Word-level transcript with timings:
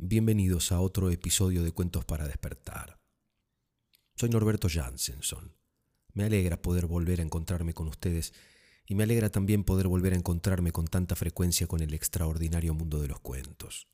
Bienvenidos 0.00 0.70
a 0.70 0.80
otro 0.80 1.10
episodio 1.10 1.64
de 1.64 1.72
Cuentos 1.72 2.04
para 2.04 2.28
despertar. 2.28 3.00
Soy 4.14 4.28
Norberto 4.28 4.68
Jansenson. 4.70 5.56
Me 6.12 6.22
alegra 6.22 6.62
poder 6.62 6.86
volver 6.86 7.18
a 7.18 7.24
encontrarme 7.24 7.74
con 7.74 7.88
ustedes 7.88 8.32
y 8.86 8.94
me 8.94 9.02
alegra 9.02 9.28
también 9.28 9.64
poder 9.64 9.88
volver 9.88 10.12
a 10.12 10.16
encontrarme 10.16 10.70
con 10.70 10.86
tanta 10.86 11.16
frecuencia 11.16 11.66
con 11.66 11.80
el 11.80 11.94
extraordinario 11.94 12.74
mundo 12.74 13.00
de 13.00 13.08
los 13.08 13.18
cuentos. 13.18 13.88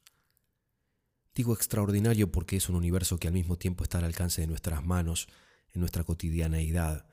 Digo 1.35 1.54
extraordinario 1.54 2.30
porque 2.30 2.57
es 2.57 2.68
un 2.68 2.77
universo 2.77 3.18
que 3.18 3.29
al 3.29 3.34
mismo 3.34 3.57
tiempo 3.57 3.82
está 3.82 3.96
al 3.96 4.05
alcance 4.05 4.43
de 4.43 4.46
nuestras 4.46 4.84
manos, 4.84 5.27
en 5.73 5.80
nuestra 5.80 6.05
cotidianeidad, 6.05 7.07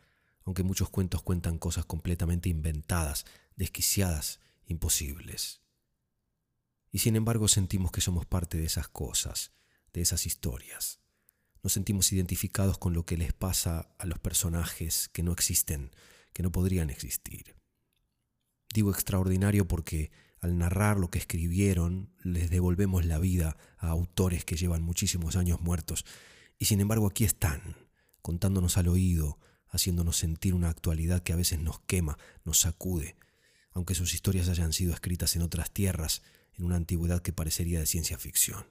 aunque 0.43 0.63
muchos 0.63 0.89
cuentos 0.89 1.23
cuentan 1.23 1.59
cosas 1.59 1.85
completamente 1.85 2.49
inventadas, 2.49 3.25
desquiciadas, 3.55 4.41
imposibles. 4.65 5.60
Y 6.91 6.99
sin 6.99 7.15
embargo 7.15 7.47
sentimos 7.47 7.91
que 7.91 8.01
somos 8.01 8.25
parte 8.25 8.57
de 8.57 8.65
esas 8.65 8.87
cosas, 8.87 9.51
de 9.93 10.01
esas 10.01 10.25
historias. 10.25 10.99
Nos 11.63 11.73
sentimos 11.73 12.11
identificados 12.11 12.77
con 12.77 12.93
lo 12.93 13.05
que 13.05 13.17
les 13.17 13.33
pasa 13.33 13.89
a 13.97 14.05
los 14.05 14.19
personajes 14.19 15.09
que 15.09 15.23
no 15.23 15.31
existen, 15.31 15.91
que 16.33 16.43
no 16.43 16.51
podrían 16.51 16.89
existir. 16.89 17.55
Digo 18.73 18.91
extraordinario 18.91 19.67
porque 19.67 20.11
al 20.39 20.57
narrar 20.57 20.97
lo 20.97 21.09
que 21.09 21.19
escribieron 21.19 22.13
les 22.23 22.49
devolvemos 22.49 23.05
la 23.05 23.19
vida 23.19 23.57
a 23.77 23.89
autores 23.89 24.43
que 24.43 24.55
llevan 24.55 24.81
muchísimos 24.81 25.35
años 25.35 25.61
muertos 25.61 26.05
y 26.57 26.65
sin 26.65 26.79
embargo 26.79 27.07
aquí 27.07 27.23
están, 27.25 27.75
contándonos 28.21 28.77
al 28.77 28.87
oído, 28.87 29.39
haciéndonos 29.67 30.17
sentir 30.17 30.53
una 30.53 30.69
actualidad 30.69 31.23
que 31.23 31.33
a 31.33 31.35
veces 31.35 31.59
nos 31.59 31.79
quema, 31.81 32.17
nos 32.43 32.59
sacude, 32.59 33.15
aunque 33.71 33.95
sus 33.95 34.13
historias 34.13 34.49
hayan 34.49 34.73
sido 34.73 34.93
escritas 34.93 35.35
en 35.35 35.43
otras 35.43 35.71
tierras, 35.71 36.21
en 36.61 36.67
una 36.67 36.75
antigüedad 36.75 37.23
que 37.23 37.33
parecería 37.33 37.79
de 37.79 37.87
ciencia 37.87 38.19
ficción. 38.19 38.67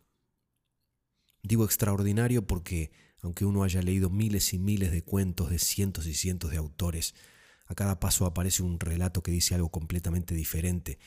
Digo 1.42 1.64
extraordinario 1.64 2.46
porque, 2.46 2.92
aunque 3.20 3.44
uno 3.44 3.64
haya 3.64 3.82
leído 3.82 4.10
miles 4.10 4.54
y 4.54 4.58
miles 4.58 4.92
de 4.92 5.02
cuentos 5.02 5.50
de 5.50 5.58
cientos 5.58 6.06
y 6.06 6.14
cientos 6.14 6.52
de 6.52 6.58
autores, 6.58 7.14
a 7.66 7.74
cada 7.74 7.98
paso 7.98 8.26
aparece 8.26 8.62
un 8.62 8.78
relato 8.78 9.22
que 9.22 9.32
dice 9.32 9.56
algo 9.56 9.70
completamente 9.70 10.36
diferente, 10.36 10.98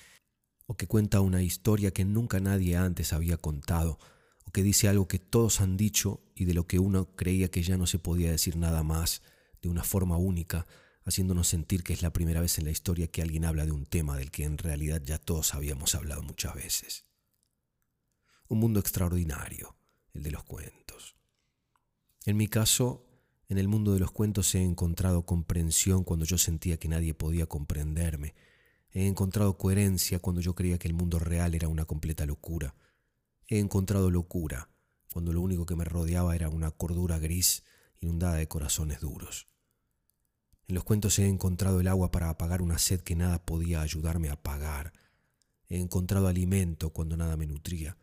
o 0.66 0.75
que 0.75 0.88
cuenta 0.88 1.22
una 1.22 1.42
historia 1.42 1.92
que 1.92 2.03
nunca 2.03 2.42
nadie 2.42 2.75
antes 2.75 3.14
había 3.14 3.38
contado, 3.38 3.97
o 4.45 4.52
que 4.52 4.62
dice 4.62 4.90
algo 4.90 5.08
que 5.08 5.20
todos 5.20 5.62
han 5.62 5.78
dicho 5.78 6.22
y 6.36 6.44
de 6.45 6.53
lo 6.53 6.68
que 6.68 6.80
uno 6.80 7.16
creía 7.16 7.50
que 7.50 7.64
ya 7.64 7.78
no 7.78 7.88
se 7.88 8.00
podía 8.00 8.31
decir 8.31 8.58
nada 8.58 8.84
más, 8.84 9.22
de 9.62 9.70
una 9.70 9.84
forma 9.84 10.18
única, 10.18 10.68
haciéndonos 11.06 11.48
sentir 11.48 11.84
que 11.84 11.94
es 11.94 12.02
la 12.02 12.14
primera 12.14 12.42
vez 12.42 12.58
en 12.58 12.66
la 12.66 12.72
historia 12.72 13.08
que 13.08 13.22
alguien 13.22 13.46
habla 13.46 13.66
de 13.66 13.72
un 13.72 13.86
tema 13.86 14.18
del 14.18 14.32
que 14.32 14.44
en 14.44 14.58
realidad 14.58 15.02
ya 15.04 15.18
todos 15.18 15.54
habíamos 15.54 15.96
hablado 15.96 16.22
muchas 16.23 16.56
veces. 16.56 17.06
Un 18.48 18.59
mundo 18.59 18.80
extraordinario, 18.80 19.76
el 20.14 20.24
de 20.24 20.31
los 20.31 20.44
cuentos. 20.44 21.16
En 22.26 22.38
mi 22.38 22.48
caso, 22.48 23.06
en 23.50 23.58
el 23.58 23.68
mundo 23.68 23.94
de 23.94 24.00
los 24.00 24.12
cuentos 24.12 24.56
he 24.56 24.64
encontrado 24.64 25.26
comprensión 25.26 26.04
cuando 26.04 26.26
yo 26.26 26.38
sentía 26.38 26.78
que 26.78 26.88
nadie 26.88 27.14
podía 27.14 27.46
comprenderme. 27.46 28.34
He 28.92 29.08
encontrado 29.08 29.58
coherencia 29.58 30.20
cuando 30.20 30.42
yo 30.42 30.56
creía 30.56 30.78
que 30.78 30.88
el 30.88 30.94
mundo 30.94 31.20
real 31.20 31.54
era 31.54 31.68
una 31.68 31.86
completa 31.86 32.26
locura. 32.26 32.76
He 33.48 33.59
encontrado 33.59 34.09
locura 34.09 34.70
cuando 35.12 35.34
lo 35.34 35.42
único 35.42 35.66
que 35.66 35.76
me 35.76 35.84
rodeaba 35.84 36.36
era 36.36 36.50
una 36.50 36.72
cordura 36.72 37.20
gris 37.20 37.64
inundada 38.00 38.36
de 38.36 38.48
corazones 38.48 39.00
duros. 39.00 39.53
En 40.67 40.75
los 40.75 40.83
cuentos 40.83 41.19
he 41.19 41.28
encontrado 41.28 41.80
el 41.80 41.88
agua 41.88 42.11
para 42.11 42.30
apagar 42.30 42.61
una 42.61 42.80
sed 42.80 43.02
que 43.02 43.16
nada 43.16 43.45
podía 43.45 43.81
ayudarme 43.81 44.30
a 44.30 44.33
apagar. 44.33 44.94
He 45.67 45.80
encontrado 45.80 46.28
alimento 46.28 46.92
cuando 46.92 47.17
nada 47.17 47.36
me 47.36 47.47
nutría. 47.47 47.97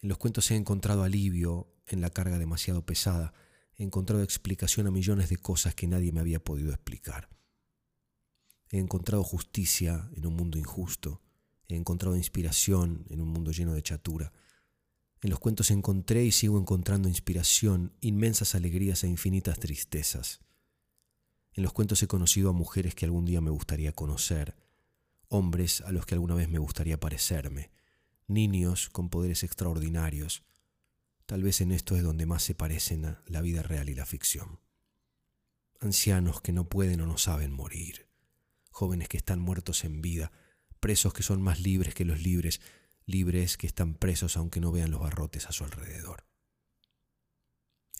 En 0.00 0.08
los 0.08 0.18
cuentos 0.18 0.50
he 0.50 0.56
encontrado 0.56 1.02
alivio 1.02 1.72
en 1.86 2.00
la 2.00 2.10
carga 2.10 2.38
demasiado 2.38 2.84
pesada. 2.84 3.32
He 3.76 3.82
encontrado 3.82 4.22
explicación 4.22 4.86
a 4.86 4.90
millones 4.90 5.28
de 5.28 5.36
cosas 5.36 5.74
que 5.74 5.86
nadie 5.86 6.12
me 6.12 6.20
había 6.20 6.42
podido 6.42 6.70
explicar. 6.70 7.28
He 8.70 8.78
encontrado 8.78 9.22
justicia 9.24 10.08
en 10.14 10.26
un 10.26 10.34
mundo 10.34 10.58
injusto. 10.58 11.22
He 11.68 11.76
encontrado 11.76 12.16
inspiración 12.16 13.04
en 13.10 13.20
un 13.20 13.28
mundo 13.28 13.50
lleno 13.50 13.74
de 13.74 13.82
chatura. 13.82 14.32
En 15.22 15.30
los 15.30 15.40
cuentos 15.40 15.70
encontré 15.70 16.24
y 16.24 16.30
sigo 16.30 16.58
encontrando 16.58 17.08
inspiración, 17.08 17.92
inmensas 18.00 18.54
alegrías 18.54 19.02
e 19.02 19.08
infinitas 19.08 19.58
tristezas. 19.58 20.45
En 21.56 21.62
los 21.62 21.72
cuentos 21.72 22.02
he 22.02 22.06
conocido 22.06 22.50
a 22.50 22.52
mujeres 22.52 22.94
que 22.94 23.06
algún 23.06 23.24
día 23.24 23.40
me 23.40 23.50
gustaría 23.50 23.92
conocer, 23.92 24.54
hombres 25.28 25.80
a 25.80 25.90
los 25.90 26.04
que 26.04 26.14
alguna 26.14 26.34
vez 26.34 26.50
me 26.50 26.58
gustaría 26.58 27.00
parecerme, 27.00 27.70
niños 28.26 28.90
con 28.90 29.08
poderes 29.08 29.42
extraordinarios. 29.42 30.44
Tal 31.24 31.42
vez 31.42 31.62
en 31.62 31.72
esto 31.72 31.96
es 31.96 32.02
donde 32.02 32.26
más 32.26 32.42
se 32.42 32.54
parecen 32.54 33.06
a 33.06 33.22
la 33.26 33.40
vida 33.40 33.62
real 33.62 33.88
y 33.88 33.94
la 33.94 34.04
ficción. 34.04 34.60
Ancianos 35.80 36.42
que 36.42 36.52
no 36.52 36.68
pueden 36.68 37.00
o 37.00 37.06
no 37.06 37.16
saben 37.16 37.52
morir, 37.52 38.06
jóvenes 38.70 39.08
que 39.08 39.16
están 39.16 39.40
muertos 39.40 39.84
en 39.84 40.02
vida, 40.02 40.32
presos 40.78 41.14
que 41.14 41.22
son 41.22 41.40
más 41.40 41.60
libres 41.60 41.94
que 41.94 42.04
los 42.04 42.20
libres, 42.20 42.60
libres 43.06 43.56
que 43.56 43.66
están 43.66 43.94
presos 43.94 44.36
aunque 44.36 44.60
no 44.60 44.72
vean 44.72 44.90
los 44.90 45.00
barrotes 45.00 45.46
a 45.46 45.52
su 45.52 45.64
alrededor. 45.64 46.26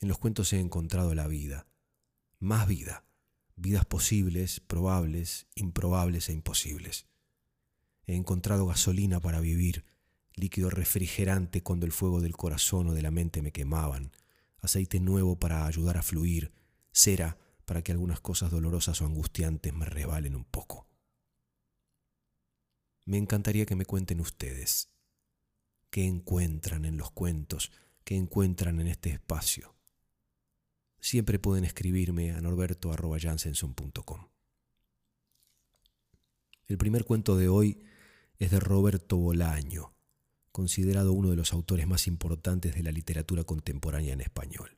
En 0.03 0.09
los 0.09 0.19
cuentos 0.19 0.53
he 0.53 0.61
encontrado 0.61 1.15
la 1.15 1.27
vida, 1.27 1.67
más 2.39 2.69
vida, 2.69 3.07
vidas 3.57 3.87
posibles, 3.87 4.61
probables, 4.61 5.47
improbables 5.55 6.29
e 6.29 6.33
imposibles. 6.33 7.07
He 8.05 8.15
encontrado 8.15 8.67
gasolina 8.67 9.21
para 9.21 9.41
vivir, 9.41 9.85
líquido 10.35 10.71
refrigerante 10.71 11.63
cuando 11.63 11.87
el 11.87 11.93
fuego 11.93 12.21
del 12.21 12.37
corazón 12.37 12.89
o 12.89 12.95
de 12.95 13.03
la 13.03 13.11
mente 13.11 13.43
me 13.43 13.53
quemaban, 13.53 14.13
aceite 14.61 15.01
nuevo 15.01 15.39
para 15.39 15.67
ayudar 15.67 15.97
a 15.97 16.03
fluir, 16.03 16.53
cera 16.93 17.39
para 17.65 17.83
que 17.83 17.93
algunas 17.93 18.21
cosas 18.21 18.51
dolorosas 18.51 19.01
o 19.01 19.07
angustiantes 19.07 19.75
me 19.75 19.87
rebalen 19.87 20.37
un 20.37 20.45
poco. 20.45 20.87
Me 23.07 23.17
encantaría 23.17 23.67
que 23.67 23.77
me 23.77 23.87
cuenten 23.87 24.21
ustedes 24.21 24.91
qué 25.91 26.05
encuentran 26.05 26.85
en 26.85 26.97
los 26.97 27.11
cuentos, 27.11 27.73
qué 28.05 28.17
encuentran 28.17 28.81
en 28.81 28.89
este 28.89 29.11
espacio 29.11 29.76
siempre 31.01 31.39
pueden 31.39 31.65
escribirme 31.65 32.33
a 32.33 32.41
norberto.jansenson.com. 32.41 34.29
El 36.67 36.79
primer 36.79 37.05
cuento 37.05 37.37
de 37.37 37.49
hoy 37.49 37.85
es 38.39 38.51
de 38.51 38.61
Roberto 38.61 39.17
Bolaño, 39.17 39.95
considerado 40.53 41.13
uno 41.13 41.31
de 41.31 41.37
los 41.37 41.53
autores 41.53 41.87
más 41.87 42.07
importantes 42.07 42.75
de 42.75 42.83
la 42.83 42.91
literatura 42.91 43.45
contemporánea 43.45 44.13
en 44.13 44.21
español. 44.21 44.77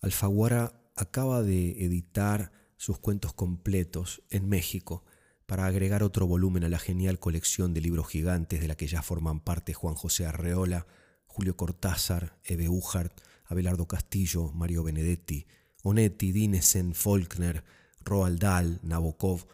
Alfaguara 0.00 0.80
acaba 0.96 1.42
de 1.42 1.84
editar 1.84 2.52
sus 2.76 2.98
cuentos 2.98 3.34
completos 3.34 4.22
en 4.30 4.48
México 4.48 5.04
para 5.46 5.66
agregar 5.66 6.02
otro 6.02 6.26
volumen 6.26 6.64
a 6.64 6.68
la 6.68 6.78
genial 6.78 7.18
colección 7.18 7.72
de 7.72 7.80
libros 7.80 8.08
gigantes 8.08 8.60
de 8.60 8.68
la 8.68 8.76
que 8.76 8.86
ya 8.86 9.02
forman 9.02 9.40
parte 9.40 9.74
Juan 9.74 9.94
José 9.94 10.26
Arreola, 10.26 10.86
Julio 11.38 11.56
Cortázar, 11.56 12.36
Eve 12.42 12.68
Uhart, 12.68 13.20
Abelardo 13.44 13.86
Castillo, 13.86 14.50
Mario 14.50 14.82
Benedetti, 14.82 15.46
Onetti, 15.84 16.32
Dinesen, 16.32 16.96
Faulkner, 16.96 17.62
Roald 18.00 18.40
Dahl, 18.40 18.80
Nabokov, 18.82 19.46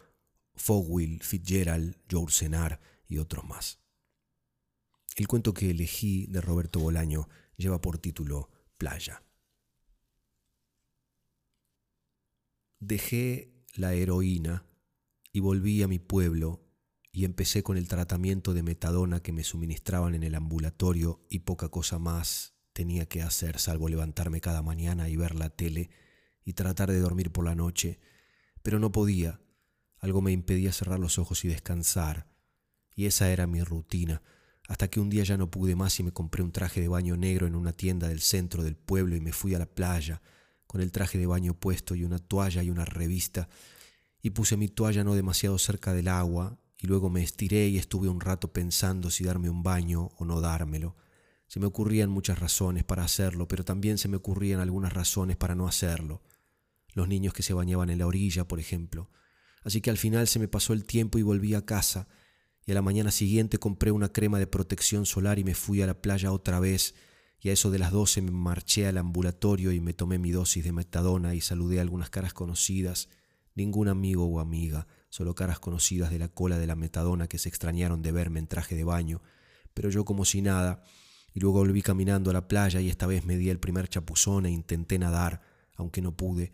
Fogwill, 0.55 1.21
Fitzgerald, 1.21 1.95
George 2.09 2.33
Senar 2.33 2.81
y 3.07 3.19
otros 3.19 3.45
más. 3.45 3.77
El 5.15 5.27
cuento 5.27 5.53
que 5.53 5.69
elegí 5.69 6.25
de 6.25 6.41
Roberto 6.41 6.79
Bolaño 6.79 7.29
lleva 7.55 7.79
por 7.79 7.99
título 7.99 8.49
Playa. 8.79 9.21
Dejé 12.79 13.53
la 13.75 13.93
heroína 13.93 14.65
y 15.31 15.39
volví 15.39 15.83
a 15.83 15.87
mi 15.87 15.99
pueblo 15.99 16.64
y 17.15 17.23
empecé 17.23 17.63
con 17.63 17.77
el 17.77 17.87
tratamiento 17.87 18.53
de 18.53 18.61
metadona 18.61 19.21
que 19.21 19.31
me 19.31 19.45
suministraban 19.45 20.15
en 20.15 20.23
el 20.23 20.35
ambulatorio 20.35 21.25
y 21.29 21.39
poca 21.39 21.69
cosa 21.69 21.97
más 21.97 22.55
tenía 22.73 23.05
que 23.05 23.21
hacer 23.21 23.57
salvo 23.57 23.87
levantarme 23.87 24.41
cada 24.41 24.61
mañana 24.61 25.07
y 25.07 25.15
ver 25.15 25.33
la 25.33 25.49
tele 25.49 25.89
y 26.43 26.51
tratar 26.53 26.91
de 26.91 26.99
dormir 26.99 27.31
por 27.31 27.45
la 27.45 27.55
noche, 27.55 28.01
pero 28.63 28.79
no 28.79 28.91
podía. 28.91 29.39
Algo 29.99 30.21
me 30.21 30.33
impedía 30.33 30.73
cerrar 30.73 30.99
los 30.99 31.17
ojos 31.17 31.45
y 31.45 31.47
descansar, 31.47 32.27
y 32.93 33.05
esa 33.05 33.31
era 33.31 33.47
mi 33.47 33.63
rutina, 33.63 34.21
hasta 34.67 34.89
que 34.89 34.99
un 34.99 35.09
día 35.09 35.23
ya 35.23 35.37
no 35.37 35.49
pude 35.49 35.77
más 35.77 35.97
y 36.01 36.03
me 36.03 36.11
compré 36.11 36.43
un 36.43 36.51
traje 36.51 36.81
de 36.81 36.89
baño 36.89 37.15
negro 37.15 37.47
en 37.47 37.55
una 37.55 37.71
tienda 37.71 38.09
del 38.09 38.19
centro 38.19 38.61
del 38.61 38.75
pueblo 38.75 39.15
y 39.15 39.21
me 39.21 39.31
fui 39.31 39.55
a 39.55 39.59
la 39.59 39.67
playa, 39.67 40.21
con 40.67 40.81
el 40.81 40.91
traje 40.91 41.17
de 41.17 41.27
baño 41.27 41.53
puesto 41.53 41.95
y 41.95 42.03
una 42.03 42.19
toalla 42.19 42.61
y 42.61 42.69
una 42.69 42.83
revista, 42.83 43.47
y 44.21 44.31
puse 44.31 44.57
mi 44.57 44.67
toalla 44.67 45.05
no 45.05 45.15
demasiado 45.15 45.57
cerca 45.57 45.93
del 45.93 46.09
agua, 46.09 46.59
luego 46.85 47.09
me 47.09 47.23
estiré 47.23 47.67
y 47.67 47.77
estuve 47.77 48.09
un 48.09 48.21
rato 48.21 48.51
pensando 48.51 49.09
si 49.09 49.23
darme 49.23 49.49
un 49.49 49.63
baño 49.63 50.11
o 50.17 50.25
no 50.25 50.41
dármelo. 50.41 50.95
Se 51.47 51.59
me 51.59 51.67
ocurrían 51.67 52.09
muchas 52.09 52.39
razones 52.39 52.83
para 52.83 53.03
hacerlo, 53.03 53.47
pero 53.47 53.63
también 53.63 53.97
se 53.97 54.07
me 54.07 54.17
ocurrían 54.17 54.59
algunas 54.59 54.93
razones 54.93 55.37
para 55.37 55.55
no 55.55 55.67
hacerlo. 55.67 56.21
Los 56.93 57.07
niños 57.07 57.33
que 57.33 57.43
se 57.43 57.53
bañaban 57.53 57.89
en 57.89 57.99
la 57.99 58.07
orilla, 58.07 58.47
por 58.47 58.59
ejemplo. 58.59 59.09
Así 59.63 59.81
que 59.81 59.89
al 59.89 59.97
final 59.97 60.27
se 60.27 60.39
me 60.39 60.47
pasó 60.47 60.73
el 60.73 60.85
tiempo 60.85 61.17
y 61.17 61.23
volví 61.23 61.53
a 61.53 61.65
casa, 61.65 62.07
y 62.65 62.71
a 62.71 62.75
la 62.75 62.81
mañana 62.81 63.11
siguiente 63.11 63.59
compré 63.59 63.91
una 63.91 64.09
crema 64.09 64.39
de 64.39 64.47
protección 64.47 65.05
solar 65.05 65.37
y 65.37 65.43
me 65.43 65.53
fui 65.53 65.81
a 65.81 65.87
la 65.87 66.01
playa 66.01 66.31
otra 66.31 66.59
vez 66.59 66.95
y 67.39 67.49
a 67.49 67.53
eso 67.53 67.69
de 67.69 67.77
las 67.77 67.91
doce 67.91 68.23
me 68.23 68.31
marché 68.31 68.87
al 68.87 68.97
ambulatorio 68.97 69.71
y 69.71 69.79
me 69.79 69.93
tomé 69.93 70.17
mi 70.17 70.31
dosis 70.31 70.63
de 70.63 70.71
metadona 70.71 71.35
y 71.35 71.41
saludé 71.41 71.77
a 71.77 71.83
algunas 71.83 72.09
caras 72.09 72.33
conocidas, 72.33 73.07
ningún 73.53 73.87
amigo 73.87 74.25
o 74.25 74.39
amiga, 74.39 74.87
solo 75.15 75.33
caras 75.33 75.59
conocidas 75.59 76.11
de 76.11 76.19
la 76.19 76.27
cola 76.27 76.57
de 76.57 76.67
la 76.67 76.75
metadona 76.75 77.29
que 77.29 77.37
se 77.37 77.47
extrañaron 77.47 78.01
de 78.01 78.11
verme 78.11 78.41
en 78.41 78.47
traje 78.47 78.75
de 78.75 78.83
baño, 78.83 79.21
pero 79.73 79.89
yo 79.89 80.03
como 80.03 80.25
si 80.25 80.41
nada, 80.41 80.83
y 81.33 81.39
luego 81.39 81.59
volví 81.59 81.81
caminando 81.81 82.31
a 82.31 82.33
la 82.33 82.49
playa 82.49 82.81
y 82.81 82.89
esta 82.89 83.07
vez 83.07 83.23
me 83.23 83.37
di 83.37 83.49
el 83.49 83.57
primer 83.57 83.87
chapuzón 83.87 84.45
e 84.45 84.51
intenté 84.51 84.99
nadar, 84.99 85.39
aunque 85.77 86.01
no 86.01 86.17
pude, 86.17 86.51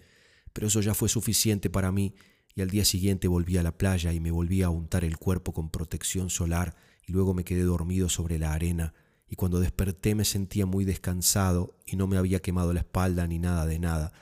pero 0.54 0.68
eso 0.68 0.80
ya 0.80 0.94
fue 0.94 1.10
suficiente 1.10 1.72
para 1.72 1.92
mí 1.92 2.14
y 2.54 2.62
al 2.62 2.70
día 2.70 2.86
siguiente 2.86 3.28
volví 3.28 3.58
a 3.58 3.64
la 3.64 3.76
playa 3.76 4.14
y 4.14 4.20
me 4.20 4.30
volví 4.30 4.62
a 4.62 4.70
untar 4.70 5.04
el 5.06 5.18
cuerpo 5.18 5.54
con 5.54 5.72
protección 5.72 6.30
solar 6.30 6.76
y 7.08 7.14
luego 7.14 7.34
me 7.34 7.44
quedé 7.44 7.64
dormido 7.64 8.10
sobre 8.10 8.38
la 8.38 8.54
arena 8.54 8.94
y 9.28 9.38
cuando 9.38 9.60
desperté 9.60 10.14
me 10.14 10.24
sentía 10.24 10.68
muy 10.68 10.86
descansado 10.86 11.80
y 11.88 11.96
no 11.96 12.06
me 12.06 12.18
había 12.18 12.44
quemado 12.44 12.74
la 12.74 12.82
espalda 12.82 13.26
ni 13.26 13.40
nada 13.40 13.66
de 13.66 13.80
nada. 13.80 14.14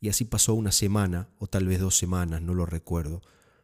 Y 0.00 0.08
así 0.08 0.24
pasó 0.24 0.54
una 0.54 0.72
semana 0.72 1.28
o 1.38 1.46
tal 1.46 1.66
vez 1.66 1.78
dos 1.78 1.94
semanas, 1.94 2.40
no 2.40 2.54
lo 2.54 2.64
recuerdo. 2.64 3.20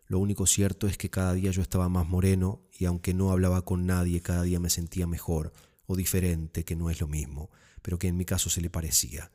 Lo 0.09 0.19
único 0.19 0.47
cierto 0.47 0.87
es 0.89 0.97
que 0.97 1.11
cada 1.11 1.35
día 1.35 1.51
yo 1.51 1.61
estaba 1.61 1.91
más 1.91 2.09
moreno 2.09 2.63
y 2.79 2.87
aunque 2.87 3.13
no 3.13 3.31
hablaba 3.31 3.65
con 3.65 3.87
nadie, 3.87 4.23
cada 4.23 4.43
día 4.43 4.59
me 4.59 4.71
sentía 4.71 5.07
mejor 5.07 5.53
o 5.87 5.97
diferente, 5.97 6.65
que 6.65 6.77
no 6.77 6.89
es 6.89 7.01
lo 7.01 7.09
mismo, 7.09 7.51
pero 7.83 7.99
que 7.99 8.09
en 8.09 8.17
mi 8.17 8.25
caso 8.25 8.49
se 8.49 8.63
le 8.63 8.71
parecía. 8.71 9.31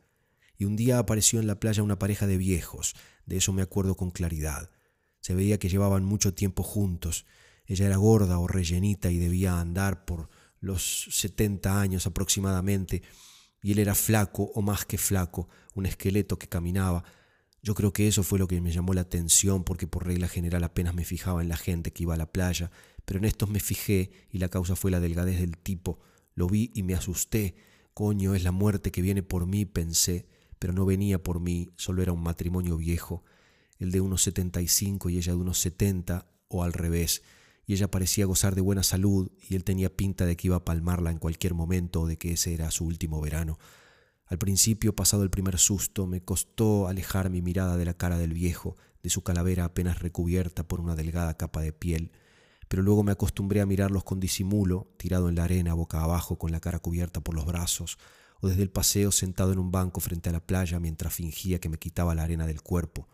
Y 0.58 0.66
un 0.66 0.76
día 0.76 0.98
apareció 0.98 1.40
en 1.40 1.48
la 1.48 1.60
playa 1.60 1.84
una 1.84 2.00
pareja 2.00 2.26
de 2.26 2.38
viejos, 2.38 2.96
de 3.26 3.38
eso 3.38 3.54
me 3.54 3.62
acuerdo 3.62 3.96
con 3.96 4.12
claridad. 4.12 4.72
Se 5.20 5.36
veía 5.36 5.60
que 5.60 5.70
llevaban 5.70 6.04
mucho 6.04 6.34
tiempo 6.34 6.64
juntos. 6.64 7.26
Ella 7.66 7.86
era 7.86 7.98
gorda 7.98 8.40
o 8.40 8.48
rellenita 8.48 9.12
y 9.12 9.18
debía 9.18 9.60
andar 9.60 10.06
por 10.06 10.30
los 10.60 11.08
setenta 11.12 11.82
años 11.82 12.08
aproximadamente, 12.08 13.04
y 13.62 13.72
él 13.72 13.80
era 13.80 13.96
flaco 13.96 14.52
o 14.56 14.62
más 14.62 14.86
que 14.86 14.98
flaco, 14.98 15.50
un 15.74 15.86
esqueleto 15.86 16.38
que 16.38 16.50
caminaba. 16.50 17.04
Yo 17.64 17.74
creo 17.74 17.94
que 17.94 18.08
eso 18.08 18.22
fue 18.22 18.38
lo 18.38 18.48
que 18.48 18.62
me 18.62 18.72
llamó 18.72 18.94
la 18.94 19.02
atención 19.02 19.64
porque 19.64 19.88
por 19.88 20.06
regla 20.06 20.28
general 20.28 20.64
apenas 20.64 20.94
me 20.94 21.06
fijaba 21.06 21.42
en 21.42 21.50
la 21.50 21.58
gente 21.58 21.92
que 21.92 22.04
iba 22.04 22.14
a 22.14 22.18
la 22.18 22.32
playa, 22.32 22.70
pero 23.06 23.18
en 23.18 23.26
estos 23.26 23.50
me 23.50 23.60
fijé 23.60 24.12
y 24.30 24.38
la 24.38 24.50
causa 24.50 24.76
fue 24.76 24.92
la 24.92 25.00
delgadez 25.00 25.40
del 25.40 25.58
tipo. 25.58 26.00
Lo 26.36 26.48
vi 26.48 26.72
y 26.76 26.84
me 26.84 26.94
asusté. 26.94 27.56
Coño, 27.96 28.36
es 28.36 28.44
la 28.44 28.52
muerte 28.52 28.92
que 28.92 29.02
viene 29.02 29.24
por 29.24 29.48
mí, 29.48 29.66
pensé 29.66 30.28
pero 30.64 30.72
no 30.72 30.86
venía 30.86 31.22
por 31.22 31.42
mí, 31.42 31.72
solo 31.76 32.02
era 32.02 32.14
un 32.14 32.24
matrimonio 32.24 32.78
viejo, 32.78 33.26
el 33.80 33.92
de 33.92 34.00
unos 34.00 34.22
setenta 34.22 34.62
y 34.62 34.70
cinco 34.70 35.10
y 35.10 35.18
ella 35.18 35.34
de 35.34 35.38
unos 35.38 35.60
setenta, 35.60 36.32
o 36.48 36.64
al 36.64 36.72
revés, 36.72 37.22
y 37.66 37.74
ella 37.74 37.92
parecía 37.92 38.26
gozar 38.26 38.56
de 38.56 38.62
buena 38.62 38.82
salud 38.82 39.30
y 39.42 39.56
él 39.56 39.66
tenía 39.66 39.94
pinta 39.94 40.26
de 40.26 40.38
que 40.38 40.48
iba 40.48 40.56
a 40.56 40.64
palmarla 40.64 41.12
en 41.12 41.18
cualquier 41.18 41.54
momento 41.54 42.04
o 42.04 42.08
de 42.08 42.18
que 42.18 42.32
ese 42.32 42.54
era 42.54 42.72
su 42.72 42.86
último 42.86 43.20
verano. 43.20 43.60
Al 44.34 44.40
principio, 44.40 44.96
pasado 44.96 45.22
el 45.22 45.30
primer 45.30 45.60
susto, 45.60 46.08
me 46.08 46.24
costó 46.24 46.88
alejar 46.88 47.30
mi 47.30 47.44
mirada 47.44 47.78
de 47.78 47.86
la 47.86 47.94
cara 47.94 48.18
del 48.18 48.34
viejo, 48.34 48.76
de 49.04 49.12
su 49.12 49.22
calavera 49.22 49.64
apenas 49.64 50.00
recubierta 50.00 50.68
por 50.68 50.82
una 50.82 50.96
delgada 50.96 51.38
capa 51.38 51.62
de 51.62 51.72
piel, 51.72 52.12
pero 52.68 52.82
luego 52.82 53.04
me 53.04 53.12
acostumbré 53.12 53.62
a 53.62 53.68
mirarlos 53.68 54.04
con 54.04 54.20
disimulo, 54.20 54.88
tirado 54.98 55.30
en 55.30 55.36
la 55.36 55.44
arena 55.44 55.76
boca 55.76 56.02
abajo 56.02 56.40
con 56.40 56.52
la 56.52 56.60
cara 56.60 56.80
cubierta 56.80 57.22
por 57.22 57.36
los 57.36 57.46
brazos, 57.46 58.00
o 58.42 58.48
desde 58.48 58.64
el 58.64 58.72
paseo 58.72 59.12
sentado 59.12 59.54
en 59.54 59.60
un 59.60 59.70
banco 59.70 60.00
frente 60.00 60.30
a 60.30 60.34
la 60.34 60.44
playa 60.44 60.80
mientras 60.80 61.14
fingía 61.14 61.60
que 61.60 61.70
me 61.70 61.78
quitaba 61.78 62.16
la 62.16 62.24
arena 62.24 62.48
del 62.48 62.64
cuerpo. 62.64 63.08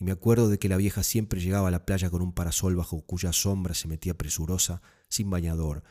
Y 0.00 0.04
me 0.04 0.12
acuerdo 0.12 0.48
de 0.48 0.58
que 0.58 0.70
la 0.70 0.78
vieja 0.78 1.02
siempre 1.02 1.42
llegaba 1.42 1.68
a 1.68 1.72
la 1.72 1.84
playa 1.84 2.08
con 2.08 2.22
un 2.22 2.32
parasol 2.32 2.74
bajo 2.74 3.02
cuya 3.02 3.34
sombra 3.34 3.74
se 3.74 3.86
metía 3.86 4.16
presurosa, 4.16 4.80
sin 5.10 5.28
bañador, 5.28 5.84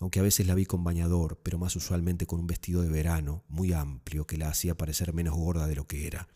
aunque 0.00 0.18
a 0.18 0.22
veces 0.22 0.46
la 0.46 0.54
vi 0.54 0.64
con 0.64 0.82
bañador, 0.82 1.38
pero 1.42 1.58
más 1.58 1.76
usualmente 1.76 2.26
con 2.26 2.40
un 2.40 2.46
vestido 2.46 2.80
de 2.80 2.88
verano, 2.88 3.44
muy 3.48 3.74
amplio, 3.74 4.26
que 4.26 4.38
la 4.38 4.48
hacía 4.48 4.74
parecer 4.74 5.12
menos 5.12 5.34
gorda 5.34 5.66
de 5.66 5.74
lo 5.74 5.86
que 5.86 6.06
era. 6.06 6.26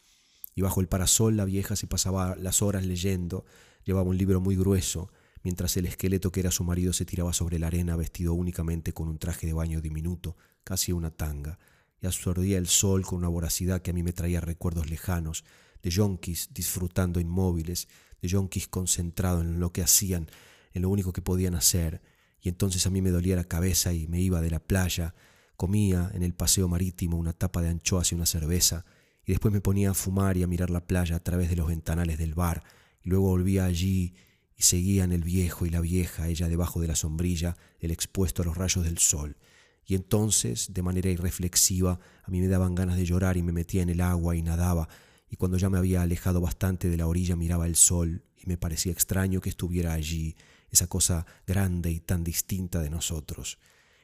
Y 0.55 0.61
bajo 0.61 0.83
el 0.83 0.87
parasol 0.87 1.39
la 1.39 1.47
vieja 1.47 1.75
se 1.75 1.87
pasaba 1.87 2.37
las 2.37 2.61
horas 2.61 2.85
leyendo, 2.85 3.47
llevaba 3.85 4.11
un 4.11 4.19
libro 4.19 4.39
muy 4.41 4.55
grueso, 4.55 5.11
mientras 5.43 5.79
el 5.79 5.87
esqueleto 5.87 6.31
que 6.31 6.41
era 6.41 6.51
su 6.51 6.63
marido 6.63 6.93
se 6.93 7.07
tiraba 7.07 7.33
sobre 7.33 7.59
la 7.59 7.69
arena 7.69 7.97
vestido 7.97 8.35
únicamente 8.35 8.93
con 8.93 9.09
un 9.09 9.19
traje 9.19 9.47
de 9.47 9.55
baño 9.55 9.81
diminuto, 9.81 10.37
casi 10.63 10.93
una 10.93 11.11
tanga, 11.11 11.59
y 12.03 12.07
absorbía 12.07 12.59
el 12.59 12.67
sol 12.67 13.07
con 13.07 13.19
una 13.19 13.29
voracidad 13.29 13.81
que 13.81 13.93
a 13.93 13.95
mí 13.95 14.03
me 14.03 14.13
traía 14.13 14.43
recuerdos 14.43 14.91
lejanos, 14.91 15.43
de 15.83 15.89
yonkis 15.89 16.51
disfrutando 16.53 17.19
inmóviles, 17.19 17.89
de 18.21 18.29
yonkis 18.29 18.69
concentrados 18.69 19.43
en 19.43 19.59
lo 19.59 19.73
que 19.73 19.83
hacían, 19.83 20.29
en 20.75 20.83
lo 20.83 20.91
único 20.91 21.15
que 21.15 21.23
podían 21.23 21.55
hacer, 21.55 22.03
y 22.45 22.51
entonces 22.51 22.87
a 22.87 22.91
mí 22.91 23.01
me 23.01 23.11
dolía 23.11 23.37
la 23.37 23.45
cabeza 23.45 23.95
y 23.95 24.07
me 24.07 24.21
iba 24.21 24.43
de 24.43 24.51
la 24.51 24.61
playa, 24.61 25.15
comía 25.57 26.11
en 26.13 26.23
el 26.23 26.35
paseo 26.35 26.69
marítimo 26.69 27.17
una 27.17 27.33
tapa 27.33 27.63
de 27.63 27.71
anchoas 27.71 28.13
y 28.13 28.17
una 28.17 28.27
cerveza, 28.27 28.85
y 29.25 29.33
después 29.33 29.53
me 29.53 29.63
ponía 29.63 29.93
a 29.93 29.95
fumar 29.95 30.37
y 30.37 30.43
a 30.43 30.47
mirar 30.47 30.69
la 30.69 30.87
playa 30.87 31.17
a 31.17 31.21
través 31.21 31.49
de 31.49 31.57
los 31.57 31.69
ventanales 31.69 32.19
del 32.19 32.35
bar, 32.35 32.63
y 33.03 33.09
luego 33.09 33.29
volvía 33.29 33.65
allí 33.65 34.13
y 34.59 34.63
seguían 34.63 35.13
el 35.13 35.25
viejo 35.25 35.65
y 35.65 35.71
la 35.71 35.81
vieja, 35.81 36.29
ella 36.29 36.51
debajo 36.51 36.83
de 36.83 36.89
la 36.89 36.97
sombrilla, 36.97 37.57
el 37.81 37.91
expuesto 37.91 38.43
a 38.43 38.45
los 38.45 38.59
rayos 38.59 38.85
del 38.85 38.99
sol, 38.99 39.39
y 39.87 39.95
entonces, 39.95 40.75
de 40.75 40.83
manera 40.83 41.09
irreflexiva, 41.09 41.99
a 42.23 42.31
mí 42.31 42.43
me 42.43 42.49
daban 42.49 42.75
ganas 42.75 42.97
de 42.97 43.07
llorar 43.07 43.39
y 43.39 43.43
me 43.43 43.53
metía 43.53 43.81
en 43.81 43.89
el 43.89 44.03
agua 44.03 44.37
y 44.37 44.43
nadaba, 44.43 44.91
y 45.31 45.37
cuando 45.37 45.57
ya 45.57 45.71
me 45.71 45.79
había 45.79 46.03
alejado 46.03 46.43
bastante 46.43 46.91
de 46.91 46.99
la 46.99 47.07
orilla 47.07 47.37
miraba 47.37 47.67
el 47.67 47.77
sol 47.77 48.23
y 48.37 48.47
me 48.47 48.59
parecía 48.59 48.93
extraño 48.93 49.41
que 49.41 49.49
estuviera 49.49 49.95
allí, 49.95 50.37
esa 50.75 50.87
cosa 50.87 51.27
grande 51.47 51.91
y 51.91 52.01
tan 52.01 52.23
distinta 52.23 52.81
de 52.81 52.91
nosotros. 52.91 53.59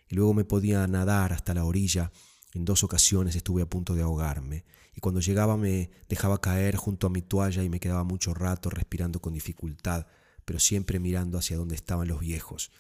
Y 0.09 0.15
luego 0.15 0.35
me 0.35 0.45
podía 0.45 0.87
nadar 0.87 1.33
hasta 1.33 1.55
la 1.55 1.65
orilla, 1.65 2.11
en 2.55 2.65
dos 2.65 2.83
ocasiones 2.83 3.37
estuve 3.37 3.63
a 3.63 3.69
punto 3.69 3.95
de 3.95 4.03
ahogarme, 4.03 4.65
y 4.97 5.01
cuando 5.01 5.21
llegaba 5.21 5.57
me 5.57 5.91
dejaba 6.09 6.41
caer 6.41 6.77
junto 6.77 7.07
a 7.07 7.11
mi 7.11 7.23
toalla 7.23 7.63
y 7.63 7.69
me 7.69 7.79
quedaba 7.79 8.03
mucho 8.03 8.35
rato 8.35 8.71
respirando 8.71 9.21
con 9.21 9.35
dificultad, 9.35 10.07
pero 10.45 10.59
siempre 10.59 10.99
mirando 10.99 11.39
hacia 11.39 11.57
donde 11.57 11.77
estaban 11.77 12.09
los 12.09 12.21
viejos 12.21 12.73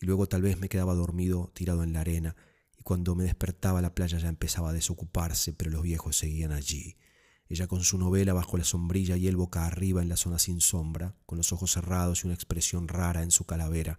y 0.00 0.06
luego 0.06 0.26
tal 0.26 0.42
vez 0.42 0.58
me 0.58 0.68
quedaba 0.68 0.94
dormido 0.94 1.50
tirado 1.54 1.82
en 1.82 1.92
la 1.92 2.00
arena, 2.00 2.36
y 2.78 2.82
cuando 2.82 3.14
me 3.14 3.24
despertaba 3.24 3.80
la 3.80 3.94
playa 3.94 4.18
ya 4.18 4.28
empezaba 4.28 4.70
a 4.70 4.72
desocuparse, 4.72 5.52
pero 5.52 5.70
los 5.70 5.82
viejos 5.82 6.16
seguían 6.16 6.52
allí. 6.52 6.96
Ella 7.48 7.68
con 7.68 7.84
su 7.84 7.96
novela 7.98 8.32
bajo 8.32 8.56
la 8.56 8.64
sombrilla 8.64 9.16
y 9.16 9.28
él 9.28 9.36
boca 9.36 9.66
arriba 9.66 10.02
en 10.02 10.08
la 10.08 10.16
zona 10.16 10.38
sin 10.38 10.60
sombra, 10.60 11.14
con 11.26 11.38
los 11.38 11.52
ojos 11.52 11.72
cerrados 11.72 12.22
y 12.22 12.26
una 12.26 12.34
expresión 12.34 12.88
rara 12.88 13.22
en 13.22 13.30
su 13.30 13.44
calavera, 13.44 13.98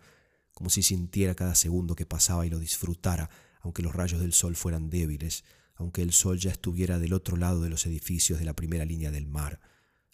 como 0.54 0.70
si 0.70 0.84
sintiera 0.84 1.36
cada 1.36 1.56
segundo 1.56 1.96
que 1.96 2.06
pasaba 2.06 2.46
y 2.46 2.50
lo 2.50 2.60
disfrutara, 2.60 3.30
aunque 3.62 3.84
los 3.84 3.96
rayos 3.96 4.20
del 4.20 4.34
sol 4.34 4.56
fueran 4.56 4.90
débiles, 4.90 5.46
aunque 5.76 6.02
el 6.02 6.12
sol 6.12 6.40
ya 6.40 6.52
estuviera 6.52 7.00
del 7.00 7.14
otro 7.14 7.38
lado 7.38 7.62
de 7.62 7.70
los 7.70 7.86
edificios 7.86 8.40
de 8.40 8.46
la 8.46 8.56
primera 8.56 8.84
línea 8.84 9.12
del 9.12 9.28
mar, 9.28 9.62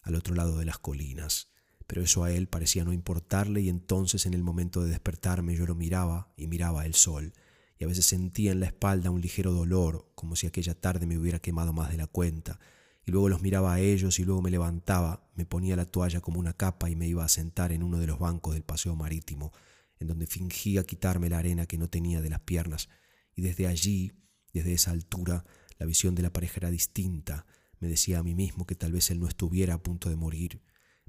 al 0.02 0.16
otro 0.16 0.36
lado 0.36 0.58
de 0.60 0.66
las 0.66 0.78
colinas. 0.78 1.50
Pero 1.88 2.02
eso 2.02 2.24
a 2.24 2.32
él 2.32 2.48
parecía 2.48 2.84
no 2.84 2.94
importarle 2.94 3.62
y 3.62 3.70
entonces 3.70 4.26
en 4.26 4.34
el 4.34 4.44
momento 4.44 4.84
de 4.84 4.90
despertarme 4.90 5.56
yo 5.56 5.66
lo 5.66 5.76
miraba 5.76 6.34
y 6.36 6.48
miraba 6.48 6.86
el 6.86 6.94
sol, 6.94 7.34
y 7.80 7.86
a 7.86 7.88
veces 7.88 8.06
sentía 8.06 8.52
en 8.52 8.60
la 8.60 8.68
espalda 8.68 9.10
un 9.10 9.22
ligero 9.22 9.52
dolor, 9.54 10.12
como 10.14 10.36
si 10.36 10.46
aquella 10.46 10.76
tarde 10.76 11.08
me 11.08 11.18
hubiera 11.18 11.40
quemado 11.40 11.74
más 11.74 11.90
de 11.90 11.98
la 11.98 12.08
cuenta, 12.08 12.60
y 13.06 13.12
luego 13.12 13.30
los 13.30 13.42
miraba 13.42 13.74
a 13.74 13.80
ellos 13.80 14.20
y 14.20 14.24
luego 14.24 14.42
me 14.42 14.52
levantaba, 14.52 15.28
me 15.36 15.46
ponía 15.46 15.76
la 15.76 15.86
toalla 15.86 16.22
como 16.22 16.40
una 16.40 16.54
capa 16.54 16.90
y 16.90 16.96
me 16.96 17.08
iba 17.08 17.24
a 17.24 17.30
sentar 17.30 17.72
en 17.72 17.84
uno 17.84 18.00
de 18.00 18.08
los 18.08 18.20
bancos 18.20 18.54
del 18.54 18.64
paseo 18.64 18.96
marítimo, 18.96 19.52
en 20.00 20.08
donde 20.08 20.28
fingía 20.28 20.84
quitarme 20.84 21.30
la 21.30 21.40
arena 21.40 21.66
que 21.66 21.78
no 21.78 21.90
tenía 21.90 22.22
de 22.22 22.30
las 22.30 22.42
piernas, 22.42 22.90
y 23.36 23.42
desde 23.42 23.68
allí, 23.68 24.14
desde 24.54 24.74
esa 24.74 24.92
altura, 24.92 25.46
la 25.78 25.86
visión 25.86 26.16
de 26.16 26.24
la 26.24 26.32
pareja 26.32 26.56
era 26.58 26.72
distinta, 26.72 27.46
me 27.80 27.90
decía 27.90 28.20
a 28.20 28.24
mí 28.24 28.36
mismo 28.36 28.66
que 28.66 28.76
tal 28.76 28.94
vez 28.94 29.12
él 29.12 29.20
no 29.20 29.28
estuviera 29.28 29.74
a 29.74 29.84
punto 29.84 30.10
de 30.10 30.16
morir, 30.16 30.62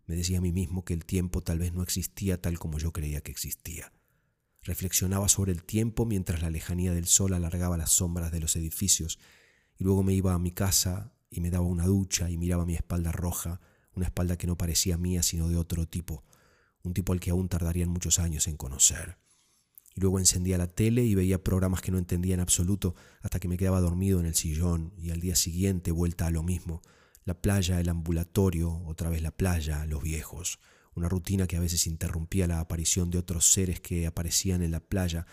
me 0.07 0.17
decía 0.17 0.39
a 0.39 0.41
mí 0.41 0.53
mismo 0.53 0.85
que 0.85 0.95
el 0.95 1.05
tiempo 1.05 1.43
tal 1.43 1.59
vez 1.59 1.73
no 1.73 1.83
existía 1.83 2.41
tal 2.41 2.59
como 2.59 2.79
yo 2.79 2.93
creía 2.93 3.21
que 3.21 3.31
existía. 3.31 3.93
Reflexionaba 4.63 5.29
sobre 5.29 5.53
el 5.53 5.63
tiempo 5.63 6.07
mientras 6.07 6.43
la 6.43 6.51
lejanía 6.51 6.93
del 6.93 7.07
sol 7.07 7.35
alargaba 7.35 7.77
las 7.77 7.93
sombras 7.93 8.33
de 8.33 8.41
los 8.41 8.57
edificios 8.57 9.19
y 9.79 9.85
luego 9.85 10.03
me 10.03 10.15
iba 10.15 10.35
a 10.35 10.39
mi 10.39 10.51
casa 10.51 11.14
y 11.35 11.41
me 11.41 11.51
daba 11.51 11.67
una 11.67 11.87
ducha 11.87 12.31
y 12.31 12.39
miraba 12.39 12.65
mi 12.65 12.75
espalda 12.75 13.11
roja, 13.11 13.61
una 13.95 14.07
espalda 14.07 14.37
que 14.37 14.47
no 14.47 14.57
parecía 14.57 14.97
mía 14.97 15.23
sino 15.25 15.49
de 15.49 15.57
otro 15.57 15.87
tipo, 15.87 16.25
un 16.83 16.95
tipo 16.95 17.13
al 17.13 17.19
que 17.19 17.31
aún 17.31 17.49
tardarían 17.49 17.89
muchos 17.89 18.21
años 18.21 18.47
en 18.47 18.57
conocer. 18.57 19.19
Y 19.97 20.01
luego 20.01 20.21
encendía 20.21 20.59
la 20.59 20.69
tele 20.69 21.05
y 21.05 21.15
veía 21.17 21.43
programas 21.43 21.81
que 21.81 21.91
no 21.91 21.99
entendía 21.99 22.35
en 22.35 22.41
absoluto 22.41 22.95
hasta 23.21 23.41
que 23.41 23.49
me 23.49 23.57
quedaba 23.57 23.81
dormido 23.81 24.21
en 24.21 24.27
el 24.27 24.35
sillón 24.37 24.93
y 24.97 25.11
al 25.11 25.21
día 25.21 25.35
siguiente 25.35 25.91
vuelta 25.91 26.27
a 26.27 26.31
lo 26.31 26.45
mismo, 26.45 26.83
la 27.25 27.35
playa, 27.35 27.81
el 27.81 27.89
ambulatorio, 27.89 28.83
otra 28.85 29.11
vez 29.11 29.23
la 29.23 29.31
playa, 29.33 29.87
los 29.87 30.03
viejos, 30.03 30.61
una 30.95 31.09
rutina 31.09 31.49
que 31.49 31.57
a 31.57 31.61
veces 31.61 31.87
interrumpía 31.89 32.47
la 32.47 32.61
aparición 32.61 33.11
de 33.11 33.19
otros 33.19 33.47
seres 33.47 33.81
que 33.81 34.07
aparecían 34.07 34.63
en 34.63 34.71
la 34.71 34.81
playa, 34.81 35.27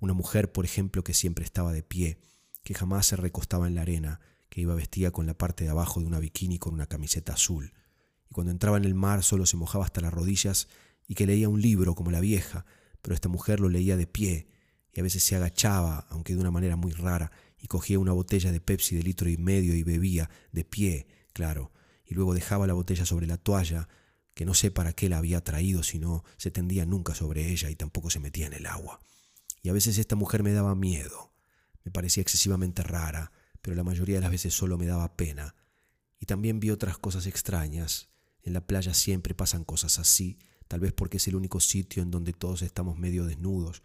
una 0.00 0.14
mujer, 0.14 0.50
por 0.50 0.64
ejemplo, 0.64 1.04
que 1.04 1.14
siempre 1.14 1.44
estaba 1.44 1.72
de 1.72 1.82
pie, 1.82 2.18
que 2.64 2.74
jamás 2.74 3.06
se 3.06 3.16
recostaba 3.16 3.68
en 3.68 3.74
la 3.74 3.82
arena, 3.82 4.20
que 4.54 4.60
iba 4.60 4.76
vestida 4.76 5.10
con 5.10 5.26
la 5.26 5.36
parte 5.36 5.64
de 5.64 5.70
abajo 5.70 5.98
de 5.98 6.06
una 6.06 6.20
bikini 6.20 6.60
con 6.60 6.74
una 6.74 6.86
camiseta 6.86 7.32
azul, 7.32 7.72
y 8.30 8.34
cuando 8.34 8.52
entraba 8.52 8.76
en 8.76 8.84
el 8.84 8.94
mar 8.94 9.24
solo 9.24 9.46
se 9.46 9.56
mojaba 9.56 9.84
hasta 9.84 10.00
las 10.00 10.14
rodillas 10.14 10.68
y 11.08 11.16
que 11.16 11.26
leía 11.26 11.48
un 11.48 11.60
libro 11.60 11.96
como 11.96 12.12
la 12.12 12.20
vieja, 12.20 12.64
pero 13.02 13.16
esta 13.16 13.28
mujer 13.28 13.58
lo 13.58 13.68
leía 13.68 13.96
de 13.96 14.06
pie 14.06 14.46
y 14.92 15.00
a 15.00 15.02
veces 15.02 15.24
se 15.24 15.34
agachaba, 15.34 16.06
aunque 16.08 16.34
de 16.34 16.38
una 16.38 16.52
manera 16.52 16.76
muy 16.76 16.92
rara, 16.92 17.32
y 17.58 17.66
cogía 17.66 17.98
una 17.98 18.12
botella 18.12 18.52
de 18.52 18.60
Pepsi 18.60 18.94
de 18.94 19.02
litro 19.02 19.28
y 19.28 19.36
medio 19.36 19.74
y 19.74 19.82
bebía, 19.82 20.30
de 20.52 20.64
pie, 20.64 21.08
claro, 21.32 21.72
y 22.04 22.14
luego 22.14 22.32
dejaba 22.32 22.68
la 22.68 22.74
botella 22.74 23.04
sobre 23.04 23.26
la 23.26 23.38
toalla, 23.38 23.88
que 24.34 24.44
no 24.44 24.54
sé 24.54 24.70
para 24.70 24.92
qué 24.92 25.08
la 25.08 25.18
había 25.18 25.42
traído, 25.42 25.82
si 25.82 25.98
no 25.98 26.22
se 26.36 26.52
tendía 26.52 26.86
nunca 26.86 27.16
sobre 27.16 27.50
ella 27.50 27.70
y 27.70 27.74
tampoco 27.74 28.08
se 28.08 28.20
metía 28.20 28.46
en 28.46 28.52
el 28.52 28.66
agua. 28.66 29.00
Y 29.64 29.68
a 29.68 29.72
veces 29.72 29.98
esta 29.98 30.14
mujer 30.14 30.44
me 30.44 30.52
daba 30.52 30.76
miedo, 30.76 31.32
me 31.82 31.90
parecía 31.90 32.20
excesivamente 32.20 32.84
rara, 32.84 33.32
pero 33.64 33.74
la 33.74 33.82
mayoría 33.82 34.16
de 34.16 34.20
las 34.20 34.30
veces 34.30 34.52
solo 34.52 34.76
me 34.76 34.84
daba 34.84 35.16
pena. 35.16 35.54
Y 36.20 36.26
también 36.26 36.60
vi 36.60 36.68
otras 36.68 36.98
cosas 36.98 37.26
extrañas. 37.26 38.10
En 38.42 38.52
la 38.52 38.66
playa 38.66 38.92
siempre 38.92 39.34
pasan 39.34 39.64
cosas 39.64 39.98
así, 39.98 40.38
tal 40.68 40.80
vez 40.80 40.92
porque 40.92 41.16
es 41.16 41.26
el 41.28 41.34
único 41.34 41.60
sitio 41.60 42.02
en 42.02 42.10
donde 42.10 42.34
todos 42.34 42.60
estamos 42.60 42.98
medio 42.98 43.24
desnudos, 43.24 43.82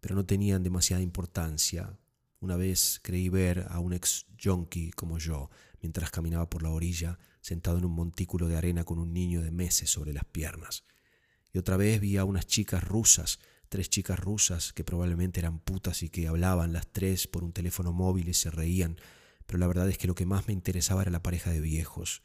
pero 0.00 0.14
no 0.14 0.24
tenían 0.24 0.62
demasiada 0.62 1.02
importancia. 1.02 1.98
Una 2.40 2.56
vez 2.56 2.98
creí 3.02 3.28
ver 3.28 3.66
a 3.68 3.78
un 3.78 3.92
ex 3.92 4.24
junkie 4.42 4.90
como 4.92 5.18
yo, 5.18 5.50
mientras 5.82 6.10
caminaba 6.10 6.48
por 6.48 6.62
la 6.62 6.70
orilla, 6.70 7.18
sentado 7.42 7.76
en 7.76 7.84
un 7.84 7.92
montículo 7.92 8.48
de 8.48 8.56
arena 8.56 8.84
con 8.84 8.98
un 8.98 9.12
niño 9.12 9.42
de 9.42 9.50
meses 9.50 9.90
sobre 9.90 10.14
las 10.14 10.24
piernas. 10.24 10.84
Y 11.52 11.58
otra 11.58 11.76
vez 11.76 12.00
vi 12.00 12.16
a 12.16 12.24
unas 12.24 12.46
chicas 12.46 12.82
rusas, 12.82 13.38
tres 13.70 13.88
chicas 13.88 14.18
rusas 14.18 14.72
que 14.72 14.84
probablemente 14.84 15.40
eran 15.40 15.60
putas 15.60 16.02
y 16.02 16.10
que 16.10 16.26
hablaban 16.26 16.72
las 16.72 16.88
tres 16.88 17.28
por 17.28 17.44
un 17.44 17.52
teléfono 17.52 17.92
móvil 17.92 18.28
y 18.28 18.34
se 18.34 18.50
reían, 18.50 18.98
pero 19.46 19.58
la 19.60 19.68
verdad 19.68 19.88
es 19.88 19.96
que 19.96 20.08
lo 20.08 20.16
que 20.16 20.26
más 20.26 20.48
me 20.48 20.52
interesaba 20.52 21.02
era 21.02 21.12
la 21.12 21.22
pareja 21.22 21.50
de 21.50 21.60
viejos, 21.60 22.22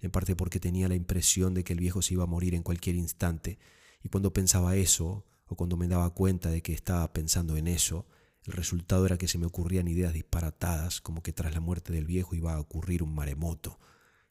en 0.00 0.10
parte 0.10 0.34
porque 0.34 0.58
tenía 0.58 0.88
la 0.88 0.94
impresión 0.94 1.52
de 1.52 1.64
que 1.64 1.74
el 1.74 1.80
viejo 1.80 2.00
se 2.00 2.14
iba 2.14 2.24
a 2.24 2.26
morir 2.26 2.54
en 2.54 2.62
cualquier 2.62 2.96
instante, 2.96 3.58
y 4.02 4.08
cuando 4.08 4.32
pensaba 4.32 4.74
eso, 4.76 5.26
o 5.46 5.54
cuando 5.54 5.76
me 5.76 5.86
daba 5.86 6.14
cuenta 6.14 6.50
de 6.50 6.62
que 6.62 6.72
estaba 6.72 7.12
pensando 7.12 7.58
en 7.58 7.68
eso, 7.68 8.06
el 8.44 8.54
resultado 8.54 9.04
era 9.04 9.18
que 9.18 9.28
se 9.28 9.38
me 9.38 9.46
ocurrían 9.46 9.88
ideas 9.88 10.14
disparatadas, 10.14 11.02
como 11.02 11.22
que 11.22 11.34
tras 11.34 11.52
la 11.52 11.60
muerte 11.60 11.92
del 11.92 12.06
viejo 12.06 12.34
iba 12.34 12.54
a 12.54 12.60
ocurrir 12.60 13.02
un 13.02 13.14
maremoto, 13.14 13.78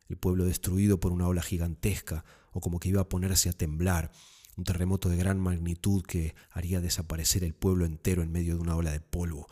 el 0.07 0.17
pueblo 0.17 0.45
destruido 0.45 1.00
por 1.00 1.12
una 1.12 1.27
ola 1.27 1.43
gigantesca, 1.43 2.25
o 2.51 2.60
como 2.60 2.79
que 2.79 2.89
iba 2.89 3.01
a 3.01 3.10
ponerse 3.10 3.50
a 3.50 3.53
temblar, 3.53 4.12
un 4.58 4.64
terremoto 4.64 5.10
de 5.10 5.18
gran 5.18 5.40
magnitud 5.40 6.04
que 6.04 6.36
haría 6.52 6.82
desaparecer 6.82 7.44
el 7.44 7.54
pueblo 7.54 7.86
entero 7.86 8.22
en 8.22 8.32
medio 8.32 8.56
de 8.56 8.62
una 8.62 8.76
ola 8.76 8.92
de 8.92 9.02
polvo. 9.02 9.48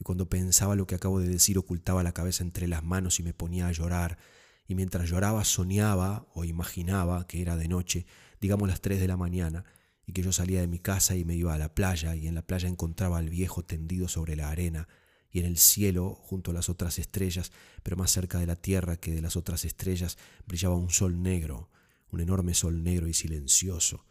Y 0.00 0.04
cuando 0.04 0.28
pensaba 0.28 0.76
lo 0.76 0.86
que 0.86 0.94
acabo 0.94 1.20
de 1.20 1.28
decir 1.28 1.58
ocultaba 1.58 2.02
la 2.02 2.12
cabeza 2.12 2.44
entre 2.44 2.68
las 2.68 2.84
manos 2.84 3.20
y 3.20 3.22
me 3.22 3.34
ponía 3.34 3.68
a 3.68 3.72
llorar, 3.72 4.18
y 4.66 4.74
mientras 4.74 5.08
lloraba 5.08 5.44
soñaba 5.44 6.26
o 6.34 6.44
imaginaba 6.44 7.26
que 7.26 7.40
era 7.40 7.56
de 7.56 7.68
noche, 7.68 8.06
digamos 8.40 8.68
las 8.68 8.80
tres 8.80 9.00
de 9.00 9.08
la 9.08 9.16
mañana, 9.16 9.64
y 10.06 10.12
que 10.12 10.22
yo 10.22 10.32
salía 10.32 10.60
de 10.60 10.68
mi 10.68 10.78
casa 10.78 11.16
y 11.16 11.24
me 11.24 11.34
iba 11.34 11.54
a 11.54 11.58
la 11.58 11.74
playa, 11.74 12.14
y 12.14 12.28
en 12.28 12.34
la 12.34 12.42
playa 12.42 12.68
encontraba 12.68 13.18
al 13.18 13.30
viejo 13.30 13.64
tendido 13.64 14.08
sobre 14.08 14.36
la 14.36 14.50
arena, 14.50 14.88
y 15.30 15.40
en 15.40 15.46
el 15.46 15.58
cielo, 15.58 16.14
junto 16.14 16.50
a 16.50 16.54
las 16.54 16.68
otras 16.68 16.98
estrellas, 16.98 17.52
pero 17.82 17.96
más 17.96 18.10
cerca 18.10 18.38
de 18.38 18.46
la 18.46 18.56
tierra 18.56 18.96
que 18.96 19.14
de 19.14 19.20
las 19.20 19.36
otras 19.36 19.64
estrellas, 19.64 20.16
brillaba 20.46 20.76
un 20.76 20.90
sol 20.90 21.22
negro, 21.22 21.70
un 22.10 22.20
enorme 22.20 22.54
sol 22.54 22.82
negro 22.82 23.08
y 23.08 23.14
silencioso, 23.14 24.06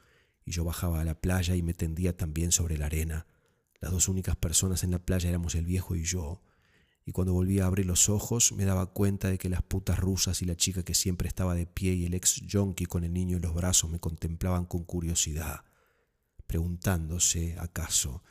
y 0.47 0.51
yo 0.51 0.63
bajaba 0.63 1.01
a 1.01 1.03
la 1.03 1.21
playa 1.21 1.55
y 1.55 1.61
me 1.61 1.75
tendía 1.75 2.17
también 2.17 2.51
sobre 2.51 2.79
la 2.79 2.87
arena. 2.87 3.27
Las 3.79 3.91
dos 3.91 4.07
únicas 4.07 4.35
personas 4.35 4.83
en 4.83 4.89
la 4.89 4.97
playa 4.97 5.29
éramos 5.29 5.53
el 5.53 5.65
viejo 5.65 5.95
y 5.95 6.03
yo, 6.03 6.41
y 7.05 7.11
cuando 7.11 7.33
volví 7.33 7.59
a 7.59 7.67
abrir 7.67 7.85
los 7.85 8.09
ojos 8.09 8.51
me 8.53 8.65
daba 8.65 8.87
cuenta 8.87 9.29
de 9.29 9.37
que 9.37 9.49
las 9.49 9.61
putas 9.61 9.99
rusas 9.99 10.41
y 10.41 10.45
la 10.45 10.55
chica 10.55 10.83
que 10.83 10.95
siempre 10.95 11.27
estaba 11.27 11.53
de 11.53 11.67
pie 11.67 11.93
y 11.93 12.05
el 12.05 12.15
ex 12.15 12.41
yonki 12.47 12.85
con 12.87 13.03
el 13.03 13.13
niño 13.13 13.37
en 13.37 13.43
los 13.43 13.53
brazos 13.53 13.91
me 13.91 13.99
contemplaban 13.99 14.65
con 14.65 14.83
curiosidad, 14.83 15.65
preguntándose, 16.47 17.55
acaso, 17.59 18.23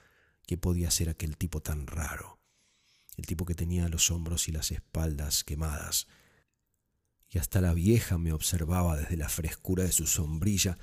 qué 0.47 0.59
podía 0.59 0.91
ser 0.91 1.09
aquel 1.09 1.37
tipo 1.37 1.63
tan 1.63 1.87
raro 1.87 2.37
el 3.17 3.27
tipo 3.27 3.47
que 3.47 3.55
tenía 3.55 3.89
los 3.89 4.11
hombros 4.11 4.49
y 4.49 4.53
las 4.53 4.71
espaldas 4.71 5.43
quemadas. 5.43 6.07
Y 7.29 7.39
hasta 7.39 7.61
la 7.61 7.75
vieja 7.75 8.19
me 8.19 8.33
observaba 8.33 8.97
desde 8.97 9.17
la 9.17 9.29
frescura 9.29 9.85
de 9.85 9.93
su 9.93 10.07
sombrilla, 10.07 10.79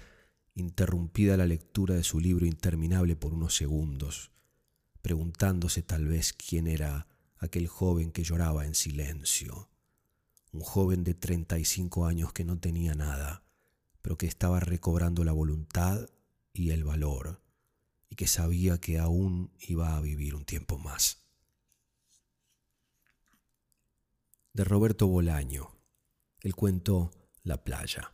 interrumpida 0.56 1.38
la 1.38 1.46
lectura 1.46 1.96
de 1.96 2.04
su 2.04 2.20
libro 2.20 2.46
interminable 2.46 3.16
por 3.16 3.34
unos 3.34 3.56
segundos, 3.56 4.32
preguntándose 5.02 5.82
tal 5.82 6.08
vez 6.08 6.34
quién 6.34 6.68
era 6.68 7.08
aquel 7.38 7.68
joven 7.68 8.12
que 8.12 8.24
lloraba 8.24 8.66
en 8.66 8.76
silencio. 8.76 9.70
Un 10.52 10.62
joven 10.62 11.04
de 11.04 11.14
treinta 11.14 11.58
y 11.58 11.66
cinco 11.66 12.06
años 12.06 12.32
que 12.34 12.46
no 12.46 12.60
tenía 12.60 12.94
nada, 12.94 13.44
pero 14.02 14.18
que 14.18 14.28
estaba 14.28 14.60
recobrando 14.60 15.24
la 15.24 15.32
voluntad 15.32 16.10
y 16.54 16.70
el 16.70 16.84
valor, 16.84 17.42
y 18.10 18.16
que 18.16 18.28
sabía 18.28 18.80
que 18.80 19.00
aún 19.00 19.52
iba 19.60 19.98
a 19.98 20.02
vivir 20.02 20.36
un 20.36 20.46
tiempo 20.46 20.78
más. 20.78 21.24
de 24.54 24.64
Roberto 24.64 25.08
Bolaño, 25.08 25.76
el 26.42 26.56
cuento 26.56 27.12
La 27.44 27.64
playa. 27.64 28.13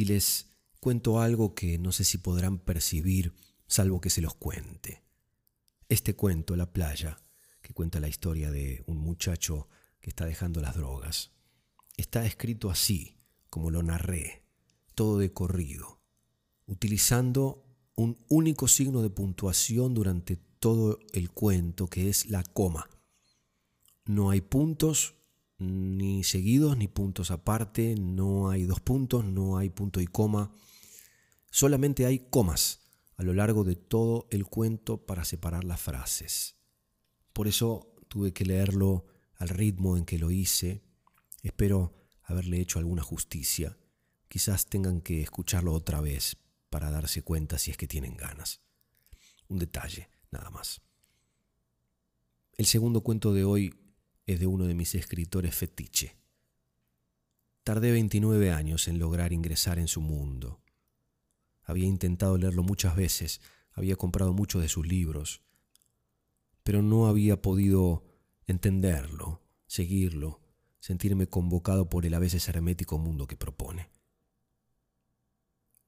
Y 0.00 0.06
les 0.06 0.48
cuento 0.80 1.20
algo 1.20 1.54
que 1.54 1.76
no 1.76 1.92
sé 1.92 2.04
si 2.04 2.16
podrán 2.16 2.58
percibir, 2.58 3.34
salvo 3.66 4.00
que 4.00 4.08
se 4.08 4.22
los 4.22 4.32
cuente. 4.34 5.02
Este 5.90 6.16
cuento, 6.16 6.56
La 6.56 6.72
playa, 6.72 7.22
que 7.60 7.74
cuenta 7.74 8.00
la 8.00 8.08
historia 8.08 8.50
de 8.50 8.82
un 8.86 8.96
muchacho 8.96 9.68
que 10.00 10.08
está 10.08 10.24
dejando 10.24 10.62
las 10.62 10.74
drogas, 10.74 11.32
está 11.98 12.24
escrito 12.24 12.70
así, 12.70 13.18
como 13.50 13.70
lo 13.70 13.82
narré, 13.82 14.42
todo 14.94 15.18
de 15.18 15.34
corrido, 15.34 16.00
utilizando 16.64 17.62
un 17.94 18.24
único 18.30 18.68
signo 18.68 19.02
de 19.02 19.10
puntuación 19.10 19.92
durante 19.92 20.36
todo 20.36 20.98
el 21.12 21.30
cuento, 21.30 21.88
que 21.88 22.08
es 22.08 22.30
la 22.30 22.42
coma. 22.42 22.88
No 24.06 24.30
hay 24.30 24.40
puntos 24.40 25.16
ni 25.60 26.24
seguidos 26.24 26.76
ni 26.76 26.88
puntos 26.88 27.30
aparte, 27.30 27.94
no 27.96 28.50
hay 28.50 28.64
dos 28.64 28.80
puntos, 28.80 29.24
no 29.24 29.58
hay 29.58 29.70
punto 29.70 30.00
y 30.00 30.06
coma, 30.06 30.52
solamente 31.50 32.06
hay 32.06 32.26
comas 32.30 32.80
a 33.16 33.22
lo 33.22 33.34
largo 33.34 33.64
de 33.64 33.76
todo 33.76 34.26
el 34.30 34.46
cuento 34.46 35.04
para 35.04 35.24
separar 35.24 35.64
las 35.64 35.80
frases. 35.80 36.56
Por 37.34 37.46
eso 37.46 37.94
tuve 38.08 38.32
que 38.32 38.44
leerlo 38.44 39.04
al 39.36 39.50
ritmo 39.50 39.96
en 39.96 40.04
que 40.04 40.18
lo 40.18 40.30
hice. 40.30 40.82
Espero 41.42 41.94
haberle 42.24 42.60
hecho 42.60 42.78
alguna 42.78 43.02
justicia. 43.02 43.76
Quizás 44.28 44.66
tengan 44.66 45.00
que 45.00 45.22
escucharlo 45.22 45.74
otra 45.74 46.00
vez 46.00 46.36
para 46.70 46.90
darse 46.90 47.22
cuenta 47.22 47.58
si 47.58 47.70
es 47.70 47.76
que 47.76 47.86
tienen 47.86 48.16
ganas. 48.16 48.62
Un 49.48 49.58
detalle, 49.58 50.08
nada 50.30 50.50
más. 50.50 50.80
El 52.56 52.66
segundo 52.66 53.02
cuento 53.02 53.32
de 53.32 53.44
hoy 53.44 53.74
es 54.32 54.40
de 54.40 54.46
uno 54.46 54.66
de 54.66 54.74
mis 54.74 54.94
escritores 54.94 55.54
fetiche. 55.54 56.16
Tardé 57.64 57.92
29 57.92 58.52
años 58.52 58.88
en 58.88 58.98
lograr 58.98 59.32
ingresar 59.32 59.78
en 59.78 59.88
su 59.88 60.00
mundo. 60.00 60.60
Había 61.62 61.86
intentado 61.86 62.38
leerlo 62.38 62.62
muchas 62.62 62.96
veces, 62.96 63.40
había 63.72 63.96
comprado 63.96 64.32
muchos 64.32 64.62
de 64.62 64.68
sus 64.68 64.86
libros, 64.86 65.42
pero 66.62 66.82
no 66.82 67.06
había 67.06 67.40
podido 67.40 68.04
entenderlo, 68.46 69.42
seguirlo, 69.66 70.40
sentirme 70.80 71.26
convocado 71.26 71.88
por 71.88 72.06
el 72.06 72.14
a 72.14 72.18
veces 72.18 72.48
hermético 72.48 72.98
mundo 72.98 73.26
que 73.26 73.36
propone. 73.36 73.90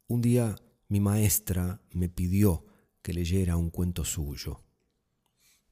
Un 0.07 0.21
día 0.21 0.57
mi 0.89 1.01
maestra 1.01 1.81
me 1.91 2.09
pidió 2.09 2.67
que 3.01 3.15
leyera 3.15 3.57
un 3.57 3.71
cuento 3.71 4.05
suyo. 4.05 4.61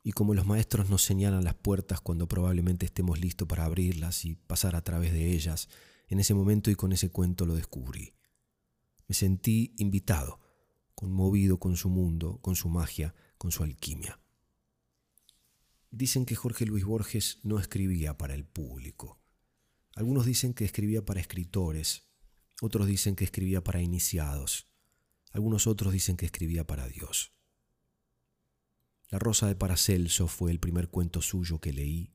Y 0.03 0.13
como 0.13 0.35
los 0.35 0.47
maestros 0.47 0.89
nos 0.89 1.03
señalan 1.03 1.45
las 1.45 1.55
puertas 1.55 2.01
cuando 2.01 2.27
probablemente 2.27 2.87
estemos 2.87 3.21
listos 3.21 3.47
para 3.47 3.65
abrirlas 3.65 4.25
y 4.25 4.35
pasar 4.35 4.75
a 4.75 4.83
través 4.83 5.13
de 5.13 5.33
ellas, 5.33 5.69
en 6.09 6.21
ese 6.21 6.35
momento 6.35 6.71
y 6.71 6.75
con 6.75 6.93
ese 6.93 7.11
cuento 7.11 7.47
lo 7.47 7.55
descubrí. 7.55 8.15
Me 9.07 9.15
sentí 9.15 9.75
invitado, 9.79 10.41
conmovido 10.95 11.59
con 11.59 11.77
su 11.77 11.89
mundo, 11.89 12.39
con 12.41 12.57
su 12.57 12.69
magia, 12.69 13.15
con 13.39 13.53
su 13.53 13.63
alquimia. 13.63 14.21
Dicen 15.91 16.25
que 16.25 16.37
Jorge 16.37 16.67
Luis 16.67 16.85
Borges 16.85 17.41
no 17.43 17.59
escribía 17.59 18.17
para 18.17 18.35
el 18.35 18.45
público. 18.45 19.21
Algunos 19.95 20.25
dicen 20.25 20.55
que 20.55 20.65
escribía 20.65 21.05
para 21.05 21.21
escritores, 21.21 22.09
otros 22.63 22.87
dicen 22.87 23.17
que 23.17 23.25
escribía 23.25 23.63
para 23.63 23.83
iniciados, 23.83 24.71
algunos 25.33 25.67
otros 25.67 25.93
dicen 25.93 26.17
que 26.17 26.27
escribía 26.27 26.67
para 26.67 26.89
Dios. 26.89 27.33
La 29.11 29.19
Rosa 29.19 29.49
de 29.49 29.57
Paracelso 29.57 30.29
fue 30.29 30.53
el 30.53 30.61
primer 30.61 30.89
cuento 30.89 31.21
suyo 31.21 31.61
que 31.61 31.73
leí. 31.73 32.15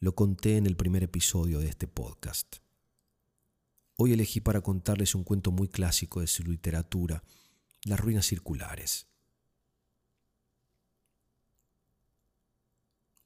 Lo 0.00 0.16
conté 0.16 0.56
en 0.56 0.66
el 0.66 0.76
primer 0.76 1.04
episodio 1.04 1.60
de 1.60 1.68
este 1.68 1.86
podcast. 1.86 2.56
Hoy 3.94 4.12
elegí 4.12 4.40
para 4.40 4.60
contarles 4.60 5.14
un 5.14 5.22
cuento 5.22 5.52
muy 5.52 5.68
clásico 5.68 6.20
de 6.20 6.26
su 6.26 6.42
literatura, 6.42 7.22
Las 7.84 8.00
ruinas 8.00 8.26
circulares. 8.26 9.06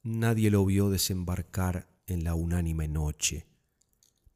Nadie 0.02 0.50
lo 0.50 0.66
vio 0.66 0.90
desembarcar 0.90 1.88
en 2.07 2.23
la 2.25 2.35
unánime 2.35 2.87
noche. 2.87 3.47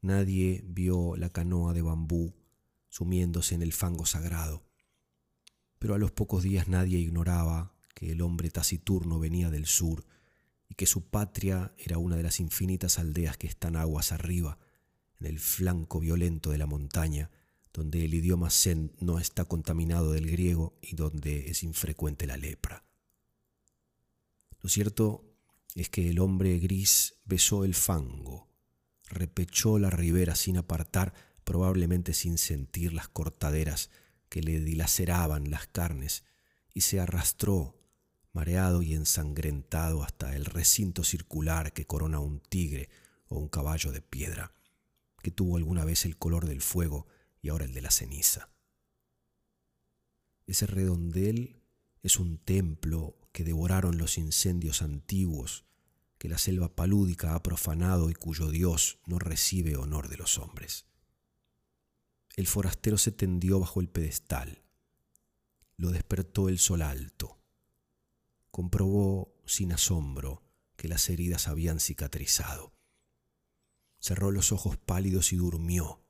Nadie 0.01 0.63
vio 0.65 1.15
la 1.17 1.29
canoa 1.29 1.73
de 1.73 1.83
bambú 1.83 2.33
sumiéndose 2.89 3.53
en 3.53 3.61
el 3.61 3.73
fango 3.73 4.07
sagrado. 4.07 4.63
Pero 5.77 5.93
a 5.93 5.99
los 5.99 6.11
pocos 6.11 6.41
días 6.41 6.67
nadie 6.67 6.97
ignoraba 6.97 7.74
que 7.95 8.11
el 8.11 8.21
hombre 8.21 8.51
taciturno 8.51 9.17
venía 9.17 9.49
del 9.49 9.65
sur 9.65 10.05
y 10.69 10.75
que 10.75 10.85
su 10.85 11.09
patria 11.09 11.73
era 11.77 11.97
una 11.97 12.15
de 12.15 12.23
las 12.23 12.39
infinitas 12.39 12.99
aldeas 12.99 13.37
que 13.37 13.47
están 13.47 13.75
aguas 13.75 14.11
arriba, 14.11 14.59
en 15.19 15.27
el 15.27 15.39
flanco 15.39 15.99
violento 15.99 16.51
de 16.51 16.59
la 16.59 16.67
montaña, 16.67 17.31
donde 17.73 18.05
el 18.05 18.13
idioma 18.13 18.49
zen 18.51 18.93
no 18.99 19.17
está 19.17 19.45
contaminado 19.45 20.11
del 20.11 20.29
griego 20.29 20.77
y 20.81 20.95
donde 20.95 21.49
es 21.49 21.63
infrecuente 21.63 22.27
la 22.27 22.37
lepra. 22.37 22.83
Lo 24.61 24.69
cierto 24.69 25.35
es 25.73 25.89
que 25.89 26.09
el 26.09 26.19
hombre 26.19 26.57
gris 26.59 27.15
besó 27.25 27.63
el 27.65 27.75
fango, 27.75 28.49
repechó 29.09 29.79
la 29.79 29.89
ribera 29.89 30.35
sin 30.35 30.57
apartar, 30.57 31.13
probablemente 31.43 32.13
sin 32.13 32.37
sentir 32.37 32.93
las 32.93 33.07
cortaderas 33.07 33.89
que 34.29 34.41
le 34.41 34.59
dilaceraban 34.59 35.51
las 35.51 35.67
carnes, 35.67 36.23
y 36.73 36.81
se 36.81 36.99
arrastró, 36.99 37.74
mareado 38.35 38.81
y 38.81 38.93
ensangrentado, 38.93 40.03
hasta 40.03 40.35
el 40.35 40.43
recinto 40.43 41.05
circular 41.05 41.71
que 41.71 41.87
corona 41.87 42.19
un 42.19 42.41
tigre 42.41 42.89
o 43.29 43.39
un 43.39 43.47
caballo 43.47 43.93
de 43.93 44.01
piedra, 44.01 44.53
que 45.23 45.31
tuvo 45.31 45.55
alguna 45.55 45.85
vez 45.85 46.03
el 46.03 46.17
color 46.17 46.45
del 46.45 46.61
fuego 46.61 47.07
y 47.41 47.47
ahora 47.47 47.63
el 47.63 47.73
de 47.73 47.81
la 47.81 47.91
ceniza. 47.91 48.49
Ese 50.47 50.67
redondel 50.67 51.61
es 52.03 52.19
un 52.19 52.37
templo 52.37 53.17
que 53.31 53.45
devoraron 53.45 53.97
los 53.97 54.17
incendios 54.17 54.81
antiguos 54.81 55.63
que 56.17 56.27
la 56.27 56.37
selva 56.37 56.75
palúdica 56.75 57.35
ha 57.35 57.41
profanado 57.41 58.09
y 58.09 58.15
cuyo 58.15 58.49
Dios 58.49 58.99
no 59.05 59.17
recibe 59.17 59.77
honor 59.77 60.09
de 60.09 60.17
los 60.17 60.37
hombres. 60.39 60.85
El 62.35 62.47
forastero 62.47 62.97
se 62.97 63.13
tendió 63.13 63.61
bajo 63.61 63.79
el 63.79 63.87
pedestal. 63.87 64.61
Lo 65.77 65.91
despertó 65.91 66.49
el 66.49 66.59
sol 66.59 66.81
alto. 66.81 67.37
Comprobó 68.55 69.35
sin 69.45 69.73
asombro 69.73 70.41
que 70.77 70.87
las 70.87 71.09
heridas 71.09 71.49
habían 71.49 71.81
cicatrizado. 71.81 72.71
Cerró 73.99 74.31
los 74.31 74.53
ojos 74.53 74.77
pálidos 74.77 75.33
y 75.33 75.35
durmió, 75.35 76.05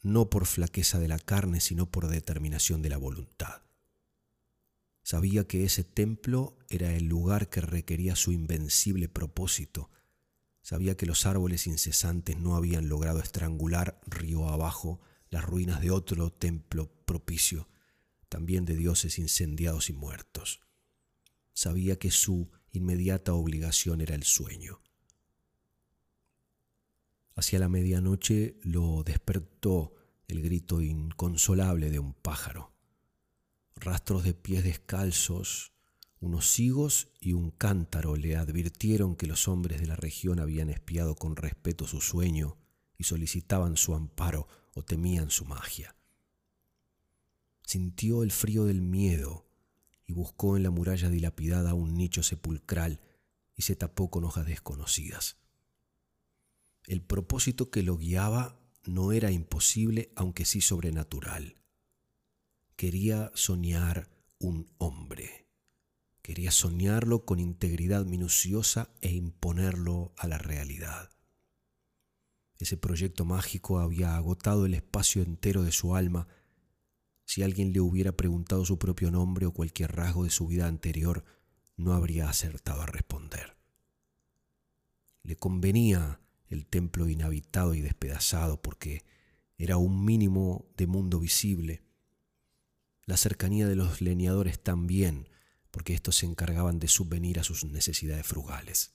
no 0.00 0.30
por 0.30 0.46
flaqueza 0.46 0.98
de 0.98 1.08
la 1.08 1.18
carne, 1.18 1.60
sino 1.60 1.90
por 1.90 2.08
determinación 2.08 2.80
de 2.80 2.88
la 2.88 2.96
voluntad. 2.96 3.60
Sabía 5.02 5.46
que 5.46 5.66
ese 5.66 5.84
templo 5.84 6.56
era 6.70 6.94
el 6.94 7.04
lugar 7.04 7.50
que 7.50 7.60
requería 7.60 8.16
su 8.16 8.32
invencible 8.32 9.10
propósito. 9.10 9.90
Sabía 10.62 10.96
que 10.96 11.04
los 11.04 11.26
árboles 11.26 11.66
incesantes 11.66 12.38
no 12.38 12.56
habían 12.56 12.88
logrado 12.88 13.20
estrangular 13.20 14.00
río 14.06 14.48
abajo 14.48 15.02
las 15.28 15.44
ruinas 15.44 15.82
de 15.82 15.90
otro 15.90 16.32
templo 16.32 16.90
propicio, 17.04 17.68
también 18.30 18.64
de 18.64 18.74
dioses 18.74 19.18
incendiados 19.18 19.90
y 19.90 19.92
muertos. 19.92 20.62
Sabía 21.54 21.98
que 21.98 22.10
su 22.10 22.50
inmediata 22.72 23.34
obligación 23.34 24.00
era 24.00 24.14
el 24.14 24.24
sueño. 24.24 24.80
Hacia 27.34 27.58
la 27.58 27.68
medianoche 27.68 28.56
lo 28.62 29.02
despertó 29.04 29.94
el 30.28 30.42
grito 30.42 30.80
inconsolable 30.80 31.90
de 31.90 31.98
un 31.98 32.14
pájaro. 32.14 32.72
Rastros 33.76 34.24
de 34.24 34.34
pies 34.34 34.64
descalzos, 34.64 35.72
unos 36.20 36.58
higos 36.58 37.08
y 37.20 37.32
un 37.32 37.50
cántaro 37.50 38.16
le 38.16 38.36
advirtieron 38.36 39.16
que 39.16 39.26
los 39.26 39.48
hombres 39.48 39.80
de 39.80 39.86
la 39.86 39.96
región 39.96 40.40
habían 40.40 40.70
espiado 40.70 41.16
con 41.16 41.36
respeto 41.36 41.86
su 41.86 42.00
sueño 42.00 42.58
y 42.96 43.04
solicitaban 43.04 43.76
su 43.76 43.94
amparo 43.94 44.46
o 44.74 44.84
temían 44.84 45.30
su 45.30 45.44
magia. 45.44 45.96
Sintió 47.66 48.22
el 48.22 48.30
frío 48.30 48.64
del 48.64 48.82
miedo 48.82 49.48
buscó 50.12 50.56
en 50.56 50.62
la 50.62 50.70
muralla 50.70 51.08
dilapidada 51.08 51.74
un 51.74 51.94
nicho 51.94 52.22
sepulcral 52.22 53.00
y 53.56 53.62
se 53.62 53.76
tapó 53.76 54.10
con 54.10 54.24
hojas 54.24 54.46
desconocidas. 54.46 55.38
El 56.86 57.02
propósito 57.02 57.70
que 57.70 57.82
lo 57.82 57.96
guiaba 57.96 58.60
no 58.84 59.12
era 59.12 59.30
imposible, 59.30 60.12
aunque 60.16 60.44
sí 60.44 60.60
sobrenatural. 60.60 61.56
Quería 62.76 63.30
soñar 63.34 64.08
un 64.38 64.72
hombre. 64.78 65.46
Quería 66.22 66.50
soñarlo 66.50 67.24
con 67.24 67.38
integridad 67.38 68.04
minuciosa 68.04 68.90
e 69.00 69.12
imponerlo 69.12 70.12
a 70.16 70.26
la 70.26 70.38
realidad. 70.38 71.10
Ese 72.58 72.76
proyecto 72.76 73.24
mágico 73.24 73.80
había 73.80 74.16
agotado 74.16 74.66
el 74.66 74.74
espacio 74.74 75.22
entero 75.22 75.64
de 75.64 75.72
su 75.72 75.96
alma. 75.96 76.28
Si 77.32 77.42
alguien 77.42 77.72
le 77.72 77.80
hubiera 77.80 78.12
preguntado 78.12 78.62
su 78.66 78.78
propio 78.78 79.10
nombre 79.10 79.46
o 79.46 79.52
cualquier 79.52 79.96
rasgo 79.96 80.24
de 80.24 80.28
su 80.28 80.46
vida 80.46 80.66
anterior, 80.66 81.24
no 81.78 81.94
habría 81.94 82.28
acertado 82.28 82.82
a 82.82 82.86
responder. 82.86 83.56
Le 85.22 85.36
convenía 85.36 86.20
el 86.48 86.66
templo 86.66 87.08
inhabitado 87.08 87.72
y 87.72 87.80
despedazado 87.80 88.60
porque 88.60 89.06
era 89.56 89.78
un 89.78 90.04
mínimo 90.04 90.66
de 90.76 90.86
mundo 90.86 91.20
visible. 91.20 91.82
La 93.06 93.16
cercanía 93.16 93.66
de 93.66 93.76
los 93.76 94.02
leñadores 94.02 94.62
también, 94.62 95.30
porque 95.70 95.94
estos 95.94 96.16
se 96.16 96.26
encargaban 96.26 96.80
de 96.80 96.88
subvenir 96.88 97.40
a 97.40 97.44
sus 97.44 97.64
necesidades 97.64 98.26
frugales. 98.26 98.92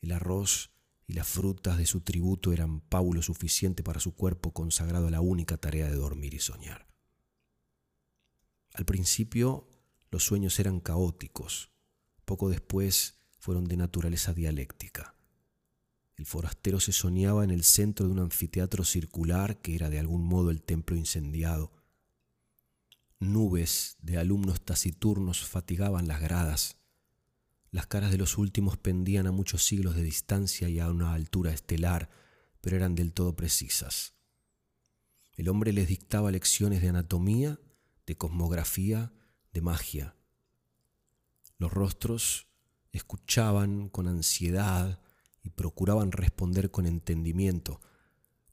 El 0.00 0.10
arroz 0.10 0.72
y 1.06 1.12
las 1.12 1.28
frutas 1.28 1.78
de 1.78 1.86
su 1.86 2.00
tributo 2.00 2.52
eran 2.52 2.80
paulo 2.80 3.22
suficiente 3.22 3.84
para 3.84 4.00
su 4.00 4.16
cuerpo 4.16 4.52
consagrado 4.52 5.06
a 5.06 5.12
la 5.12 5.20
única 5.20 5.56
tarea 5.56 5.88
de 5.88 5.94
dormir 5.94 6.34
y 6.34 6.40
soñar. 6.40 6.95
Al 8.76 8.84
principio 8.84 9.66
los 10.10 10.24
sueños 10.24 10.60
eran 10.60 10.80
caóticos, 10.80 11.70
poco 12.26 12.50
después 12.50 13.14
fueron 13.38 13.64
de 13.64 13.78
naturaleza 13.78 14.34
dialéctica. 14.34 15.14
El 16.16 16.26
forastero 16.26 16.78
se 16.78 16.92
soñaba 16.92 17.42
en 17.42 17.50
el 17.50 17.64
centro 17.64 18.04
de 18.04 18.12
un 18.12 18.18
anfiteatro 18.18 18.84
circular 18.84 19.62
que 19.62 19.74
era 19.74 19.88
de 19.88 19.98
algún 19.98 20.26
modo 20.26 20.50
el 20.50 20.62
templo 20.62 20.94
incendiado. 20.94 21.72
Nubes 23.18 23.96
de 24.02 24.18
alumnos 24.18 24.60
taciturnos 24.60 25.46
fatigaban 25.46 26.06
las 26.06 26.20
gradas, 26.20 26.76
las 27.70 27.86
caras 27.86 28.10
de 28.10 28.18
los 28.18 28.36
últimos 28.36 28.76
pendían 28.76 29.26
a 29.26 29.32
muchos 29.32 29.64
siglos 29.64 29.96
de 29.96 30.02
distancia 30.02 30.68
y 30.68 30.80
a 30.80 30.90
una 30.90 31.14
altura 31.14 31.50
estelar, 31.50 32.10
pero 32.60 32.76
eran 32.76 32.94
del 32.94 33.14
todo 33.14 33.36
precisas. 33.36 34.12
El 35.34 35.48
hombre 35.48 35.72
les 35.72 35.88
dictaba 35.88 36.30
lecciones 36.30 36.82
de 36.82 36.90
anatomía, 36.90 37.58
de 38.06 38.16
cosmografía, 38.16 39.12
de 39.52 39.60
magia. 39.60 40.16
Los 41.58 41.72
rostros 41.72 42.46
escuchaban 42.92 43.88
con 43.88 44.08
ansiedad 44.08 45.00
y 45.42 45.50
procuraban 45.50 46.12
responder 46.12 46.70
con 46.70 46.86
entendimiento, 46.86 47.80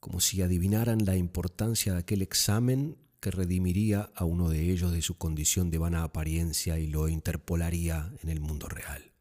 como 0.00 0.20
si 0.20 0.42
adivinaran 0.42 1.04
la 1.04 1.16
importancia 1.16 1.92
de 1.92 2.00
aquel 2.00 2.22
examen 2.22 2.98
que 3.20 3.30
redimiría 3.30 4.10
a 4.14 4.24
uno 4.24 4.50
de 4.50 4.70
ellos 4.70 4.92
de 4.92 5.00
su 5.00 5.16
condición 5.16 5.70
de 5.70 5.78
vana 5.78 6.04
apariencia 6.04 6.78
y 6.78 6.86
lo 6.86 7.08
interpolaría 7.08 8.12
en 8.22 8.28
el 8.28 8.40
mundo 8.40 8.68
real. 8.68 9.12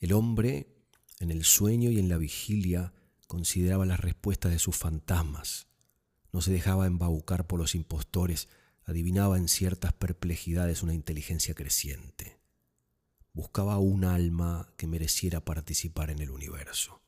El 0.00 0.12
hombre, 0.12 0.66
en 1.20 1.30
el 1.30 1.44
sueño 1.44 1.90
y 1.92 2.00
en 2.00 2.08
la 2.08 2.18
vigilia, 2.18 2.92
consideraba 3.28 3.86
las 3.86 4.00
respuestas 4.00 4.50
de 4.50 4.58
sus 4.58 4.76
fantasmas. 4.76 5.68
No 6.32 6.40
se 6.40 6.52
dejaba 6.52 6.86
embaucar 6.86 7.46
por 7.46 7.60
los 7.60 7.76
impostores, 7.76 8.48
adivinaba 8.84 9.38
en 9.38 9.48
ciertas 9.48 9.92
perplejidades 9.92 10.82
una 10.82 10.94
inteligencia 10.94 11.54
creciente. 11.54 12.38
Buscaba 13.32 13.78
un 13.78 14.04
alma 14.04 14.72
que 14.76 14.86
mereciera 14.86 15.44
participar 15.44 16.10
en 16.10 16.20
el 16.20 16.30
universo. 16.30 17.00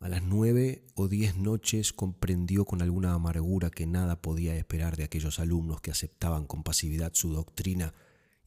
A 0.00 0.08
las 0.08 0.22
nueve 0.22 0.84
o 0.94 1.08
diez 1.08 1.36
noches 1.36 1.94
comprendió 1.94 2.66
con 2.66 2.82
alguna 2.82 3.14
amargura 3.14 3.70
que 3.70 3.86
nada 3.86 4.20
podía 4.20 4.54
esperar 4.54 4.96
de 4.96 5.04
aquellos 5.04 5.38
alumnos 5.38 5.80
que 5.80 5.90
aceptaban 5.90 6.46
con 6.46 6.62
pasividad 6.62 7.12
su 7.14 7.32
doctrina 7.32 7.94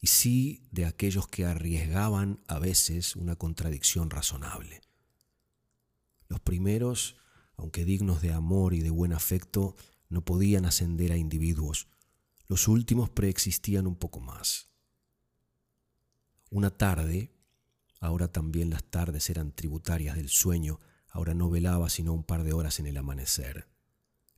y 0.00 0.06
sí 0.06 0.68
de 0.70 0.84
aquellos 0.84 1.26
que 1.26 1.46
arriesgaban 1.46 2.38
a 2.46 2.60
veces 2.60 3.16
una 3.16 3.34
contradicción 3.34 4.10
razonable. 4.10 4.82
Los 6.28 6.38
primeros, 6.38 7.16
aunque 7.56 7.84
dignos 7.84 8.22
de 8.22 8.32
amor 8.32 8.74
y 8.74 8.80
de 8.80 8.90
buen 8.90 9.12
afecto, 9.12 9.74
no 10.08 10.24
podían 10.24 10.64
ascender 10.64 11.12
a 11.12 11.16
individuos, 11.16 11.88
los 12.48 12.66
últimos 12.66 13.10
preexistían 13.10 13.86
un 13.86 13.96
poco 13.96 14.20
más. 14.20 14.68
Una 16.50 16.70
tarde, 16.70 17.30
ahora 18.00 18.28
también 18.28 18.70
las 18.70 18.84
tardes 18.84 19.28
eran 19.28 19.52
tributarias 19.52 20.16
del 20.16 20.30
sueño, 20.30 20.80
ahora 21.10 21.34
no 21.34 21.50
velaba 21.50 21.90
sino 21.90 22.14
un 22.14 22.24
par 22.24 22.42
de 22.42 22.54
horas 22.54 22.80
en 22.80 22.86
el 22.86 22.96
amanecer. 22.96 23.68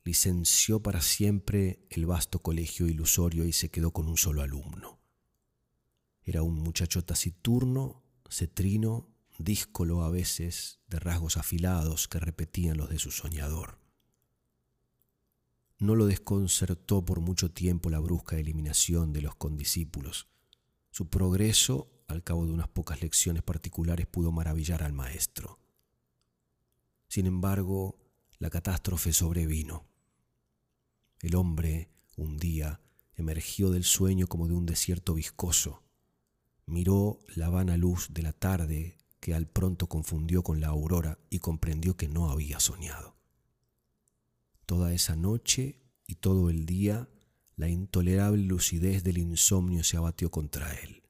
Licenció 0.02 0.82
para 0.82 1.02
siempre 1.02 1.86
el 1.90 2.06
vasto 2.06 2.40
colegio 2.40 2.88
ilusorio 2.88 3.44
y 3.44 3.52
se 3.52 3.70
quedó 3.70 3.92
con 3.92 4.08
un 4.08 4.16
solo 4.16 4.42
alumno. 4.42 4.98
Era 6.22 6.42
un 6.42 6.58
muchacho 6.58 7.04
taciturno, 7.04 8.02
cetrino, 8.28 9.08
díscolo 9.38 10.02
a 10.02 10.10
veces, 10.10 10.80
de 10.88 10.98
rasgos 10.98 11.36
afilados 11.36 12.08
que 12.08 12.18
repetían 12.18 12.76
los 12.76 12.90
de 12.90 12.98
su 12.98 13.10
soñador. 13.10 13.78
No 15.80 15.94
lo 15.94 16.06
desconcertó 16.06 17.04
por 17.04 17.20
mucho 17.20 17.50
tiempo 17.50 17.88
la 17.90 17.98
brusca 17.98 18.38
eliminación 18.38 19.12
de 19.12 19.22
los 19.22 19.34
condiscípulos. 19.34 20.28
Su 20.90 21.08
progreso, 21.08 21.90
al 22.06 22.22
cabo 22.22 22.44
de 22.44 22.52
unas 22.52 22.68
pocas 22.68 23.00
lecciones 23.00 23.42
particulares, 23.42 24.06
pudo 24.06 24.30
maravillar 24.30 24.82
al 24.82 24.92
maestro. 24.92 25.58
Sin 27.08 27.26
embargo, 27.26 27.98
la 28.38 28.50
catástrofe 28.50 29.12
sobrevino. 29.12 29.86
El 31.20 31.34
hombre, 31.34 31.90
un 32.16 32.36
día, 32.36 32.80
emergió 33.14 33.70
del 33.70 33.84
sueño 33.84 34.26
como 34.26 34.48
de 34.48 34.54
un 34.54 34.66
desierto 34.66 35.14
viscoso. 35.14 35.82
Miró 36.66 37.20
la 37.34 37.48
vana 37.48 37.78
luz 37.78 38.08
de 38.12 38.22
la 38.22 38.32
tarde 38.32 38.98
que 39.18 39.34
al 39.34 39.46
pronto 39.46 39.88
confundió 39.88 40.42
con 40.42 40.60
la 40.60 40.68
aurora 40.68 41.18
y 41.30 41.38
comprendió 41.38 41.96
que 41.96 42.08
no 42.08 42.30
había 42.30 42.60
soñado. 42.60 43.19
Toda 44.70 44.92
esa 44.92 45.16
noche 45.16 45.80
y 46.06 46.14
todo 46.14 46.48
el 46.48 46.64
día 46.64 47.08
la 47.56 47.68
intolerable 47.68 48.44
lucidez 48.44 49.02
del 49.02 49.18
insomnio 49.18 49.82
se 49.82 49.96
abatió 49.96 50.30
contra 50.30 50.72
él. 50.74 51.02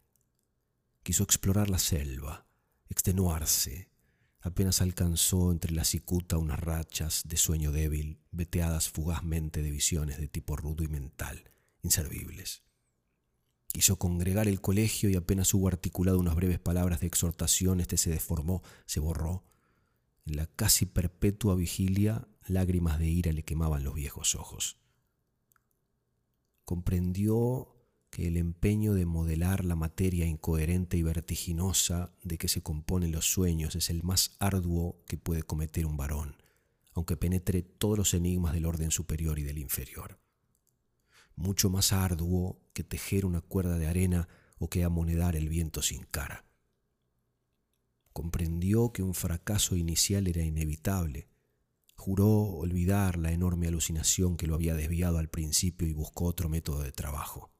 Quiso 1.02 1.24
explorar 1.24 1.68
la 1.68 1.78
selva, 1.78 2.46
extenuarse. 2.88 3.90
Apenas 4.40 4.80
alcanzó 4.80 5.52
entre 5.52 5.72
la 5.72 5.84
cicuta 5.84 6.38
unas 6.38 6.58
rachas 6.58 7.24
de 7.26 7.36
sueño 7.36 7.70
débil, 7.70 8.22
veteadas 8.30 8.88
fugazmente 8.88 9.60
de 9.60 9.70
visiones 9.70 10.16
de 10.16 10.28
tipo 10.28 10.56
rudo 10.56 10.82
y 10.82 10.88
mental, 10.88 11.50
inservibles. 11.82 12.62
Quiso 13.66 13.98
congregar 13.98 14.48
el 14.48 14.62
colegio 14.62 15.10
y 15.10 15.16
apenas 15.16 15.52
hubo 15.52 15.68
articulado 15.68 16.18
unas 16.18 16.34
breves 16.34 16.60
palabras 16.60 17.00
de 17.00 17.08
exhortación, 17.08 17.80
este 17.80 17.98
se 17.98 18.08
deformó, 18.08 18.62
se 18.86 19.00
borró. 19.00 19.44
La 20.32 20.46
casi 20.46 20.86
perpetua 20.86 21.56
vigilia 21.56 22.28
lágrimas 22.46 23.00
de 23.00 23.08
ira 23.08 23.32
le 23.32 23.42
quemaban 23.42 23.82
los 23.82 23.94
viejos 23.94 24.36
ojos. 24.36 24.78
Comprendió 26.64 27.74
que 28.10 28.28
el 28.28 28.36
empeño 28.36 28.94
de 28.94 29.06
modelar 29.06 29.64
la 29.64 29.74
materia 29.74 30.26
incoherente 30.26 30.96
y 30.96 31.02
vertiginosa 31.02 32.14
de 32.22 32.38
que 32.38 32.46
se 32.46 32.62
componen 32.62 33.10
los 33.10 33.26
sueños 33.26 33.74
es 33.74 33.90
el 33.90 34.04
más 34.04 34.36
arduo 34.38 35.02
que 35.08 35.16
puede 35.16 35.42
cometer 35.42 35.84
un 35.84 35.96
varón, 35.96 36.36
aunque 36.92 37.16
penetre 37.16 37.62
todos 37.62 37.98
los 37.98 38.14
enigmas 38.14 38.52
del 38.52 38.66
orden 38.66 38.92
superior 38.92 39.40
y 39.40 39.42
del 39.42 39.58
inferior. 39.58 40.20
Mucho 41.34 41.70
más 41.70 41.92
arduo 41.92 42.60
que 42.72 42.84
tejer 42.84 43.26
una 43.26 43.40
cuerda 43.40 43.78
de 43.78 43.88
arena 43.88 44.28
o 44.58 44.70
que 44.70 44.84
amonedar 44.84 45.34
el 45.34 45.48
viento 45.48 45.82
sin 45.82 46.04
cara. 46.04 46.44
Comprendió 48.12 48.92
que 48.92 49.02
un 49.02 49.14
fracaso 49.14 49.76
inicial 49.76 50.26
era 50.26 50.42
inevitable, 50.42 51.30
Juró 52.00 52.30
olvidar 52.30 53.18
la 53.18 53.30
enorme 53.30 53.68
alucinación 53.68 54.38
que 54.38 54.46
lo 54.46 54.54
había 54.54 54.74
desviado 54.74 55.18
al 55.18 55.28
principio 55.28 55.86
y 55.86 55.92
buscó 55.92 56.24
otro 56.24 56.48
método 56.48 56.82
de 56.82 56.92
trabajo. 56.92 57.50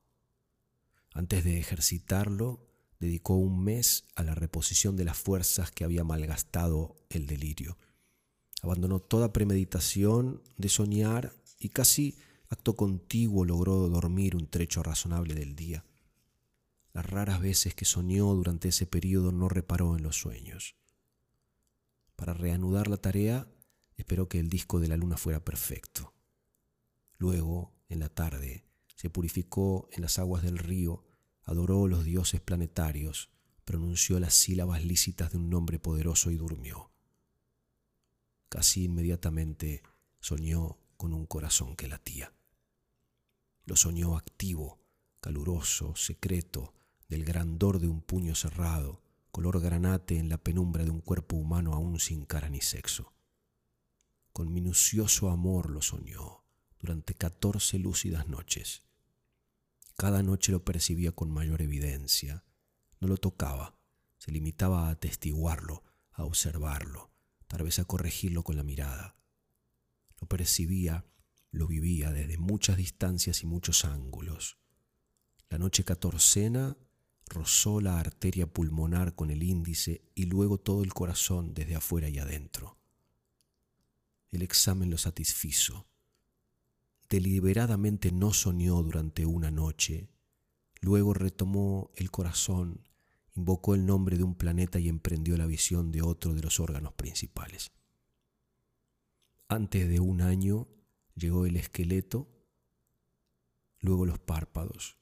Antes 1.13 1.45
de 1.45 1.59
ejercitarlo, 1.59 2.67
dedicó 2.99 3.35
un 3.35 3.63
mes 3.63 4.07
a 4.17 4.23
la 4.23 4.35
reposición 4.35 4.97
de 4.97 5.05
las 5.05 5.19
fuerzas 5.19 5.71
que 5.71 5.85
había 5.85 6.05
malgastado 6.05 6.97
el 7.11 7.27
delirio. 7.27 7.77
Abandonó 8.63 9.01
toda 9.01 9.35
premeditación 9.35 10.43
de 10.57 10.71
soñar 10.71 11.35
y 11.59 11.69
casi 11.69 12.17
acto 12.49 12.77
contiguo 12.77 13.45
logró 13.45 13.91
dormir 13.91 14.37
un 14.37 14.47
trecho 14.47 14.83
razonable 14.83 15.35
del 15.35 15.55
día. 15.55 15.85
Las 16.93 17.07
raras 17.07 17.41
veces 17.41 17.75
que 17.75 17.85
soñó 17.85 18.27
durante 18.35 18.69
ese 18.69 18.87
periodo 18.87 19.33
no 19.33 19.49
reparó 19.49 19.97
en 19.97 20.03
los 20.03 20.17
sueños. 20.17 20.77
Para 22.17 22.35
reanudar 22.35 22.89
la 22.89 22.97
tarea, 22.97 23.49
Esperó 24.01 24.31
que 24.31 24.41
el 24.41 24.49
disco 24.49 24.81
de 24.81 24.89
la 24.89 24.97
luna 24.97 25.19
fuera 25.19 25.45
perfecto. 25.45 26.15
Luego, 27.19 27.75
en 27.91 28.01
la 28.01 28.09
tarde, 28.09 28.65
se 28.97 29.11
purificó 29.11 29.91
en 29.93 30.01
las 30.01 30.19
aguas 30.19 30.43
del 30.43 30.57
río, 30.57 31.05
adoró 31.45 31.87
los 31.87 32.03
dioses 32.03 32.41
planetarios, 32.41 33.31
pronunció 33.67 34.19
las 34.19 34.33
sílabas 34.33 34.87
lícitas 34.87 35.33
de 35.33 35.37
un 35.37 35.51
nombre 35.51 35.79
poderoso 35.79 36.31
y 36.31 36.39
durmió. 36.39 36.91
Casi 38.49 38.85
inmediatamente 38.85 39.83
soñó 40.19 40.79
con 40.97 41.13
un 41.13 41.27
corazón 41.27 41.77
que 41.77 41.87
latía. 41.87 42.33
Lo 43.67 43.77
soñó 43.77 44.17
activo, 44.17 44.81
caluroso, 45.21 45.95
secreto, 45.95 46.73
del 47.11 47.27
grandor 47.27 47.79
de 47.79 47.89
un 47.89 48.01
puño 48.01 48.35
cerrado, 48.35 49.03
color 49.31 49.61
granate 49.61 50.17
en 50.17 50.31
la 50.31 50.39
penumbra 50.39 50.85
de 50.85 50.91
un 50.91 51.03
cuerpo 51.03 51.37
humano 51.37 51.75
aún 51.75 52.01
sin 52.01 52.25
cara 52.25 52.49
ni 52.49 52.63
sexo 52.63 53.13
con 54.33 54.53
minucioso 54.53 55.31
amor 55.31 55.71
lo 55.71 55.83
soñó 55.83 56.45
durante 56.79 57.15
catorce 57.15 57.79
lúcidas 57.79 58.29
noches. 58.29 58.85
Cada 59.97 60.23
noche 60.23 60.53
lo 60.53 60.65
percibía 60.65 61.13
con 61.13 61.31
mayor 61.31 61.61
evidencia. 61.61 62.45
No 63.01 63.09
lo 63.09 63.19
tocaba, 63.19 63.77
se 64.17 64.33
limitaba 64.33 64.87
a 64.87 64.91
atestiguarlo, 64.93 65.85
a 66.13 66.25
observarlo, 66.25 67.11
tal 67.49 67.65
vez 67.65 67.79
a 67.79 67.85
corregirlo 67.85 68.43
con 68.43 68.57
la 68.57 68.63
mirada. 68.63 69.17
Lo 70.21 70.27
percibía, 70.27 71.05
lo 71.51 71.67
vivía 71.67 72.13
desde 72.13 72.39
muchas 72.39 72.77
distancias 72.77 73.43
y 73.43 73.47
muchos 73.47 73.85
ángulos. 73.85 74.59
La 75.51 75.59
noche 75.59 75.85
catorcena 75.85 76.79
rozó 77.31 77.81
la 77.81 77.99
arteria 77.99 78.47
pulmonar 78.47 79.15
con 79.15 79.31
el 79.31 79.43
índice 79.43 80.03
y 80.15 80.27
luego 80.27 80.59
todo 80.59 80.83
el 80.83 80.93
corazón 80.93 81.55
desde 81.55 81.77
afuera 81.77 82.09
y 82.09 82.19
adentro. 82.19 82.77
El 84.31 84.43
examen 84.43 84.91
lo 84.91 84.99
satisfizo. 84.99 85.87
Deliberadamente 87.09 88.13
no 88.13 88.33
soñó 88.33 88.83
durante 88.83 89.27
una 89.27 89.51
noche. 89.51 90.11
Luego 90.81 91.15
retomó 91.15 91.91
el 91.97 92.11
corazón, 92.11 92.87
invocó 93.35 93.75
el 93.75 93.87
nombre 93.87 94.17
de 94.17 94.25
un 94.25 94.35
planeta 94.35 94.79
y 94.79 94.89
emprendió 94.89 95.37
la 95.37 95.47
visión 95.47 95.91
de 95.93 96.03
otro 96.03 96.35
de 96.35 96.43
los 96.43 96.61
órganos 96.61 96.93
principales. 96.95 97.73
Antes 99.49 99.89
de 99.89 99.99
un 99.99 100.21
año 100.21 100.69
llegó 101.15 101.47
el 101.47 101.57
esqueleto, 101.57 102.29
luego 103.81 104.07
los 104.07 104.19
párpados. 104.19 105.00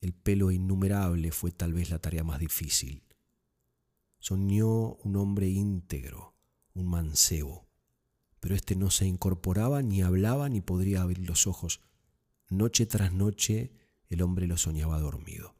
El 0.00 0.12
pelo 0.14 0.50
innumerable 0.50 1.30
fue 1.32 1.52
tal 1.52 1.72
vez 1.72 1.90
la 1.90 1.98
tarea 1.98 2.24
más 2.24 2.38
difícil. 2.38 3.02
Soñó 4.18 4.94
un 4.94 5.16
hombre 5.16 5.48
íntegro, 5.48 6.34
un 6.74 6.88
mancebo 6.88 7.70
pero 8.40 8.54
éste 8.54 8.74
no 8.74 8.90
se 8.90 9.06
incorporaba, 9.06 9.82
ni 9.82 10.02
hablaba, 10.02 10.48
ni 10.48 10.62
podría 10.62 11.02
abrir 11.02 11.28
los 11.28 11.46
ojos. 11.46 11.80
Noche 12.48 12.86
tras 12.86 13.12
noche 13.12 13.70
el 14.08 14.22
hombre 14.22 14.46
lo 14.46 14.56
soñaba 14.56 14.98
dormido. 14.98 15.54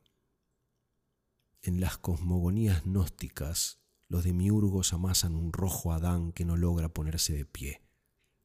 En 1.62 1.79
las 1.79 1.98
cosmogonías 1.98 2.85
gnósticas, 2.85 3.81
los 4.09 4.24
demiurgos 4.24 4.94
amasan 4.94 5.37
un 5.37 5.53
rojo 5.53 5.92
Adán 5.92 6.33
que 6.33 6.46
no 6.46 6.57
logra 6.57 6.88
ponerse 6.88 7.35
de 7.35 7.44
pie, 7.44 7.83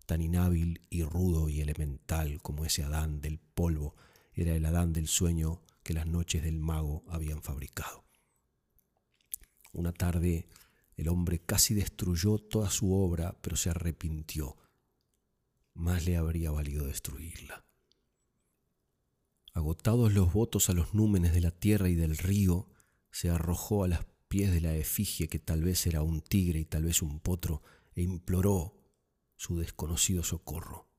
tan 0.06 0.22
inhábil 0.22 0.82
y 0.90 1.04
rudo 1.04 1.50
y 1.50 1.62
elemental 1.62 2.42
como 2.42 2.66
ese 2.66 2.84
Adán 2.84 3.22
del 3.22 3.40
polvo 3.40 3.96
era 4.34 4.54
el 4.54 4.66
Adán 4.66 4.92
del 4.92 5.08
sueño 5.08 5.62
que 5.86 5.94
las 5.94 6.08
noches 6.08 6.42
del 6.42 6.58
mago 6.58 7.04
habían 7.08 7.44
fabricado. 7.44 8.04
Una 9.72 9.94
tarde 9.94 10.50
el 10.98 11.10
hombre 11.10 11.38
casi 11.38 11.76
destruyó 11.76 12.40
toda 12.40 12.72
su 12.72 12.92
obra, 12.92 13.38
pero 13.42 13.56
se 13.56 13.70
arrepintió. 13.70 14.58
Más 15.76 16.04
le 16.08 16.18
habría 16.18 16.50
valido 16.50 16.88
destruirla. 16.88 17.64
Agotados 19.54 20.12
los 20.12 20.34
votos 20.34 20.72
a 20.72 20.74
los 20.74 20.96
númenes 20.96 21.34
de 21.34 21.42
la 21.42 21.52
tierra 21.52 21.88
y 21.88 21.94
del 21.94 22.18
río, 22.18 22.68
se 23.12 23.30
arrojó 23.30 23.84
a 23.84 23.88
los 23.88 24.00
pies 24.28 24.52
de 24.52 24.62
la 24.62 24.74
efigie 24.76 25.28
que 25.28 25.38
tal 25.38 25.62
vez 25.62 25.86
era 25.86 26.02
un 26.02 26.22
tigre 26.22 26.60
y 26.60 26.66
tal 26.66 26.86
vez 26.86 27.04
un 27.04 27.20
potro, 27.20 27.62
e 27.94 28.02
imploró 28.02 28.76
su 29.36 29.60
desconocido 29.60 30.24
socorro. 30.24 30.90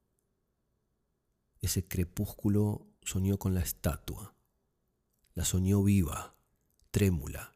Ese 1.60 1.88
crepúsculo 1.88 2.86
soñó 3.02 3.36
con 3.36 3.52
la 3.52 3.62
estatua, 3.62 4.35
la 5.36 5.44
soñó 5.44 5.84
viva, 5.84 6.34
trémula, 6.90 7.54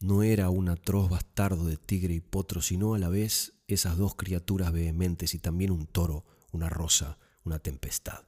no 0.00 0.22
era 0.22 0.48
un 0.48 0.68
atroz 0.68 1.10
bastardo 1.10 1.66
de 1.66 1.76
tigre 1.76 2.14
y 2.14 2.20
potro, 2.20 2.62
sino 2.62 2.94
a 2.94 2.98
la 2.98 3.08
vez 3.08 3.54
esas 3.66 3.96
dos 3.98 4.14
criaturas 4.14 4.72
vehementes 4.72 5.34
y 5.34 5.38
también 5.38 5.72
un 5.72 5.86
toro, 5.86 6.24
una 6.52 6.68
rosa, 6.68 7.18
una 7.42 7.58
tempestad. 7.58 8.24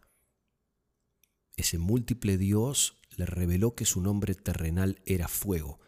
Ese 1.54 1.78
múltiple 1.78 2.38
Dios 2.38 2.98
le 3.16 3.24
reveló 3.24 3.74
que 3.74 3.84
su 3.84 4.00
nombre 4.00 4.34
terrenal 4.34 5.00
era 5.06 5.28
fuego, 5.28 5.78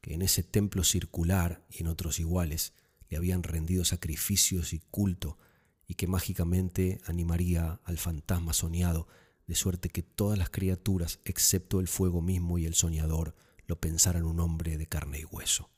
que 0.00 0.14
en 0.14 0.22
ese 0.22 0.42
templo 0.42 0.82
circular 0.82 1.64
y 1.70 1.82
en 1.82 1.86
otros 1.86 2.18
iguales 2.18 2.72
le 3.08 3.16
habían 3.16 3.44
rendido 3.44 3.84
sacrificios 3.84 4.72
y 4.72 4.80
culto, 4.80 5.38
y 5.86 5.94
que 5.94 6.08
mágicamente 6.08 7.00
animaría 7.06 7.80
al 7.84 7.98
fantasma 7.98 8.54
soñado, 8.54 9.06
de 9.52 9.56
suerte 9.56 9.90
que 9.90 10.02
todas 10.02 10.38
las 10.38 10.48
criaturas, 10.48 11.20
excepto 11.26 11.80
el 11.80 11.86
fuego 11.86 12.22
mismo 12.22 12.56
y 12.56 12.64
el 12.64 12.72
soñador, 12.72 13.34
lo 13.66 13.78
pensara 13.78 14.18
en 14.18 14.24
un 14.24 14.40
hombre 14.40 14.78
de 14.78 14.86
carne 14.86 15.20
y 15.20 15.24
hueso. 15.26 15.68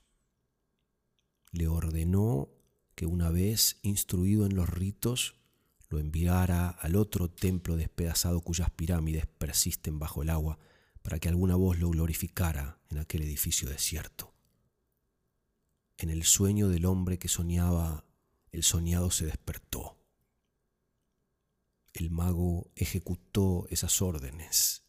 Le 1.51 1.67
ordenó 1.67 2.51
que 2.95 3.07
una 3.07 3.31
vez 3.31 3.81
instruido 3.83 4.47
en 4.47 4.55
los 4.55 4.69
ritos, 4.69 5.35
lo 5.89 5.99
enviara 5.99 6.69
al 6.69 6.95
otro 6.95 7.29
templo 7.29 7.75
despedazado 7.75 8.43
cuyas 8.43 8.71
pirámides 8.71 9.27
persisten 9.27 9.99
bajo 9.99 10.23
el 10.23 10.31
agua, 10.31 10.61
para 11.03 11.19
que 11.19 11.29
alguna 11.29 11.57
voz 11.57 11.77
lo 11.81 11.91
glorificara 11.91 12.79
en 12.91 12.99
aquel 12.99 13.23
edificio 13.23 13.69
desierto. 13.69 14.35
En 15.99 16.11
el 16.11 16.23
sueño 16.23 16.69
del 16.69 16.87
hombre 16.87 17.19
que 17.19 17.27
soñaba, 17.27 18.05
el 18.53 18.63
soñado 18.63 19.11
se 19.11 19.27
despertó. 19.27 19.99
El 21.95 22.11
mago 22.11 22.73
ejecutó 22.75 23.69
esas 23.71 24.03
órdenes, 24.03 24.83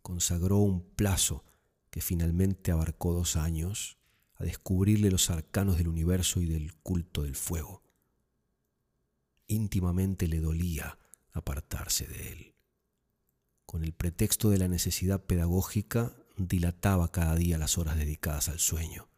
consagró 0.00 0.58
un 0.58 0.88
plazo 0.94 1.44
que 1.90 2.00
finalmente 2.00 2.70
abarcó 2.70 3.12
dos 3.12 3.34
años 3.34 3.98
a 4.36 4.44
descubrirle 4.44 5.10
los 5.10 5.28
arcanos 5.28 5.76
del 5.76 5.88
universo 5.88 6.40
y 6.40 6.46
del 6.46 6.72
culto 6.74 7.24
del 7.24 7.34
fuego. 7.34 7.82
Íntimamente 9.48 10.28
le 10.28 10.38
dolía 10.38 11.00
apartarse 11.32 12.06
de 12.06 12.32
él. 12.32 12.54
Con 13.64 13.82
el 13.82 13.92
pretexto 13.92 14.48
de 14.48 14.58
la 14.58 14.68
necesidad 14.68 15.24
pedagógica, 15.24 16.16
dilataba 16.36 17.10
cada 17.10 17.34
día 17.34 17.58
las 17.58 17.76
horas 17.76 17.96
dedicadas 17.96 18.48
al 18.48 18.60
sueño. 18.60 19.08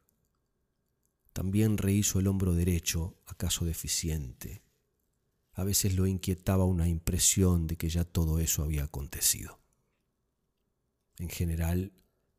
También 1.34 1.76
rehizo 1.76 2.20
el 2.20 2.26
hombro 2.26 2.54
derecho, 2.54 3.20
acaso 3.26 3.66
deficiente, 3.66 4.62
a 5.58 5.64
veces 5.64 5.96
lo 5.96 6.06
inquietaba 6.06 6.64
una 6.64 6.86
impresión 6.86 7.66
de 7.66 7.76
que 7.76 7.88
ya 7.88 8.04
todo 8.04 8.38
eso 8.38 8.62
había 8.62 8.84
acontecido. 8.84 9.58
En 11.18 11.28
general, 11.28 11.92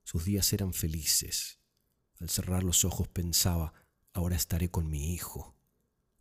sus 0.05 0.23
días 0.23 0.53
eran 0.53 0.71
felices. 0.71 1.59
Al 2.21 2.29
cerrar 2.29 2.63
los 2.63 2.85
ojos 2.85 3.09
pensaba, 3.09 3.73
ahora 4.13 4.37
estaré 4.37 4.71
con 4.71 4.89
mi 4.89 5.13
hijo. 5.13 5.53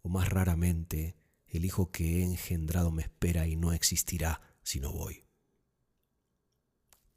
O 0.02 0.08
más 0.08 0.28
raramente, 0.28 1.14
el 1.46 1.64
hijo 1.64 1.92
que 1.92 2.18
he 2.18 2.24
engendrado 2.24 2.90
me 2.90 3.02
espera 3.02 3.46
y 3.46 3.54
no 3.54 3.72
existirá 3.72 4.40
si 4.64 4.80
no 4.80 4.92
voy. 4.92 5.24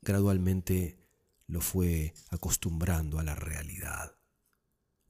Gradualmente 0.04 1.00
lo 1.48 1.60
fue 1.60 2.14
acostumbrando 2.30 3.18
a 3.18 3.24
la 3.24 3.34
realidad. 3.34 4.16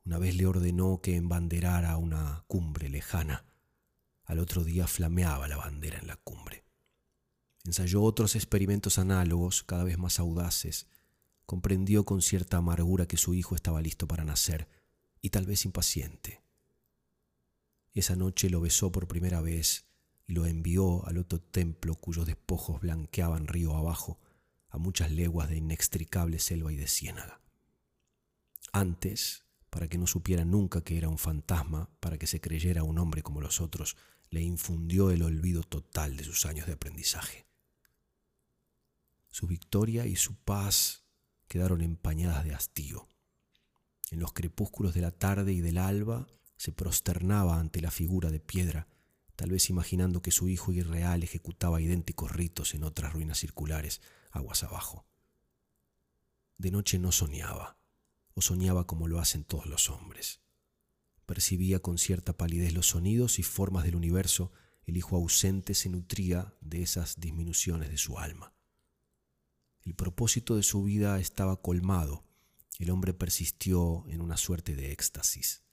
Una 0.05 0.17
vez 0.17 0.33
le 0.37 0.45
ordenó 0.45 1.01
que 1.01 1.17
embanderara 1.17 1.97
una 1.97 2.45
cumbre 2.47 2.87
lejana 2.87 3.50
al 4.31 4.39
otro 4.39 4.63
día 4.63 4.87
flameaba 4.87 5.49
la 5.49 5.57
bandera 5.57 5.99
en 5.99 6.07
la 6.07 6.15
cumbre. 6.15 6.63
Ensayó 7.65 8.01
otros 8.01 8.37
experimentos 8.37 8.97
análogos, 8.97 9.61
cada 9.61 9.83
vez 9.83 9.97
más 9.97 10.21
audaces. 10.21 10.87
Comprendió 11.45 12.05
con 12.05 12.21
cierta 12.21 12.55
amargura 12.55 13.07
que 13.07 13.17
su 13.17 13.33
hijo 13.33 13.55
estaba 13.55 13.81
listo 13.81 14.07
para 14.07 14.23
nacer 14.23 14.69
y 15.21 15.31
tal 15.31 15.45
vez 15.45 15.65
impaciente. 15.65 16.41
Esa 17.93 18.15
noche 18.15 18.49
lo 18.49 18.61
besó 18.61 18.89
por 18.89 19.09
primera 19.09 19.41
vez 19.41 19.85
y 20.25 20.31
lo 20.31 20.45
envió 20.45 21.05
al 21.07 21.17
otro 21.17 21.41
templo 21.41 21.95
cuyos 21.95 22.25
despojos 22.25 22.79
blanqueaban 22.79 23.47
río 23.47 23.75
abajo 23.75 24.17
a 24.69 24.77
muchas 24.77 25.11
leguas 25.11 25.49
de 25.49 25.57
inextricable 25.57 26.39
selva 26.39 26.71
y 26.71 26.77
de 26.77 26.87
ciénaga. 26.87 27.41
Antes, 28.71 29.43
para 29.69 29.89
que 29.89 29.97
no 29.97 30.07
supiera 30.07 30.45
nunca 30.45 30.85
que 30.85 30.97
era 30.97 31.09
un 31.09 31.17
fantasma, 31.17 31.89
para 31.99 32.17
que 32.17 32.27
se 32.27 32.39
creyera 32.39 32.83
un 32.83 32.97
hombre 32.97 33.23
como 33.23 33.41
los 33.41 33.59
otros, 33.59 33.97
le 34.31 34.41
infundió 34.41 35.11
el 35.11 35.21
olvido 35.21 35.61
total 35.61 36.15
de 36.15 36.23
sus 36.23 36.45
años 36.45 36.65
de 36.65 36.73
aprendizaje. 36.73 37.45
Su 39.29 39.45
victoria 39.45 40.05
y 40.05 40.15
su 40.15 40.35
paz 40.35 41.03
quedaron 41.47 41.81
empañadas 41.81 42.45
de 42.45 42.53
hastío. 42.53 43.07
En 44.09 44.19
los 44.19 44.33
crepúsculos 44.33 44.93
de 44.93 45.01
la 45.01 45.11
tarde 45.11 45.53
y 45.53 45.59
del 45.59 45.77
alba 45.77 46.27
se 46.55 46.71
prosternaba 46.71 47.59
ante 47.59 47.81
la 47.81 47.91
figura 47.91 48.31
de 48.31 48.39
piedra, 48.39 48.87
tal 49.35 49.51
vez 49.51 49.69
imaginando 49.69 50.21
que 50.21 50.31
su 50.31 50.47
hijo 50.47 50.71
irreal 50.71 51.23
ejecutaba 51.23 51.81
idénticos 51.81 52.31
ritos 52.31 52.73
en 52.73 52.83
otras 52.83 53.11
ruinas 53.13 53.39
circulares, 53.39 54.01
aguas 54.31 54.63
abajo. 54.63 55.05
De 56.57 56.71
noche 56.71 56.99
no 56.99 57.11
soñaba, 57.11 57.77
o 58.33 58.41
soñaba 58.41 58.87
como 58.87 59.07
lo 59.07 59.19
hacen 59.19 59.43
todos 59.43 59.65
los 59.65 59.89
hombres. 59.89 60.39
Percibía 61.31 61.79
con 61.79 61.97
cierta 61.97 62.35
palidez 62.35 62.73
los 62.73 62.87
sonidos 62.87 63.39
y 63.39 63.43
formas 63.43 63.85
del 63.85 63.95
universo, 63.95 64.51
el 64.83 64.97
hijo 64.97 65.15
ausente 65.15 65.75
se 65.75 65.87
nutría 65.87 66.53
de 66.59 66.81
esas 66.81 67.21
disminuciones 67.21 67.89
de 67.89 67.97
su 67.97 68.19
alma. 68.19 68.53
El 69.81 69.95
propósito 69.95 70.57
de 70.57 70.63
su 70.63 70.83
vida 70.83 71.21
estaba 71.21 71.61
colmado, 71.61 72.25
el 72.79 72.89
hombre 72.89 73.13
persistió 73.13 74.03
en 74.09 74.19
una 74.19 74.35
suerte 74.35 74.75
de 74.75 74.91
éxtasis. 74.91 75.63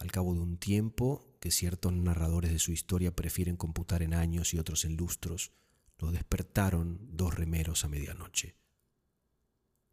Al 0.00 0.10
cabo 0.10 0.34
de 0.34 0.40
un 0.40 0.56
tiempo, 0.56 1.36
que 1.38 1.52
ciertos 1.52 1.92
narradores 1.92 2.50
de 2.50 2.58
su 2.58 2.72
historia 2.72 3.14
prefieren 3.14 3.56
computar 3.56 4.02
en 4.02 4.12
años 4.12 4.54
y 4.54 4.58
otros 4.58 4.84
en 4.84 4.96
lustros, 4.96 5.52
lo 5.98 6.10
despertaron 6.10 6.98
dos 7.16 7.32
remeros 7.32 7.84
a 7.84 7.88
medianoche. 7.88 8.56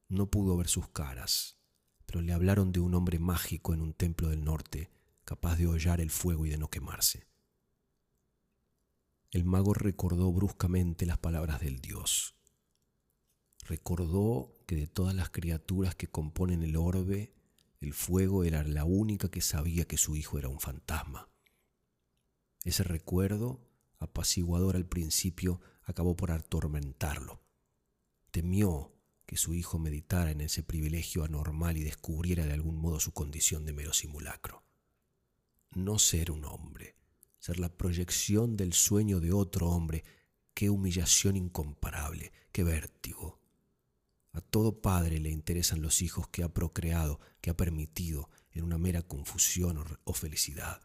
No 0.07 0.31
pudo 0.31 0.57
ver 0.57 0.69
sus 0.69 0.89
caras, 0.89 1.58
pero 2.09 2.21
le 2.21 2.33
hablaron 2.33 2.71
de 2.71 2.79
un 2.79 2.95
hombre 2.95 3.19
mágico 3.19 3.71
en 3.71 3.83
un 3.83 3.93
templo 3.93 4.29
del 4.29 4.43
norte, 4.43 4.89
capaz 5.25 5.57
de 5.57 5.67
hollar 5.67 6.01
el 6.01 6.09
fuego 6.09 6.47
y 6.47 6.49
de 6.49 6.57
no 6.57 6.67
quemarse. 6.67 7.27
El 9.29 9.45
mago 9.45 9.75
recordó 9.75 10.33
bruscamente 10.33 11.05
las 11.05 11.19
palabras 11.19 11.59
del 11.59 11.81
dios. 11.81 12.33
Recordó 13.67 14.55
que 14.65 14.75
de 14.75 14.87
todas 14.87 15.13
las 15.13 15.29
criaturas 15.29 15.93
que 15.93 16.07
componen 16.07 16.63
el 16.63 16.77
orbe, 16.77 17.31
el 17.79 17.93
fuego 17.93 18.43
era 18.43 18.63
la 18.63 18.85
única 18.85 19.29
que 19.29 19.41
sabía 19.41 19.85
que 19.85 19.99
su 19.99 20.15
hijo 20.15 20.39
era 20.39 20.49
un 20.49 20.59
fantasma. 20.59 21.29
Ese 22.63 22.83
recuerdo, 22.83 23.69
apaciguador 23.99 24.75
al 24.75 24.87
principio, 24.87 25.61
acabó 25.83 26.15
por 26.15 26.31
atormentarlo. 26.31 27.43
Temió 28.31 28.98
que 29.29 29.37
su 29.37 29.53
hijo 29.53 29.77
meditara 29.77 30.31
en 30.31 30.41
ese 30.41 30.63
privilegio 30.63 31.23
anormal 31.23 31.77
y 31.77 31.83
descubriera 31.83 32.47
de 32.47 32.53
algún 32.53 32.77
modo 32.77 32.99
su 32.99 33.13
condición 33.13 33.63
de 33.63 33.73
mero 33.73 33.93
simulacro. 33.93 34.63
No 35.75 35.99
ser 35.99 36.31
un 36.31 36.45
hombre, 36.45 36.95
ser 37.37 37.59
la 37.59 37.69
proyección 37.69 38.57
del 38.57 38.73
sueño 38.73 39.19
de 39.19 39.31
otro 39.31 39.67
hombre, 39.67 40.03
qué 40.55 40.71
humillación 40.71 41.35
incomparable, 41.37 42.31
qué 42.51 42.63
vértigo. 42.63 43.39
A 44.31 44.41
todo 44.41 44.81
padre 44.81 45.19
le 45.19 45.29
interesan 45.29 45.83
los 45.83 46.01
hijos 46.01 46.27
que 46.29 46.41
ha 46.41 46.51
procreado, 46.51 47.19
que 47.39 47.51
ha 47.51 47.55
permitido, 47.55 48.31
en 48.51 48.63
una 48.63 48.79
mera 48.79 49.03
confusión 49.03 49.99
o, 50.05 50.13
felicidad. 50.13 50.81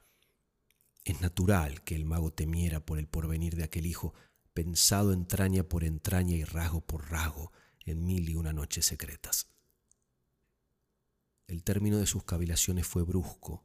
Es 1.07 1.23
natural 1.23 1.83
que 1.83 1.95
el 1.95 2.05
mago 2.05 2.31
temiera 2.31 2.85
por 2.85 2.99
el 2.99 3.09
porvenir 3.09 3.57
de 3.57 3.65
aquel 3.65 3.87
hijo, 3.87 4.13
pensado 4.53 5.15
entraña 5.15 5.65
por 5.65 5.83
entraña 5.83 6.37
y 6.37 6.45
rasgo 6.45 6.83
por 6.83 7.11
rasgo, 7.11 7.51
en 7.85 8.05
mil 8.05 8.29
y 8.29 8.35
una 8.35 8.53
noches 8.53 8.87
secretas. 8.87 9.49
El 11.47 11.63
término 11.63 11.99
de 11.99 12.07
sus 12.07 12.25
cavilaciones 12.25 12.87
fue 12.87 13.03
brusco, 13.03 13.65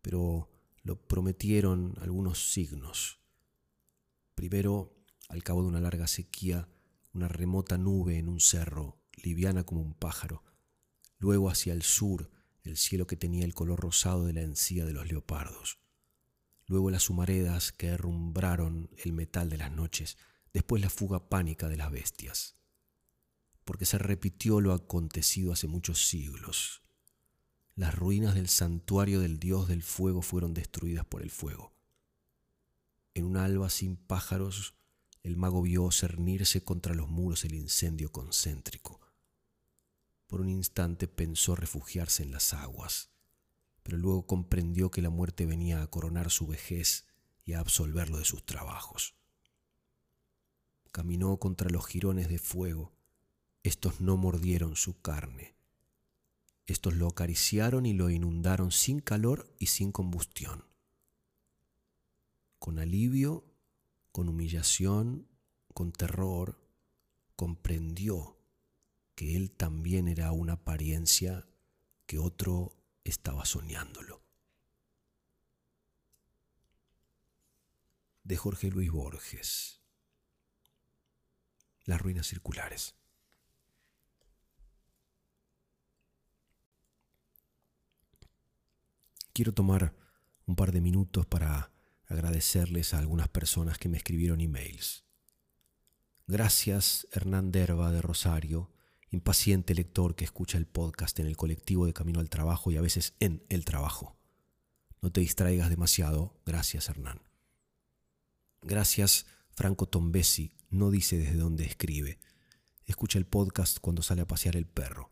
pero 0.00 0.48
lo 0.82 0.96
prometieron 0.96 1.94
algunos 2.00 2.52
signos. 2.52 3.20
Primero, 4.34 4.96
al 5.28 5.42
cabo 5.42 5.62
de 5.62 5.68
una 5.68 5.80
larga 5.80 6.06
sequía, 6.06 6.68
una 7.12 7.28
remota 7.28 7.76
nube 7.76 8.18
en 8.18 8.28
un 8.28 8.40
cerro, 8.40 8.98
liviana 9.22 9.64
como 9.64 9.82
un 9.82 9.92
pájaro. 9.92 10.42
Luego 11.18 11.50
hacia 11.50 11.74
el 11.74 11.82
sur, 11.82 12.30
el 12.62 12.78
cielo 12.78 13.06
que 13.06 13.16
tenía 13.16 13.44
el 13.44 13.54
color 13.54 13.80
rosado 13.80 14.24
de 14.24 14.32
la 14.32 14.42
encía 14.42 14.86
de 14.86 14.94
los 14.94 15.06
leopardos. 15.06 15.78
Luego 16.66 16.90
las 16.90 17.10
humaredas 17.10 17.72
que 17.72 17.88
herrumbraron 17.88 18.90
el 19.04 19.12
metal 19.12 19.50
de 19.50 19.58
las 19.58 19.72
noches, 19.72 20.16
después 20.54 20.80
la 20.80 20.88
fuga 20.88 21.28
pánica 21.28 21.68
de 21.68 21.76
las 21.76 21.90
bestias 21.90 22.59
porque 23.70 23.86
se 23.86 23.98
repitió 23.98 24.60
lo 24.60 24.72
acontecido 24.72 25.52
hace 25.52 25.68
muchos 25.68 26.08
siglos. 26.08 26.82
Las 27.76 27.94
ruinas 27.94 28.34
del 28.34 28.48
santuario 28.48 29.20
del 29.20 29.38
dios 29.38 29.68
del 29.68 29.84
fuego 29.84 30.22
fueron 30.22 30.54
destruidas 30.54 31.06
por 31.06 31.22
el 31.22 31.30
fuego. 31.30 31.72
En 33.14 33.26
un 33.26 33.36
alba 33.36 33.70
sin 33.70 33.94
pájaros, 33.94 34.74
el 35.22 35.36
mago 35.36 35.62
vio 35.62 35.88
cernirse 35.92 36.64
contra 36.64 36.94
los 36.94 37.08
muros 37.10 37.44
el 37.44 37.54
incendio 37.54 38.10
concéntrico. 38.10 39.00
Por 40.26 40.40
un 40.40 40.48
instante 40.48 41.06
pensó 41.06 41.54
refugiarse 41.54 42.24
en 42.24 42.32
las 42.32 42.52
aguas, 42.52 43.12
pero 43.84 43.98
luego 43.98 44.26
comprendió 44.26 44.90
que 44.90 45.00
la 45.00 45.10
muerte 45.10 45.46
venía 45.46 45.80
a 45.80 45.86
coronar 45.86 46.32
su 46.32 46.48
vejez 46.48 47.06
y 47.44 47.52
a 47.52 47.60
absolverlo 47.60 48.18
de 48.18 48.24
sus 48.24 48.44
trabajos. 48.44 49.14
Caminó 50.90 51.36
contra 51.36 51.70
los 51.70 51.86
jirones 51.86 52.28
de 52.28 52.40
fuego, 52.40 52.96
estos 53.62 54.00
no 54.00 54.16
mordieron 54.16 54.76
su 54.76 55.00
carne. 55.00 55.54
Estos 56.66 56.94
lo 56.94 57.08
acariciaron 57.08 57.86
y 57.86 57.92
lo 57.92 58.10
inundaron 58.10 58.70
sin 58.70 59.00
calor 59.00 59.52
y 59.58 59.66
sin 59.66 59.92
combustión. 59.92 60.64
Con 62.58 62.78
alivio, 62.78 63.44
con 64.12 64.28
humillación, 64.28 65.28
con 65.74 65.92
terror, 65.92 66.60
comprendió 67.36 68.38
que 69.14 69.36
él 69.36 69.50
también 69.50 70.08
era 70.08 70.32
una 70.32 70.54
apariencia 70.54 71.46
que 72.06 72.18
otro 72.18 72.76
estaba 73.04 73.44
soñándolo. 73.44 74.20
de 78.30 78.36
Jorge 78.36 78.70
Luis 78.70 78.92
Borges. 78.92 79.80
Las 81.84 82.00
ruinas 82.00 82.28
circulares. 82.28 82.94
Quiero 89.40 89.54
tomar 89.54 89.96
un 90.44 90.54
par 90.54 90.70
de 90.70 90.82
minutos 90.82 91.24
para 91.24 91.72
agradecerles 92.04 92.92
a 92.92 92.98
algunas 92.98 93.28
personas 93.28 93.78
que 93.78 93.88
me 93.88 93.96
escribieron 93.96 94.42
emails. 94.42 95.06
Gracias 96.26 97.06
Hernán 97.10 97.50
Derba 97.50 97.90
de 97.90 98.02
Rosario, 98.02 98.70
impaciente 99.10 99.74
lector 99.74 100.14
que 100.14 100.24
escucha 100.26 100.58
el 100.58 100.66
podcast 100.66 101.18
en 101.20 101.26
el 101.26 101.38
colectivo 101.38 101.86
de 101.86 101.94
camino 101.94 102.20
al 102.20 102.28
trabajo 102.28 102.70
y 102.70 102.76
a 102.76 102.82
veces 102.82 103.14
en 103.18 103.42
el 103.48 103.64
trabajo. 103.64 104.18
No 105.00 105.10
te 105.10 105.22
distraigas 105.22 105.70
demasiado. 105.70 106.38
Gracias 106.44 106.90
Hernán. 106.90 107.22
Gracias 108.60 109.24
Franco 109.52 109.88
Tombesi, 109.88 110.52
no 110.68 110.90
dice 110.90 111.16
desde 111.16 111.38
dónde 111.38 111.64
escribe. 111.64 112.18
Escucha 112.84 113.18
el 113.18 113.24
podcast 113.24 113.78
cuando 113.80 114.02
sale 114.02 114.20
a 114.20 114.26
pasear 114.26 114.56
el 114.56 114.66
perro. 114.66 115.10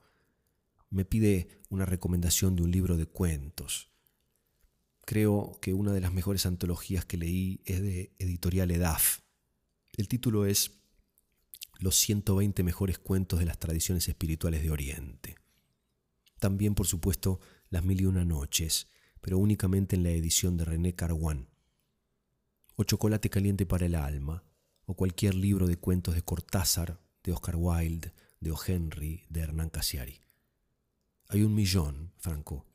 Me 0.91 1.07
pide 1.07 1.63
una 1.71 1.87
recomendación 1.87 2.57
de 2.57 2.63
un 2.65 2.71
libro 2.71 2.99
de 2.99 3.07
cuentos. 3.07 3.88
Creo 5.09 5.59
que 5.63 5.73
una 5.73 5.93
de 5.93 6.03
las 6.03 6.13
mejores 6.13 6.45
antologías 6.45 7.07
que 7.07 7.17
leí 7.17 7.63
es 7.65 7.81
de 7.81 8.13
Editorial 8.19 8.71
EDAF. 8.71 9.21
El 9.97 10.07
título 10.07 10.45
es 10.45 10.83
Los 11.79 11.97
120 11.97 12.63
mejores 12.63 12.99
cuentos 12.99 13.39
de 13.39 13.47
las 13.47 13.59
tradiciones 13.59 14.07
espirituales 14.07 14.63
de 14.63 14.71
Oriente. 14.71 15.37
También, 16.39 16.75
por 16.75 16.87
supuesto, 16.87 17.41
Las 17.71 17.85
Mil 17.85 18.03
y 18.03 18.05
Una 18.05 18.27
Noches, 18.27 18.89
pero 19.23 19.39
únicamente 19.39 19.97
en 19.97 20.03
la 20.03 20.11
edición 20.11 20.59
de 20.59 20.67
René 20.67 20.95
Carwan. 20.95 21.49
O 22.77 22.85
Chocolate 22.85 23.31
Caliente 23.31 23.65
para 23.65 23.87
el 23.87 23.95
Alma, 23.95 24.45
o 24.85 24.93
cualquier 24.93 25.35
libro 25.35 25.67
de 25.67 25.79
cuentos 25.79 26.17
de 26.17 26.21
Cortázar, 26.21 27.01
de 27.23 27.33
Oscar 27.33 27.57
Wilde, 27.57 28.13
de 28.41 28.51
O. 28.51 28.59
Henry, 28.63 29.25
de 29.31 29.41
Hernán 29.41 29.71
Casiari. 29.71 30.21
Hay 31.29 31.45
un 31.45 31.55
millón, 31.55 32.13
Franco. 32.19 32.67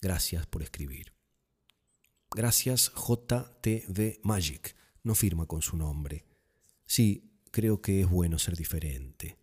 Gracias 0.00 0.46
por 0.46 0.62
escribir. 0.62 1.11
Gracias 2.34 2.90
JTV 2.94 4.20
Magic. 4.22 4.74
No 5.02 5.14
firma 5.14 5.44
con 5.44 5.60
su 5.60 5.76
nombre. 5.76 6.24
Sí, 6.86 7.30
creo 7.50 7.82
que 7.82 8.00
es 8.00 8.08
bueno 8.08 8.38
ser 8.38 8.56
diferente. 8.56 9.36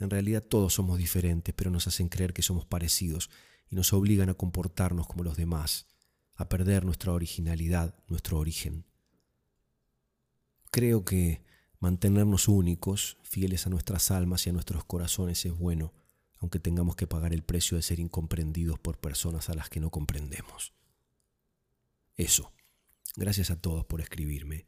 En 0.00 0.10
realidad 0.10 0.42
todos 0.42 0.74
somos 0.74 0.98
diferentes, 0.98 1.54
pero 1.54 1.70
nos 1.70 1.86
hacen 1.86 2.08
creer 2.08 2.32
que 2.32 2.42
somos 2.42 2.66
parecidos 2.66 3.30
y 3.70 3.76
nos 3.76 3.92
obligan 3.92 4.30
a 4.30 4.34
comportarnos 4.34 5.06
como 5.06 5.22
los 5.22 5.36
demás, 5.36 5.86
a 6.34 6.48
perder 6.48 6.84
nuestra 6.84 7.12
originalidad, 7.12 7.94
nuestro 8.08 8.38
origen. 8.38 8.84
Creo 10.72 11.04
que 11.04 11.44
mantenernos 11.78 12.48
únicos, 12.48 13.16
fieles 13.22 13.68
a 13.68 13.70
nuestras 13.70 14.10
almas 14.10 14.44
y 14.46 14.50
a 14.50 14.52
nuestros 14.52 14.84
corazones 14.84 15.44
es 15.46 15.56
bueno, 15.56 15.92
aunque 16.38 16.58
tengamos 16.58 16.96
que 16.96 17.06
pagar 17.06 17.32
el 17.32 17.44
precio 17.44 17.76
de 17.76 17.82
ser 17.84 18.00
incomprendidos 18.00 18.80
por 18.80 18.98
personas 18.98 19.50
a 19.50 19.54
las 19.54 19.70
que 19.70 19.78
no 19.78 19.90
comprendemos. 19.90 20.72
Eso. 22.16 22.52
Gracias 23.16 23.50
a 23.50 23.60
todos 23.60 23.84
por 23.84 24.00
escribirme. 24.00 24.66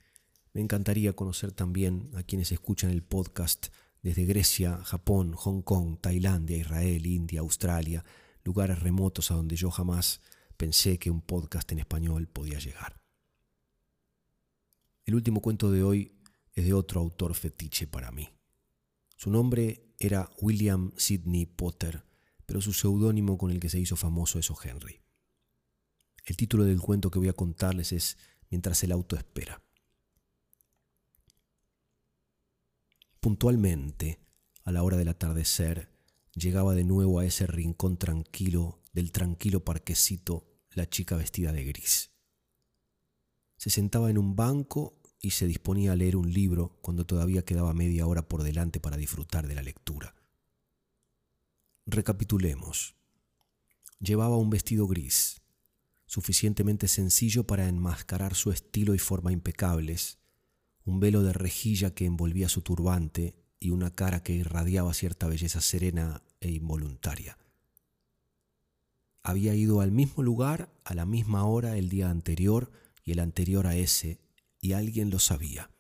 Me 0.52 0.60
encantaría 0.60 1.14
conocer 1.14 1.52
también 1.52 2.10
a 2.14 2.22
quienes 2.22 2.52
escuchan 2.52 2.90
el 2.90 3.02
podcast 3.02 3.68
desde 4.02 4.24
Grecia, 4.24 4.78
Japón, 4.84 5.32
Hong 5.32 5.62
Kong, 5.62 5.98
Tailandia, 6.00 6.56
Israel, 6.56 7.06
India, 7.06 7.40
Australia, 7.40 8.04
lugares 8.44 8.78
remotos 8.78 9.30
a 9.30 9.34
donde 9.34 9.56
yo 9.56 9.70
jamás 9.70 10.20
pensé 10.56 10.98
que 10.98 11.10
un 11.10 11.20
podcast 11.20 11.70
en 11.72 11.80
español 11.80 12.28
podía 12.28 12.58
llegar. 12.58 13.00
El 15.04 15.14
último 15.14 15.40
cuento 15.40 15.70
de 15.70 15.82
hoy 15.82 16.12
es 16.52 16.64
de 16.64 16.72
otro 16.72 17.00
autor 17.00 17.34
fetiche 17.34 17.86
para 17.86 18.10
mí. 18.10 18.28
Su 19.16 19.30
nombre 19.30 19.92
era 19.98 20.30
William 20.40 20.92
Sidney 20.96 21.46
Potter, 21.46 22.04
pero 22.44 22.60
su 22.60 22.72
seudónimo 22.72 23.38
con 23.38 23.50
el 23.50 23.60
que 23.60 23.68
se 23.68 23.78
hizo 23.78 23.96
famoso 23.96 24.38
es 24.38 24.50
O. 24.50 24.56
El 26.26 26.36
título 26.36 26.64
del 26.64 26.80
cuento 26.80 27.10
que 27.10 27.20
voy 27.20 27.28
a 27.28 27.32
contarles 27.32 27.92
es 27.92 28.18
Mientras 28.50 28.82
el 28.82 28.90
auto 28.92 29.16
espera. 29.16 29.62
Puntualmente, 33.20 34.18
a 34.64 34.72
la 34.72 34.82
hora 34.82 34.96
del 34.96 35.08
atardecer, 35.08 35.88
llegaba 36.34 36.74
de 36.74 36.84
nuevo 36.84 37.20
a 37.20 37.24
ese 37.24 37.46
rincón 37.46 37.96
tranquilo 37.96 38.80
del 38.92 39.12
tranquilo 39.12 39.64
parquecito 39.64 40.46
la 40.70 40.88
chica 40.88 41.16
vestida 41.16 41.52
de 41.52 41.64
gris. 41.64 42.10
Se 43.56 43.70
sentaba 43.70 44.10
en 44.10 44.18
un 44.18 44.36
banco 44.36 45.00
y 45.20 45.30
se 45.30 45.46
disponía 45.46 45.92
a 45.92 45.96
leer 45.96 46.16
un 46.16 46.32
libro 46.32 46.78
cuando 46.82 47.06
todavía 47.06 47.44
quedaba 47.44 47.72
media 47.72 48.06
hora 48.06 48.28
por 48.28 48.42
delante 48.42 48.80
para 48.80 48.96
disfrutar 48.96 49.46
de 49.46 49.54
la 49.54 49.62
lectura. 49.62 50.14
Recapitulemos. 51.86 52.96
Llevaba 54.00 54.36
un 54.36 54.50
vestido 54.50 54.86
gris, 54.86 55.40
suficientemente 56.16 56.88
sencillo 56.88 57.46
para 57.46 57.68
enmascarar 57.68 58.34
su 58.34 58.50
estilo 58.50 58.94
y 58.94 58.98
forma 58.98 59.32
impecables, 59.32 60.16
un 60.86 60.98
velo 60.98 61.22
de 61.22 61.34
rejilla 61.34 61.94
que 61.94 62.06
envolvía 62.06 62.48
su 62.48 62.62
turbante 62.62 63.34
y 63.60 63.68
una 63.68 63.90
cara 63.90 64.22
que 64.22 64.32
irradiaba 64.32 64.94
cierta 64.94 65.28
belleza 65.28 65.60
serena 65.60 66.22
e 66.40 66.50
involuntaria. 66.52 67.36
Había 69.22 69.54
ido 69.54 69.82
al 69.82 69.92
mismo 69.92 70.22
lugar 70.22 70.72
a 70.84 70.94
la 70.94 71.04
misma 71.04 71.44
hora 71.44 71.76
el 71.76 71.90
día 71.90 72.08
anterior 72.08 72.72
y 73.04 73.12
el 73.12 73.18
anterior 73.18 73.66
a 73.66 73.76
ese, 73.76 74.18
y 74.58 74.72
alguien 74.72 75.10
lo 75.10 75.18
sabía. 75.18 75.70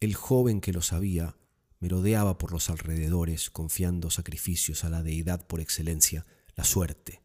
El 0.00 0.16
joven 0.16 0.60
que 0.60 0.72
lo 0.72 0.82
sabía 0.82 1.36
merodeaba 1.78 2.38
por 2.38 2.50
los 2.50 2.68
alrededores 2.70 3.50
confiando 3.50 4.10
sacrificios 4.10 4.82
a 4.82 4.90
la 4.90 5.04
deidad 5.04 5.46
por 5.46 5.60
excelencia, 5.60 6.26
la 6.56 6.64
suerte, 6.64 7.23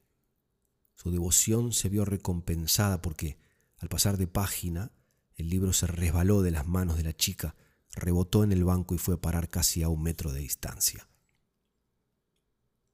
su 1.02 1.12
devoción 1.12 1.72
se 1.72 1.88
vio 1.88 2.04
recompensada 2.04 3.02
porque, 3.02 3.38
al 3.78 3.88
pasar 3.88 4.18
de 4.18 4.28
página, 4.28 4.92
el 5.36 5.48
libro 5.48 5.72
se 5.72 5.88
resbaló 5.88 6.42
de 6.42 6.52
las 6.52 6.68
manos 6.68 6.98
de 6.98 7.04
la 7.04 7.16
chica, 7.16 7.56
rebotó 7.96 8.44
en 8.44 8.52
el 8.52 8.66
banco 8.66 8.96
y 8.96 8.98
fue 8.98 9.16
a 9.16 9.22
parar 9.22 9.48
casi 9.48 9.82
a 9.82 9.88
un 9.88 10.04
metro 10.04 10.34
de 10.34 10.42
distancia. 10.42 11.08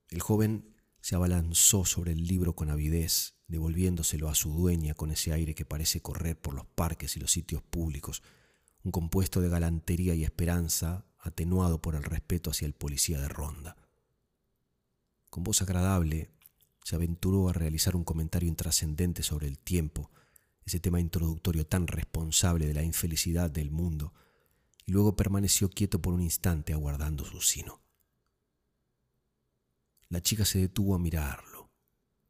El 0.09 0.21
joven 0.21 0.75
se 1.01 1.15
abalanzó 1.15 1.83
sobre 1.83 2.11
el 2.11 2.27
libro 2.27 2.55
con 2.55 2.69
avidez, 2.69 3.37
devolviéndoselo 3.47 4.29
a 4.29 4.35
su 4.35 4.51
dueña 4.51 4.93
con 4.93 5.09
ese 5.09 5.33
aire 5.33 5.55
que 5.55 5.65
parece 5.65 6.03
correr 6.03 6.39
por 6.39 6.53
los 6.53 6.67
parques 6.67 7.17
y 7.17 7.19
los 7.19 7.31
sitios 7.31 7.63
públicos, 7.63 8.21
un 8.83 8.91
compuesto 8.91 9.41
de 9.41 9.49
galantería 9.49 10.13
y 10.13 10.23
esperanza 10.23 11.07
atenuado 11.17 11.81
por 11.81 11.95
el 11.95 12.03
respeto 12.03 12.51
hacia 12.51 12.67
el 12.67 12.73
policía 12.73 13.19
de 13.19 13.29
ronda. 13.29 13.77
Con 15.31 15.43
voz 15.43 15.63
agradable, 15.63 16.34
se 16.85 16.95
aventuró 16.95 17.49
a 17.49 17.53
realizar 17.53 17.95
un 17.95 18.03
comentario 18.03 18.47
intrascendente 18.47 19.23
sobre 19.23 19.47
el 19.47 19.57
tiempo, 19.57 20.11
ese 20.67 20.79
tema 20.79 20.99
introductorio 20.99 21.65
tan 21.65 21.87
responsable 21.87 22.67
de 22.67 22.75
la 22.75 22.83
infelicidad 22.83 23.49
del 23.49 23.71
mundo, 23.71 24.13
y 24.85 24.91
luego 24.91 25.15
permaneció 25.15 25.67
quieto 25.67 25.99
por 25.99 26.13
un 26.13 26.21
instante 26.21 26.73
aguardando 26.73 27.25
su 27.25 27.41
sino. 27.41 27.81
La 30.09 30.21
chica 30.21 30.45
se 30.45 30.59
detuvo 30.59 30.93
a 30.93 30.99
mirarlo, 30.99 31.71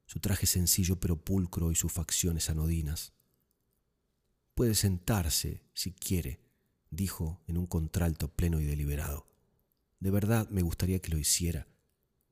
su 0.05 0.21
traje 0.21 0.45
sencillo 0.45 1.01
pero 1.01 1.17
pulcro 1.17 1.69
y 1.69 1.75
sus 1.75 1.91
facciones 1.91 2.49
anodinas. 2.49 3.11
Puede 4.53 4.73
sentarse, 4.75 5.65
si 5.73 5.91
quiere, 5.91 6.39
dijo 6.91 7.41
en 7.47 7.57
un 7.57 7.67
contralto 7.67 8.29
pleno 8.29 8.61
y 8.61 8.63
deliberado. 8.63 9.27
De 9.99 10.11
verdad 10.11 10.47
me 10.49 10.61
gustaría 10.61 10.99
que 10.99 11.11
lo 11.11 11.17
hiciera. 11.17 11.67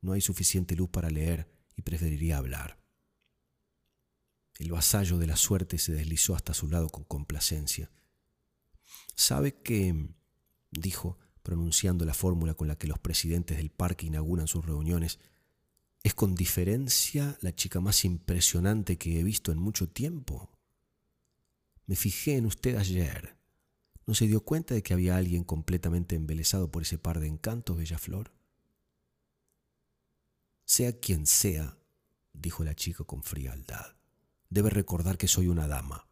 No 0.00 0.12
hay 0.12 0.22
suficiente 0.22 0.74
luz 0.74 0.88
para 0.88 1.10
leer 1.10 1.52
y 1.76 1.82
preferiría 1.82 2.38
hablar. 2.38 2.78
El 4.58 4.70
vasallo 4.70 5.18
de 5.18 5.26
la 5.26 5.36
suerte 5.36 5.78
se 5.78 5.92
deslizó 5.92 6.34
hasta 6.36 6.54
su 6.54 6.68
lado 6.68 6.88
con 6.88 7.04
complacencia. 7.04 7.90
¿Sabe 9.16 9.54
que, 9.62 10.08
dijo, 10.70 11.18
pronunciando 11.42 12.04
la 12.04 12.14
fórmula 12.14 12.54
con 12.54 12.68
la 12.68 12.76
que 12.76 12.86
los 12.86 12.98
presidentes 12.98 13.56
del 13.56 13.70
parque 13.70 14.06
inauguran 14.06 14.46
sus 14.46 14.64
reuniones, 14.64 15.18
es 16.02 16.14
con 16.14 16.34
diferencia 16.34 17.38
la 17.40 17.54
chica 17.54 17.80
más 17.80 18.04
impresionante 18.04 18.98
que 18.98 19.18
he 19.18 19.24
visto 19.24 19.50
en 19.50 19.58
mucho 19.58 19.88
tiempo? 19.88 20.50
Me 21.86 21.96
fijé 21.96 22.36
en 22.36 22.46
usted 22.46 22.76
ayer. 22.76 23.36
¿No 24.06 24.14
se 24.14 24.26
dio 24.26 24.44
cuenta 24.44 24.74
de 24.74 24.82
que 24.82 24.94
había 24.94 25.16
alguien 25.16 25.44
completamente 25.44 26.14
embelesado 26.14 26.70
por 26.70 26.82
ese 26.82 26.98
par 26.98 27.20
de 27.20 27.26
encantos, 27.26 27.76
Bella 27.76 27.98
Flor? 27.98 28.32
Sea 30.64 30.98
quien 30.98 31.26
sea, 31.26 31.78
dijo 32.32 32.64
la 32.64 32.74
chica 32.74 33.04
con 33.04 33.22
frialdad, 33.22 33.96
debe 34.48 34.70
recordar 34.70 35.18
que 35.18 35.28
soy 35.28 35.48
una 35.48 35.68
dama. 35.68 36.08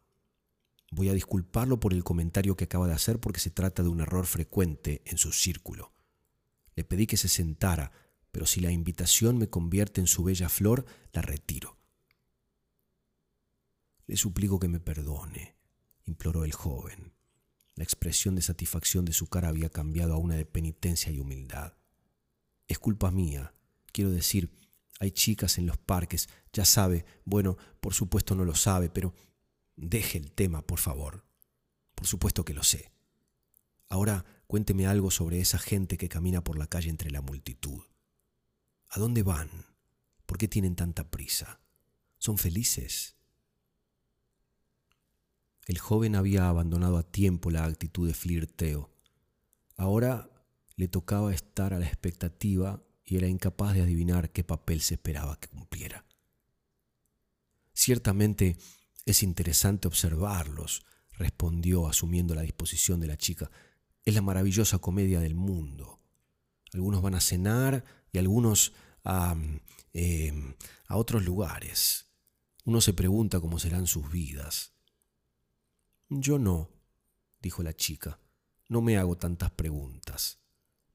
Voy 0.91 1.09
a 1.09 1.13
disculparlo 1.13 1.79
por 1.79 1.93
el 1.93 2.03
comentario 2.03 2.55
que 2.55 2.65
acaba 2.65 2.87
de 2.87 2.93
hacer 2.93 3.19
porque 3.19 3.39
se 3.39 3.49
trata 3.49 3.81
de 3.81 3.89
un 3.89 4.01
error 4.01 4.27
frecuente 4.27 5.01
en 5.05 5.17
su 5.17 5.31
círculo. 5.31 5.91
Le 6.75 6.83
pedí 6.83 7.07
que 7.07 7.17
se 7.17 7.29
sentara, 7.29 7.91
pero 8.31 8.45
si 8.45 8.59
la 8.61 8.71
invitación 8.71 9.39
me 9.39 9.49
convierte 9.49 10.01
en 10.01 10.07
su 10.07 10.23
bella 10.23 10.49
flor, 10.49 10.85
la 11.11 11.23
retiro. 11.23 11.79
Le 14.05 14.17
suplico 14.17 14.59
que 14.59 14.67
me 14.67 14.79
perdone. 14.79 15.55
imploró 16.05 16.43
el 16.43 16.51
joven. 16.51 17.13
La 17.75 17.83
expresión 17.83 18.35
de 18.35 18.41
satisfacción 18.43 19.05
de 19.05 19.13
su 19.13 19.27
cara 19.27 19.47
había 19.47 19.69
cambiado 19.69 20.13
a 20.13 20.17
una 20.17 20.35
de 20.35 20.45
penitencia 20.45 21.11
y 21.11 21.19
humildad. 21.19 21.73
Es 22.67 22.77
culpa 22.77 23.09
mía. 23.09 23.55
Quiero 23.93 24.11
decir, 24.11 24.51
hay 24.99 25.11
chicas 25.11 25.57
en 25.57 25.67
los 25.67 25.77
parques, 25.77 26.27
ya 26.51 26.65
sabe, 26.65 27.05
bueno, 27.23 27.57
por 27.79 27.93
supuesto 27.93 28.35
no 28.35 28.43
lo 28.43 28.55
sabe, 28.55 28.89
pero 28.89 29.13
deje 29.77 30.17
el 30.17 30.31
tema, 30.31 30.61
por 30.61 30.79
favor. 30.79 31.23
Por 31.95 32.07
supuesto 32.07 32.43
que 32.43 32.53
lo 32.53 32.63
sé. 32.63 32.91
Ahora 33.87 34.25
cuénteme 34.47 34.87
algo 34.87 35.11
sobre 35.11 35.39
esa 35.39 35.59
gente 35.59 35.97
que 35.97 36.09
camina 36.09 36.43
por 36.43 36.57
la 36.57 36.67
calle 36.67 36.89
entre 36.89 37.11
la 37.11 37.21
multitud. 37.21 37.83
¿A 38.89 38.99
dónde 38.99 39.23
van? 39.23 39.49
¿Por 40.25 40.37
qué 40.37 40.47
tienen 40.47 40.75
tanta 40.75 41.09
prisa? 41.09 41.59
¿Son 42.17 42.37
felices? 42.37 43.15
El 45.65 45.77
joven 45.77 46.15
había 46.15 46.49
abandonado 46.49 46.97
a 46.97 47.03
tiempo 47.03 47.51
la 47.51 47.65
actitud 47.65 48.07
de 48.07 48.13
flirteo. 48.13 48.91
Ahora 49.77 50.29
le 50.75 50.87
tocaba 50.87 51.33
estar 51.33 51.73
a 51.73 51.79
la 51.79 51.85
expectativa 51.85 52.81
y 53.05 53.17
era 53.17 53.27
incapaz 53.27 53.73
de 53.73 53.81
adivinar 53.81 54.31
qué 54.31 54.43
papel 54.43 54.81
se 54.81 54.95
esperaba 54.95 55.39
que 55.39 55.47
cumpliera. 55.47 56.05
Ciertamente 57.73 58.57
es 59.05 59.23
interesante 59.23 59.87
observarlos, 59.87 60.85
respondió 61.11 61.87
asumiendo 61.87 62.35
la 62.35 62.41
disposición 62.43 62.99
de 62.99 63.07
la 63.07 63.17
chica. 63.17 63.51
Es 64.05 64.13
la 64.13 64.21
maravillosa 64.21 64.79
comedia 64.79 65.19
del 65.19 65.35
mundo. 65.35 65.99
Algunos 66.73 67.01
van 67.01 67.15
a 67.15 67.21
cenar 67.21 67.83
y 68.11 68.17
algunos 68.17 68.73
a, 69.03 69.35
em, 69.93 70.55
otros 70.89 71.23
lugares. 71.23 72.05
Uno 72.65 72.79
se 72.79 72.93
pregunta 72.93 73.39
cómo 73.39 73.59
serán 73.59 73.87
sus 73.87 74.09
vidas. 74.11 74.73
Yo 76.09 76.39
no, 76.39 76.69
dijo 77.41 77.63
la 77.63 77.73
chica, 77.73 78.19
no 78.69 78.81
me 78.81 78.97
hago 78.97 79.17
tantas 79.17 79.51
preguntas. 79.51 80.42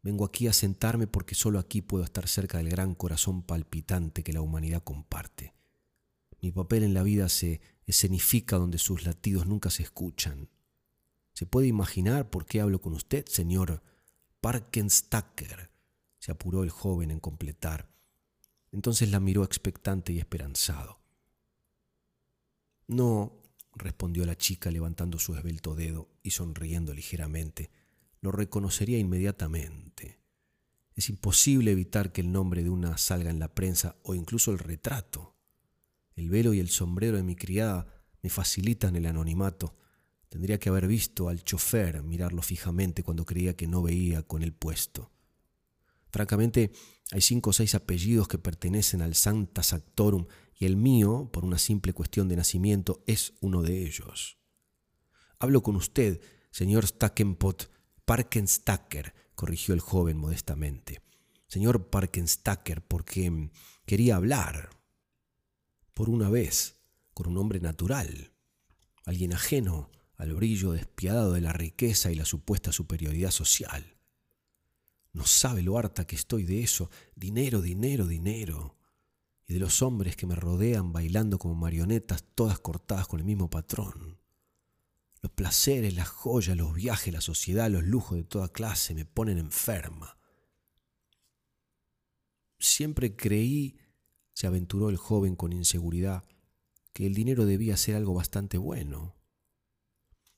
Vengo 0.09 0.25
aquí 0.25 0.47
a 0.47 0.55
sentarme 0.55 1.07
porque 1.07 1.35
solo 1.35 1.59
aquí 1.59 1.83
puedo 1.83 2.03
estar 2.03 2.29
cerca 2.29 2.57
del 2.57 2.71
gran 2.71 2.95
corazón 2.95 3.43
palpitante 3.43 4.23
que 4.23 4.33
la 4.33 4.41
humanidad 4.41 4.83
comparte. 4.83 5.53
Mi 6.41 6.51
papel 6.51 6.83
en 6.83 6.95
la 6.95 7.03
vida 7.03 7.29
se 7.29 7.61
escenifica 7.85 8.57
donde 8.57 8.79
sus 8.79 9.05
latidos 9.05 9.47
nunca 9.47 9.69
se 9.69 9.83
escuchan. 9.83 10.49
¿Se 11.35 11.45
puede 11.45 11.67
imaginar 11.67 12.31
por 12.31 12.47
qué 12.47 12.63
hablo 12.63 12.81
con 12.81 12.95
usted, 12.95 13.27
señor 13.27 13.83
Parkenstacker? 14.41 15.71
se 16.19 16.33
apuró 16.33 16.63
el 16.63 16.71
joven 16.71 17.11
en 17.11 17.21
completar. 17.21 17.91
Entonces 18.73 19.11
la 19.11 19.21
miró 19.21 19.45
expectante 19.45 20.15
y 20.15 20.21
esperanzado. 20.21 21.01
No, 22.87 23.43
respondió 23.75 24.25
la 24.25 24.39
chica 24.39 24.71
levantando 24.71 25.19
su 25.19 25.35
esbelto 25.35 25.75
dedo 25.75 26.09
y 26.23 26.31
sonriendo 26.31 26.95
ligeramente. 26.95 27.71
Lo 28.21 28.33
reconocería 28.33 28.99
inmediatamente. 28.99 30.21
Es 30.95 31.09
imposible 31.09 31.71
evitar 31.71 32.11
que 32.11 32.21
el 32.21 32.33
nombre 32.33 32.65
de 32.65 32.71
una 32.71 32.99
salga 32.99 33.31
en 33.31 33.39
la 33.39 33.55
prensa 33.55 33.97
o 34.03 34.15
incluso 34.15 34.51
el 34.51 34.59
retrato. 34.59 35.37
El 36.17 36.29
velo 36.29 36.53
y 36.55 36.59
el 36.59 36.69
sombrero 36.69 37.17
de 37.17 37.23
mi 37.23 37.37
criada 37.37 37.87
me 38.23 38.31
facilitan 38.31 38.97
el 38.97 39.07
anonimato. 39.07 39.77
Tendría 40.29 40.59
que 40.59 40.69
haber 40.69 40.89
visto 40.89 41.29
al 41.29 41.45
chofer 41.45 42.03
mirarlo 42.03 42.43
fijamente 42.43 43.05
cuando 43.05 43.25
creía 43.25 43.57
que 43.57 43.69
no 43.69 43.83
veía 43.83 44.25
con 44.25 44.43
el 44.43 44.53
puesto. 44.53 45.13
Francamente, 46.11 46.73
hay 47.13 47.21
cinco 47.21 47.51
o 47.51 47.53
seis 47.53 47.75
apellidos 47.75 48.27
que 48.27 48.39
pertenecen 48.39 49.01
al 49.01 49.15
Santa 49.15 49.63
Sactorum 49.63 50.27
y 50.59 50.65
el 50.65 50.77
mío, 50.77 51.31
por 51.33 51.45
una 51.45 51.59
simple 51.59 51.93
cuestión 51.93 52.29
de 52.29 52.37
nacimiento, 52.37 53.05
es 53.07 53.35
uno 53.41 53.63
de 53.63 53.87
ellos. 53.87 54.39
Hablo 55.39 55.63
con 55.63 55.77
usted, 55.77 56.21
señor 56.51 56.87
Stackenpot 56.87 57.71
Parkenstacker, 58.09 59.13
corrigió 59.35 59.75
el 59.75 59.81
joven 59.81 60.17
modestamente. 60.17 61.03
Señor 61.47 61.91
Parkenstacker, 61.91 62.81
porque 62.81 63.51
quería 63.85 64.17
hablar 64.17 64.71
por 65.93 66.09
una 66.09 66.31
vez 66.31 66.77
con 67.13 67.27
un 67.29 67.37
hombre 67.37 67.61
natural, 67.61 68.33
alguien 69.05 69.35
ajeno 69.35 69.91
al 70.17 70.33
brillo 70.33 70.73
despiadado 70.73 71.35
de 71.35 71.43
la 71.43 71.53
riqueza 71.53 72.11
y 72.11 72.15
la 72.15 72.25
supuesta 72.25 72.73
superioridad 72.73 73.31
social. 73.31 73.99
No 75.13 75.27
sabe 75.27 75.61
lo 75.61 75.77
harta 75.77 76.07
que 76.07 76.17
estoy 76.17 76.45
de 76.45 76.63
eso, 76.63 76.91
dinero, 77.15 77.61
dinero, 77.61 78.07
dinero, 78.07 78.79
y 79.47 79.53
de 79.53 79.61
los 79.61 79.83
hombres 79.83 80.17
que 80.17 80.27
me 80.27 80.35
rodean 80.35 80.95
bailando 80.95 81.39
como 81.39 81.55
marionetas 81.55 82.25
todas 82.35 82.59
cortadas 82.59 83.07
con 83.07 83.21
el 83.21 83.27
mismo 83.27 83.51
patrón. 83.51 84.19
Los 85.21 85.33
placeres, 85.33 85.95
las 85.95 86.09
joyas, 86.09 86.57
los 86.57 86.75
viajes, 86.75 87.13
la 87.13 87.21
sociedad, 87.21 87.71
los 87.71 87.85
lujos 87.85 88.17
de 88.19 88.25
toda 88.25 88.49
clase 88.49 88.95
me 88.95 89.05
ponen 89.05 89.39
enferma. 89.39 90.17
Siempre 92.59 93.17
creí 93.17 93.77
se 94.39 94.47
aventuró 94.47 94.89
el 94.89 94.97
joven 94.97 95.35
con 95.35 95.53
inseguridad, 95.53 96.23
que 96.93 97.07
el 97.07 97.15
dinero 97.15 97.45
debía 97.45 97.77
ser 97.77 97.97
algo 97.97 98.15
bastante 98.15 98.57
bueno. 98.57 99.17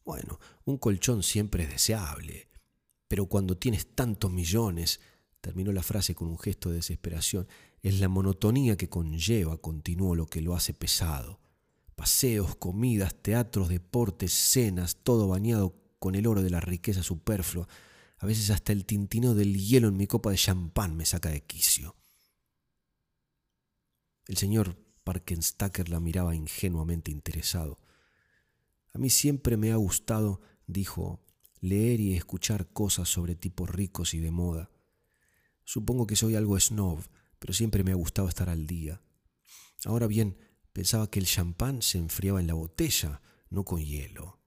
Bueno, 0.06 0.40
un 0.64 0.78
colchón 0.78 1.22
siempre 1.22 1.64
es 1.64 1.68
deseable, 1.68 2.48
pero 3.08 3.26
cuando 3.26 3.58
tienes 3.58 3.94
tantos 3.94 4.32
millones, 4.32 5.00
terminó 5.42 5.70
la 5.70 5.82
frase 5.82 6.14
con 6.14 6.28
un 6.28 6.38
gesto 6.38 6.70
de 6.70 6.76
desesperación, 6.76 7.46
es 7.82 8.00
la 8.00 8.08
monotonía 8.08 8.78
que 8.78 8.88
conlleva, 8.88 9.58
continuó 9.58 10.14
lo 10.14 10.24
que 10.26 10.40
lo 10.40 10.54
hace 10.54 10.72
pesado. 10.72 11.38
Paseos, 12.00 12.56
comidas, 12.56 13.14
teatros, 13.14 13.68
deportes, 13.68 14.32
cenas, 14.32 14.96
todo 15.02 15.28
bañado 15.28 15.74
con 15.98 16.14
el 16.14 16.26
oro 16.26 16.42
de 16.42 16.48
la 16.48 16.58
riqueza 16.58 17.02
superflua. 17.02 17.68
A 18.16 18.24
veces 18.24 18.48
hasta 18.48 18.72
el 18.72 18.86
tintino 18.86 19.34
del 19.34 19.54
hielo 19.54 19.88
en 19.88 19.98
mi 19.98 20.06
copa 20.06 20.30
de 20.30 20.38
champán 20.38 20.96
me 20.96 21.04
saca 21.04 21.28
de 21.28 21.42
quicio. 21.42 21.94
El 24.26 24.38
señor 24.38 24.78
Parkenstacker 25.04 25.90
la 25.90 26.00
miraba 26.00 26.34
ingenuamente 26.34 27.10
interesado. 27.10 27.78
A 28.94 28.98
mí 28.98 29.10
siempre 29.10 29.58
me 29.58 29.70
ha 29.70 29.76
gustado, 29.76 30.40
dijo, 30.66 31.20
leer 31.60 32.00
y 32.00 32.14
escuchar 32.14 32.72
cosas 32.72 33.10
sobre 33.10 33.34
tipos 33.34 33.68
ricos 33.68 34.14
y 34.14 34.20
de 34.20 34.30
moda. 34.30 34.70
Supongo 35.64 36.06
que 36.06 36.16
soy 36.16 36.34
algo 36.34 36.58
snob, 36.58 37.00
pero 37.38 37.52
siempre 37.52 37.84
me 37.84 37.92
ha 37.92 37.96
gustado 37.96 38.26
estar 38.26 38.48
al 38.48 38.66
día. 38.66 39.02
Ahora 39.84 40.06
bien, 40.06 40.38
pensaba 40.72 41.10
que 41.10 41.18
el 41.18 41.26
champán 41.26 41.82
se 41.82 41.98
enfriaba 41.98 42.40
en 42.40 42.46
la 42.46 42.54
botella, 42.54 43.20
no 43.50 43.64
con 43.64 43.80
hielo. 43.80 44.40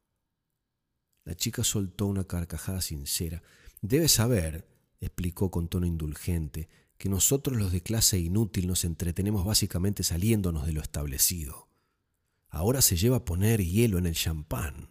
La 1.24 1.36
chica 1.36 1.64
soltó 1.64 2.08
una 2.08 2.26
carcajada 2.26 2.82
sincera. 2.82 3.44
Debe 3.82 4.08
saber, 4.08 4.68
explicó 5.00 5.52
con 5.52 5.68
tono 5.68 5.86
indulgente, 5.86 6.70
que 6.98 7.10
nosotros 7.10 7.58
los 7.58 7.72
de 7.72 7.82
clase 7.82 8.20
inútil 8.20 8.68
nos 8.68 8.86
entretenemos 8.86 9.46
básicamente 9.46 10.04
saliéndonos 10.04 10.66
de 10.66 10.74
lo 10.74 10.82
establecido. 10.82 11.68
Ahora 12.50 12.82
se 12.82 12.96
lleva 12.96 13.18
a 13.18 13.26
poner 13.26 13.64
hielo 13.64 13.98
en 13.98 14.06
el 14.06 14.16
champán. 14.16 14.90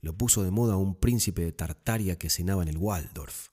Lo 0.00 0.16
puso 0.16 0.42
de 0.42 0.50
moda 0.50 0.76
un 0.76 0.94
príncipe 0.94 1.42
de 1.42 1.52
Tartaria 1.52 2.18
que 2.18 2.30
cenaba 2.30 2.62
en 2.62 2.68
el 2.68 2.76
Waldorf. 2.76 3.48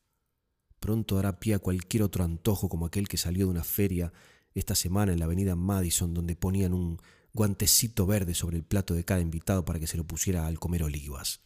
Pronto 0.79 1.15
dará 1.15 1.39
pie 1.39 1.55
a 1.55 1.59
cualquier 1.59 2.03
otro 2.03 2.23
antojo 2.23 2.69
como 2.69 2.85
aquel 2.85 3.07
que 3.07 3.17
salió 3.17 3.45
de 3.45 3.51
una 3.51 3.63
feria 3.63 4.13
esta 4.55 4.73
semana 4.73 5.11
en 5.13 5.19
la 5.19 5.25
avenida 5.25 5.55
Madison 5.55 6.13
donde 6.13 6.35
ponían 6.35 6.73
un 6.73 6.99
guantecito 7.33 8.07
verde 8.07 8.33
sobre 8.33 8.57
el 8.57 8.63
plato 8.63 8.93
de 8.93 9.03
cada 9.03 9.19
invitado 9.19 9.65
para 9.65 9.79
que 9.79 9.87
se 9.87 9.97
lo 9.97 10.05
pusiera 10.05 10.47
al 10.47 10.57
comer 10.57 10.83
olivas. 10.83 11.41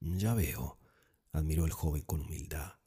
Ya 0.00 0.34
veo, 0.34 0.78
admiró 1.30 1.66
el 1.66 1.72
joven 1.72 2.02
con 2.02 2.22
humildad. 2.22 2.78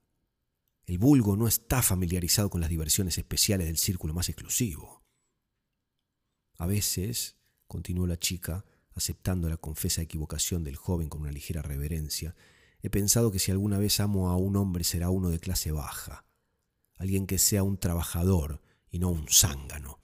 El 0.88 0.98
vulgo 0.98 1.38
no 1.38 1.48
está 1.48 1.82
familiarizado 1.82 2.50
con 2.50 2.62
las 2.62 2.70
diversiones 2.70 3.18
especiales 3.18 3.68
del 3.68 3.78
círculo 3.78 4.14
más 4.14 4.30
exclusivo. 4.30 5.04
A 6.58 6.66
veces, 6.66 7.38
continuó 7.68 8.08
la 8.08 8.18
chica, 8.18 8.66
aceptando 8.96 9.48
la 9.48 9.58
confesa 9.58 10.02
equivocación 10.02 10.64
del 10.64 10.76
joven 10.76 11.10
con 11.10 11.22
una 11.22 11.32
ligera 11.32 11.62
reverencia, 11.62 12.36
he 12.82 12.90
pensado 12.90 13.32
que 13.32 13.40
si 13.40 13.52
alguna 13.52 13.78
vez 13.78 14.00
amo 14.00 14.30
a 14.30 14.38
un 14.38 14.56
hombre 14.56 14.84
será 14.84 15.10
uno 15.10 15.30
de 15.30 15.40
clase 15.40 15.72
baja, 15.72 16.25
alguien 16.98 17.28
que 17.28 17.38
sea 17.38 17.64
un 17.64 17.78
trabajador 17.78 18.62
y 18.90 19.00
no 19.00 19.10
un 19.10 19.28
zángano. 19.30 20.02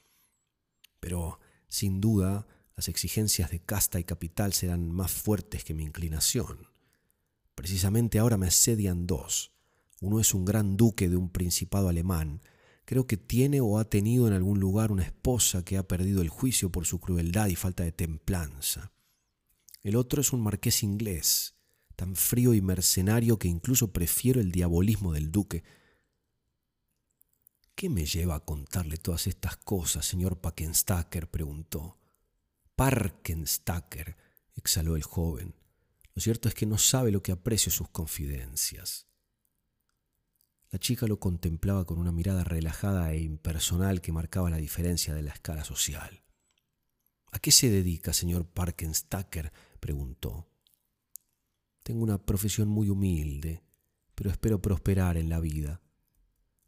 Pero, 0.99 1.39
sin 1.67 2.01
duda, 2.01 2.47
las 2.75 2.87
exigencias 2.87 3.51
de 3.51 3.59
casta 3.59 3.99
y 3.99 4.03
capital 4.03 4.53
serán 4.53 4.91
más 4.91 5.11
fuertes 5.11 5.63
que 5.63 5.73
mi 5.73 5.83
inclinación. 5.83 6.67
Precisamente 7.55 8.19
ahora 8.19 8.37
me 8.37 8.47
asedian 8.47 9.07
dos, 9.07 9.51
uno 10.01 10.19
es 10.19 10.33
un 10.33 10.45
gran 10.45 10.77
duque 10.77 11.09
de 11.09 11.15
un 11.15 11.29
principado 11.29 11.87
alemán. 11.87 12.41
Creo 12.85 13.05
que 13.05 13.17
tiene 13.17 13.61
o 13.61 13.77
ha 13.77 13.85
tenido 13.85 14.27
en 14.27 14.33
algún 14.33 14.59
lugar 14.59 14.91
una 14.91 15.03
esposa 15.03 15.63
que 15.63 15.77
ha 15.77 15.87
perdido 15.87 16.23
el 16.23 16.29
juicio 16.29 16.71
por 16.71 16.87
su 16.87 16.99
crueldad 16.99 17.47
y 17.47 17.55
falta 17.55 17.83
de 17.83 17.91
templanza. 17.91 18.91
El 19.83 19.95
otro 19.95 20.21
es 20.21 20.33
un 20.33 20.41
marqués 20.41 20.81
inglés, 20.81 21.55
tan 21.95 22.15
frío 22.15 22.55
y 22.55 22.61
mercenario 22.61 23.37
que 23.37 23.47
incluso 23.47 23.93
prefiero 23.93 24.41
el 24.41 24.51
diabolismo 24.51 25.13
del 25.13 25.31
duque. 25.31 25.63
¿Qué 27.81 27.89
me 27.89 28.05
lleva 28.05 28.35
a 28.35 28.45
contarle 28.45 28.97
todas 28.97 29.25
estas 29.25 29.57
cosas, 29.57 30.05
señor 30.05 30.39
Parkenstacker? 30.39 31.31
preguntó. 31.31 31.97
Parkenstacker, 32.75 34.15
exhaló 34.53 34.95
el 34.95 35.01
joven. 35.01 35.55
Lo 36.13 36.21
cierto 36.21 36.47
es 36.47 36.53
que 36.53 36.67
no 36.67 36.77
sabe 36.77 37.11
lo 37.11 37.23
que 37.23 37.31
aprecio 37.31 37.71
sus 37.71 37.89
confidencias. 37.89 39.07
La 40.69 40.77
chica 40.77 41.07
lo 41.07 41.19
contemplaba 41.19 41.85
con 41.85 41.97
una 41.97 42.11
mirada 42.11 42.43
relajada 42.43 43.13
e 43.13 43.21
impersonal 43.21 43.99
que 43.99 44.11
marcaba 44.11 44.51
la 44.51 44.57
diferencia 44.57 45.15
de 45.15 45.23
la 45.23 45.31
escala 45.31 45.63
social. 45.63 46.21
¿A 47.31 47.39
qué 47.39 47.51
se 47.51 47.71
dedica, 47.71 48.13
señor 48.13 48.45
Parkenstacker? 48.45 49.51
preguntó. 49.79 50.47
Tengo 51.81 52.03
una 52.03 52.19
profesión 52.19 52.67
muy 52.67 52.89
humilde, 52.89 53.63
pero 54.13 54.29
espero 54.29 54.61
prosperar 54.61 55.17
en 55.17 55.29
la 55.29 55.39
vida. 55.39 55.81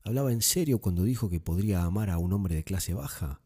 ¿Hablaba 0.04 0.32
en 0.32 0.42
serio 0.42 0.80
cuando 0.80 1.04
dijo 1.04 1.30
que 1.30 1.40
podría 1.40 1.84
amar 1.84 2.10
a 2.10 2.18
un 2.18 2.34
hombre 2.34 2.56
de 2.56 2.64
clase 2.64 2.94
baja? 2.94 3.42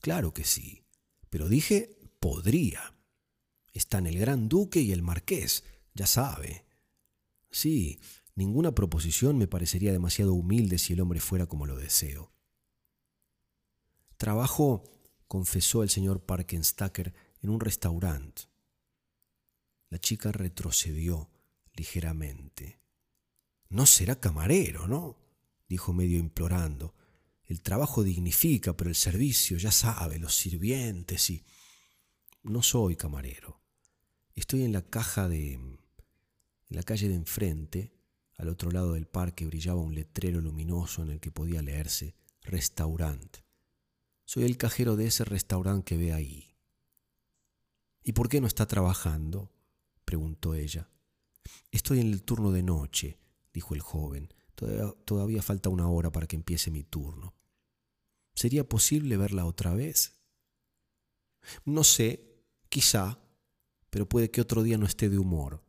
Claro 0.00 0.32
que 0.32 0.44
sí, 0.44 0.84
pero 1.30 1.48
dije 1.48 1.98
podría. 2.20 2.94
Están 3.72 4.06
el 4.06 4.18
gran 4.18 4.48
duque 4.48 4.80
y 4.80 4.92
el 4.92 5.02
marqués, 5.02 5.64
ya 5.94 6.06
sabe. 6.06 6.64
Sí, 7.50 8.00
ninguna 8.34 8.72
proposición 8.72 9.36
me 9.36 9.48
parecería 9.48 9.92
demasiado 9.92 10.32
humilde 10.32 10.78
si 10.78 10.92
el 10.92 11.00
hombre 11.00 11.20
fuera 11.20 11.46
como 11.46 11.66
lo 11.66 11.76
deseo. 11.76 12.32
Trabajo, 14.16 14.84
confesó 15.28 15.82
el 15.82 15.90
señor 15.90 16.24
Parkenstacker, 16.24 17.14
en 17.42 17.50
un 17.50 17.60
restaurante. 17.60 18.42
La 19.90 19.98
chica 19.98 20.32
retrocedió 20.32 21.30
ligeramente. 21.74 22.80
No 23.68 23.86
será 23.86 24.20
camarero, 24.20 24.86
¿no? 24.86 25.18
dijo 25.68 25.92
medio 25.92 26.18
implorando. 26.18 26.94
El 27.44 27.60
trabajo 27.60 28.02
dignifica, 28.02 28.76
pero 28.76 28.90
el 28.90 28.96
servicio, 28.96 29.56
ya 29.56 29.70
sabe, 29.70 30.18
los 30.18 30.34
sirvientes 30.34 31.30
y... 31.30 31.44
No 32.42 32.62
soy 32.62 32.96
camarero. 32.96 33.60
Estoy 34.34 34.62
en 34.62 34.72
la 34.72 34.82
caja 34.82 35.28
de... 35.28 35.54
En 35.54 36.76
la 36.76 36.82
calle 36.82 37.08
de 37.08 37.14
enfrente, 37.14 37.92
al 38.36 38.48
otro 38.48 38.70
lado 38.70 38.94
del 38.94 39.06
parque, 39.06 39.46
brillaba 39.46 39.80
un 39.80 39.94
letrero 39.94 40.40
luminoso 40.40 41.02
en 41.02 41.10
el 41.10 41.20
que 41.20 41.30
podía 41.30 41.62
leerse 41.62 42.16
restaurante. 42.42 43.44
Soy 44.24 44.44
el 44.44 44.56
cajero 44.56 44.96
de 44.96 45.06
ese 45.06 45.24
restaurante 45.24 45.84
que 45.84 45.96
ve 45.96 46.12
ahí. 46.12 46.56
¿Y 48.02 48.12
por 48.12 48.28
qué 48.28 48.40
no 48.40 48.46
está 48.46 48.66
trabajando? 48.66 49.52
preguntó 50.04 50.54
ella. 50.54 50.88
Estoy 51.70 52.00
en 52.00 52.12
el 52.12 52.22
turno 52.22 52.50
de 52.50 52.62
noche, 52.62 53.18
dijo 53.56 53.74
el 53.74 53.80
joven. 53.80 54.28
Todavía, 54.54 55.40
falta 55.40 55.70
una 55.70 55.88
hora 55.88 56.12
para 56.12 56.26
que 56.26 56.36
empiece 56.36 56.70
mi 56.70 56.82
turno. 56.82 57.34
¿Sería 58.34 58.68
posible 58.68 59.16
verla 59.16 59.46
otra 59.46 59.74
vez? 59.74 60.20
No 61.64 61.82
sé, 61.82 62.44
quizá, 62.68 63.18
pero 63.88 64.06
puede 64.06 64.30
que 64.30 64.42
otro 64.42 64.62
día 64.62 64.76
no 64.76 64.84
esté 64.84 65.08
de 65.08 65.18
humor. 65.18 65.64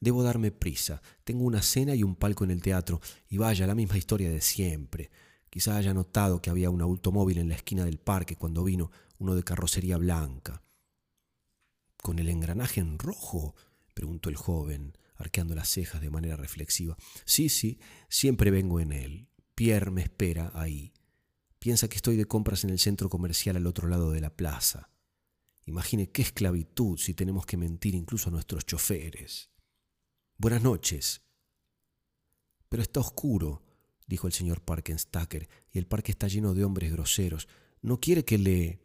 Debo 0.00 0.24
darme 0.24 0.50
prisa. 0.50 1.00
Tengo 1.22 1.44
una 1.44 1.62
cena 1.62 1.94
y 1.94 2.02
un 2.02 2.16
palco 2.16 2.42
en 2.42 2.50
el 2.50 2.62
teatro, 2.62 3.00
y 3.28 3.38
vaya, 3.38 3.68
la 3.68 3.76
misma 3.76 3.96
historia 3.96 4.28
de 4.28 4.40
siempre. 4.40 5.10
Quizá 5.50 5.76
haya 5.76 5.94
notado 5.94 6.42
que 6.42 6.50
había 6.50 6.70
un 6.70 6.82
automóvil 6.82 7.38
en 7.38 7.48
la 7.48 7.54
esquina 7.54 7.84
del 7.84 7.98
parque 7.98 8.34
cuando 8.34 8.64
vino 8.64 8.90
uno 9.18 9.36
de 9.36 9.44
carrocería 9.44 9.98
blanca. 9.98 10.62
¿Con 12.02 12.18
el 12.18 12.28
engranaje 12.28 12.80
en 12.80 12.98
rojo? 12.98 13.54
preguntó 13.94 14.30
el 14.30 14.36
joven, 14.36 14.94
arqueando 15.18 15.54
las 15.54 15.68
cejas 15.68 16.00
de 16.00 16.10
manera 16.10 16.36
reflexiva. 16.36 16.96
Sí, 17.24 17.48
sí, 17.48 17.78
siempre 18.08 18.50
vengo 18.50 18.80
en 18.80 18.92
él. 18.92 19.28
Pierre 19.54 19.90
me 19.90 20.02
espera 20.02 20.52
ahí. 20.54 20.92
Piensa 21.58 21.88
que 21.88 21.96
estoy 21.96 22.16
de 22.16 22.26
compras 22.26 22.64
en 22.64 22.70
el 22.70 22.78
centro 22.78 23.08
comercial 23.08 23.56
al 23.56 23.66
otro 23.66 23.88
lado 23.88 24.12
de 24.12 24.20
la 24.20 24.34
plaza. 24.34 24.90
Imagine 25.66 26.10
qué 26.10 26.22
esclavitud 26.22 26.96
si 26.98 27.12
tenemos 27.12 27.44
que 27.44 27.56
mentir 27.56 27.94
incluso 27.94 28.28
a 28.28 28.32
nuestros 28.32 28.64
choferes. 28.64 29.50
Buenas 30.38 30.62
noches. 30.62 31.22
Pero 32.68 32.82
está 32.82 33.00
oscuro, 33.00 33.62
dijo 34.06 34.28
el 34.28 34.32
señor 34.32 34.62
Parkenstacker, 34.62 35.48
y 35.72 35.78
el 35.78 35.86
parque 35.86 36.12
está 36.12 36.28
lleno 36.28 36.54
de 36.54 36.64
hombres 36.64 36.92
groseros. 36.92 37.48
¿No 37.82 38.00
quiere 38.00 38.24
que 38.24 38.38
le... 38.38 38.80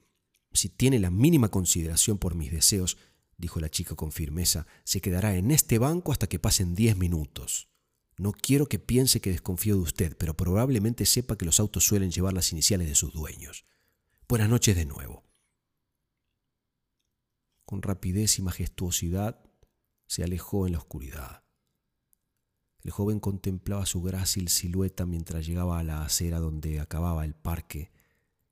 Si 0.52 0.70
tiene 0.70 1.00
la 1.00 1.10
mínima 1.10 1.50
consideración 1.50 2.18
por 2.18 2.36
mis 2.36 2.52
deseos, 2.52 2.98
dijo 3.44 3.60
la 3.60 3.70
chica 3.70 3.96
con 3.96 4.12
firmeza, 4.12 4.66
se 4.84 5.02
quedará 5.02 5.36
en 5.36 5.52
este 5.52 5.78
banco 5.78 6.12
hasta 6.12 6.28
que 6.28 6.40
pasen 6.40 6.76
diez 6.76 6.98
minutos. 6.98 7.70
No 8.18 8.32
quiero 8.32 8.68
que 8.68 8.80
piense 8.80 9.20
que 9.20 9.32
desconfío 9.32 9.76
de 9.76 9.82
usted, 9.82 10.18
pero 10.18 10.36
probablemente 10.36 11.06
sepa 11.06 11.38
que 11.38 11.46
los 11.46 11.60
autos 11.60 11.86
suelen 11.86 12.10
llevar 12.10 12.34
las 12.34 12.52
iniciales 12.54 12.88
de 12.88 12.96
sus 12.96 13.14
dueños. 13.14 13.66
Buenas 14.30 14.50
noches 14.50 14.76
de 14.76 14.86
nuevo. 14.86 15.24
Con 17.66 17.82
rapidez 17.82 18.40
y 18.40 18.42
majestuosidad 18.42 19.44
se 20.08 20.24
alejó 20.24 20.66
en 20.66 20.74
la 20.74 20.80
oscuridad. 20.80 21.44
El 22.82 22.92
joven 22.92 23.20
contemplaba 23.20 23.86
su 23.86 24.02
grácil 24.02 24.48
silueta 24.48 25.06
mientras 25.06 25.46
llegaba 25.46 25.80
a 25.80 25.84
la 25.84 26.06
acera 26.06 26.40
donde 26.40 26.80
acababa 26.80 27.26
el 27.26 27.34
parque 27.34 27.92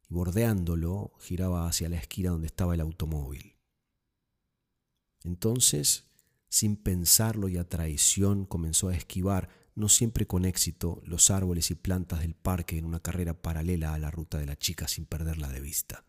y 0.09 0.13
bordeándolo 0.13 1.13
giraba 1.19 1.67
hacia 1.67 1.87
la 1.87 1.97
esquina 1.97 2.31
donde 2.31 2.47
estaba 2.47 2.73
el 2.73 2.81
automóvil. 2.81 3.50
Entonces, 5.23 6.05
sin 6.49 6.75
pensarlo 6.75 7.47
y 7.47 7.57
a 7.57 7.67
traición, 7.67 8.45
comenzó 8.45 8.89
a 8.89 8.95
esquivar, 8.95 9.49
no 9.75 9.87
siempre 9.89 10.27
con 10.27 10.45
éxito, 10.45 11.01
los 11.05 11.31
árboles 11.31 11.71
y 11.71 11.75
plantas 11.75 12.21
del 12.21 12.35
parque 12.35 12.77
en 12.77 12.85
una 12.85 12.99
carrera 12.99 13.41
paralela 13.41 13.93
a 13.93 13.99
la 13.99 14.11
ruta 14.11 14.37
de 14.37 14.45
la 14.45 14.57
chica 14.57 14.87
sin 14.87 15.05
perderla 15.05 15.49
de 15.49 15.61
vista. 15.61 16.05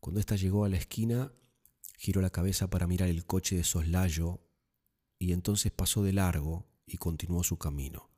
Cuando 0.00 0.20
ésta 0.20 0.36
llegó 0.36 0.64
a 0.64 0.68
la 0.68 0.76
esquina, 0.76 1.32
giró 1.96 2.20
la 2.20 2.30
cabeza 2.30 2.68
para 2.68 2.86
mirar 2.86 3.08
el 3.08 3.24
coche 3.24 3.56
de 3.56 3.64
soslayo 3.64 4.40
y 5.18 5.32
entonces 5.32 5.72
pasó 5.72 6.02
de 6.02 6.12
largo 6.12 6.66
y 6.86 6.98
continuó 6.98 7.42
su 7.42 7.58
camino. 7.58 8.10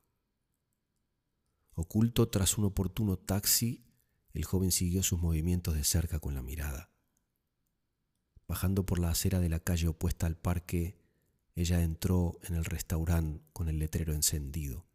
Oculto 1.73 2.27
tras 2.27 2.57
un 2.57 2.65
oportuno 2.65 3.17
taxi, 3.17 3.85
el 4.33 4.43
joven 4.45 4.71
siguió 4.71 5.03
sus 5.03 5.19
movimientos 5.19 5.75
de 5.75 5.83
cerca 5.83 6.19
con 6.19 6.33
la 6.33 6.41
mirada. 6.41 6.91
Bajando 8.47 8.85
por 8.85 8.99
la 8.99 9.09
acera 9.09 9.39
de 9.39 9.49
la 9.49 9.59
calle 9.59 9.87
opuesta 9.87 10.25
al 10.25 10.37
parque, 10.37 10.97
ella 11.55 11.81
entró 11.81 12.39
en 12.43 12.55
el 12.55 12.65
restaurante 12.65 13.43
con 13.51 13.67
el 13.67 13.79
letrero 13.79 14.13
encendido. 14.13 14.85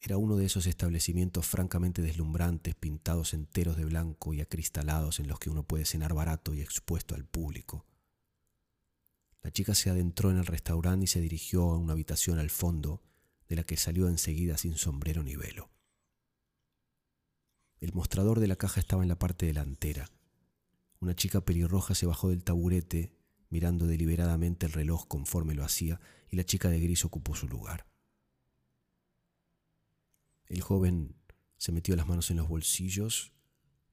Era 0.00 0.16
uno 0.16 0.36
de 0.36 0.46
esos 0.46 0.66
establecimientos 0.66 1.46
francamente 1.46 2.02
deslumbrantes, 2.02 2.74
pintados 2.74 3.34
enteros 3.34 3.76
de 3.76 3.84
blanco 3.84 4.34
y 4.34 4.40
acristalados 4.40 5.20
en 5.20 5.28
los 5.28 5.38
que 5.38 5.48
uno 5.48 5.62
puede 5.62 5.84
cenar 5.84 6.12
barato 6.12 6.52
y 6.54 6.60
expuesto 6.60 7.14
al 7.14 7.24
público. 7.24 7.86
La 9.42 9.52
chica 9.52 9.74
se 9.74 9.90
adentró 9.90 10.30
en 10.30 10.38
el 10.38 10.46
restaurante 10.46 11.04
y 11.04 11.06
se 11.06 11.20
dirigió 11.20 11.70
a 11.70 11.78
una 11.78 11.92
habitación 11.92 12.40
al 12.40 12.50
fondo, 12.50 13.00
de 13.48 13.56
la 13.56 13.64
que 13.64 13.76
salió 13.76 14.08
enseguida 14.08 14.58
sin 14.58 14.76
sombrero 14.76 15.22
ni 15.22 15.36
velo. 15.36 15.70
El 17.80 17.92
mostrador 17.92 18.40
de 18.40 18.48
la 18.48 18.56
caja 18.56 18.80
estaba 18.80 19.02
en 19.02 19.08
la 19.08 19.18
parte 19.18 19.46
delantera. 19.46 20.10
Una 21.02 21.16
chica 21.16 21.40
pelirroja 21.44 21.96
se 21.96 22.06
bajó 22.06 22.28
del 22.28 22.44
taburete, 22.44 23.12
mirando 23.50 23.88
deliberadamente 23.88 24.66
el 24.66 24.72
reloj 24.72 25.08
conforme 25.08 25.52
lo 25.52 25.64
hacía, 25.64 26.00
y 26.30 26.36
la 26.36 26.44
chica 26.44 26.68
de 26.68 26.78
gris 26.78 27.04
ocupó 27.04 27.34
su 27.34 27.48
lugar. 27.48 27.88
El 30.46 30.60
joven 30.60 31.16
se 31.56 31.72
metió 31.72 31.96
las 31.96 32.06
manos 32.06 32.30
en 32.30 32.36
los 32.36 32.46
bolsillos 32.46 33.32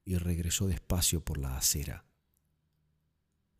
y 0.04 0.18
regresó 0.18 0.68
despacio 0.68 1.24
por 1.24 1.38
la 1.38 1.56
acera. 1.56 2.04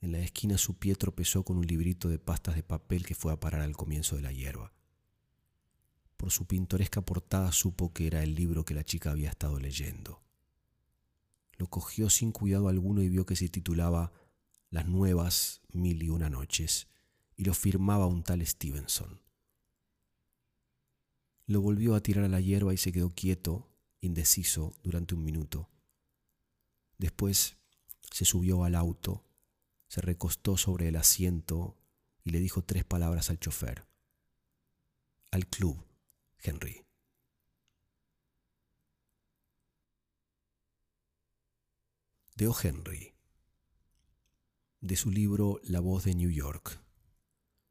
En 0.00 0.12
la 0.12 0.20
esquina 0.20 0.56
su 0.56 0.78
pie 0.78 0.94
tropezó 0.94 1.44
con 1.44 1.56
un 1.56 1.66
librito 1.66 2.08
de 2.08 2.20
pastas 2.20 2.54
de 2.54 2.62
papel 2.62 3.04
que 3.04 3.16
fue 3.16 3.32
a 3.32 3.40
parar 3.40 3.62
al 3.62 3.76
comienzo 3.76 4.14
de 4.14 4.22
la 4.22 4.30
hierba. 4.30 4.72
Por 6.16 6.30
su 6.30 6.46
pintoresca 6.46 7.00
portada 7.00 7.50
supo 7.50 7.92
que 7.92 8.06
era 8.06 8.22
el 8.22 8.36
libro 8.36 8.64
que 8.64 8.74
la 8.74 8.84
chica 8.84 9.10
había 9.10 9.30
estado 9.30 9.58
leyendo. 9.58 10.22
Lo 11.60 11.66
cogió 11.66 12.08
sin 12.08 12.32
cuidado 12.32 12.68
alguno 12.68 13.02
y 13.02 13.10
vio 13.10 13.26
que 13.26 13.36
se 13.36 13.50
titulaba 13.50 14.14
Las 14.70 14.86
nuevas 14.86 15.60
mil 15.74 16.02
y 16.02 16.08
una 16.08 16.30
noches 16.30 16.88
y 17.36 17.44
lo 17.44 17.52
firmaba 17.52 18.06
un 18.06 18.22
tal 18.22 18.46
Stevenson. 18.46 19.20
Lo 21.44 21.60
volvió 21.60 21.94
a 21.94 22.00
tirar 22.00 22.24
a 22.24 22.28
la 22.28 22.40
hierba 22.40 22.72
y 22.72 22.78
se 22.78 22.92
quedó 22.92 23.14
quieto, 23.14 23.68
indeciso, 24.00 24.74
durante 24.82 25.14
un 25.14 25.22
minuto. 25.22 25.68
Después 26.96 27.58
se 28.10 28.24
subió 28.24 28.64
al 28.64 28.74
auto, 28.74 29.26
se 29.86 30.00
recostó 30.00 30.56
sobre 30.56 30.88
el 30.88 30.96
asiento 30.96 31.76
y 32.24 32.30
le 32.30 32.40
dijo 32.40 32.64
tres 32.64 32.86
palabras 32.86 33.28
al 33.28 33.38
chofer. 33.38 33.84
Al 35.30 35.46
club, 35.46 35.84
Henry. 36.38 36.86
De. 42.40 42.54
Henry, 42.62 43.12
de 44.80 44.96
su 44.96 45.10
libro 45.10 45.60
La 45.62 45.80
voz 45.80 46.04
de 46.04 46.14
New 46.14 46.30
York, 46.30 46.80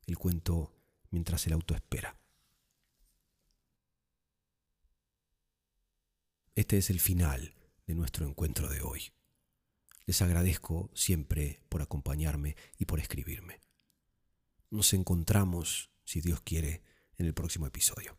el 0.06 0.16
cuento 0.16 0.76
Mientras 1.10 1.48
el 1.48 1.54
auto 1.54 1.74
espera. 1.74 2.20
Este 6.54 6.78
es 6.78 6.92
el 6.92 7.00
final 7.00 7.56
de 7.88 7.96
nuestro 7.96 8.28
encuentro 8.28 8.70
de 8.70 8.84
hoy. 8.84 9.12
Les 10.06 10.22
agradezco 10.22 10.92
siempre 10.94 11.64
por 11.68 11.82
acompañarme 11.82 12.56
y 12.78 12.86
por 12.86 13.00
escribirme. 13.00 13.62
Nos 14.70 14.94
encontramos, 14.94 15.90
si 16.04 16.22
Dios 16.22 16.42
quiere, 16.42 16.84
en 17.18 17.26
el 17.26 17.34
próximo 17.34 17.66
episodio. 17.66 18.19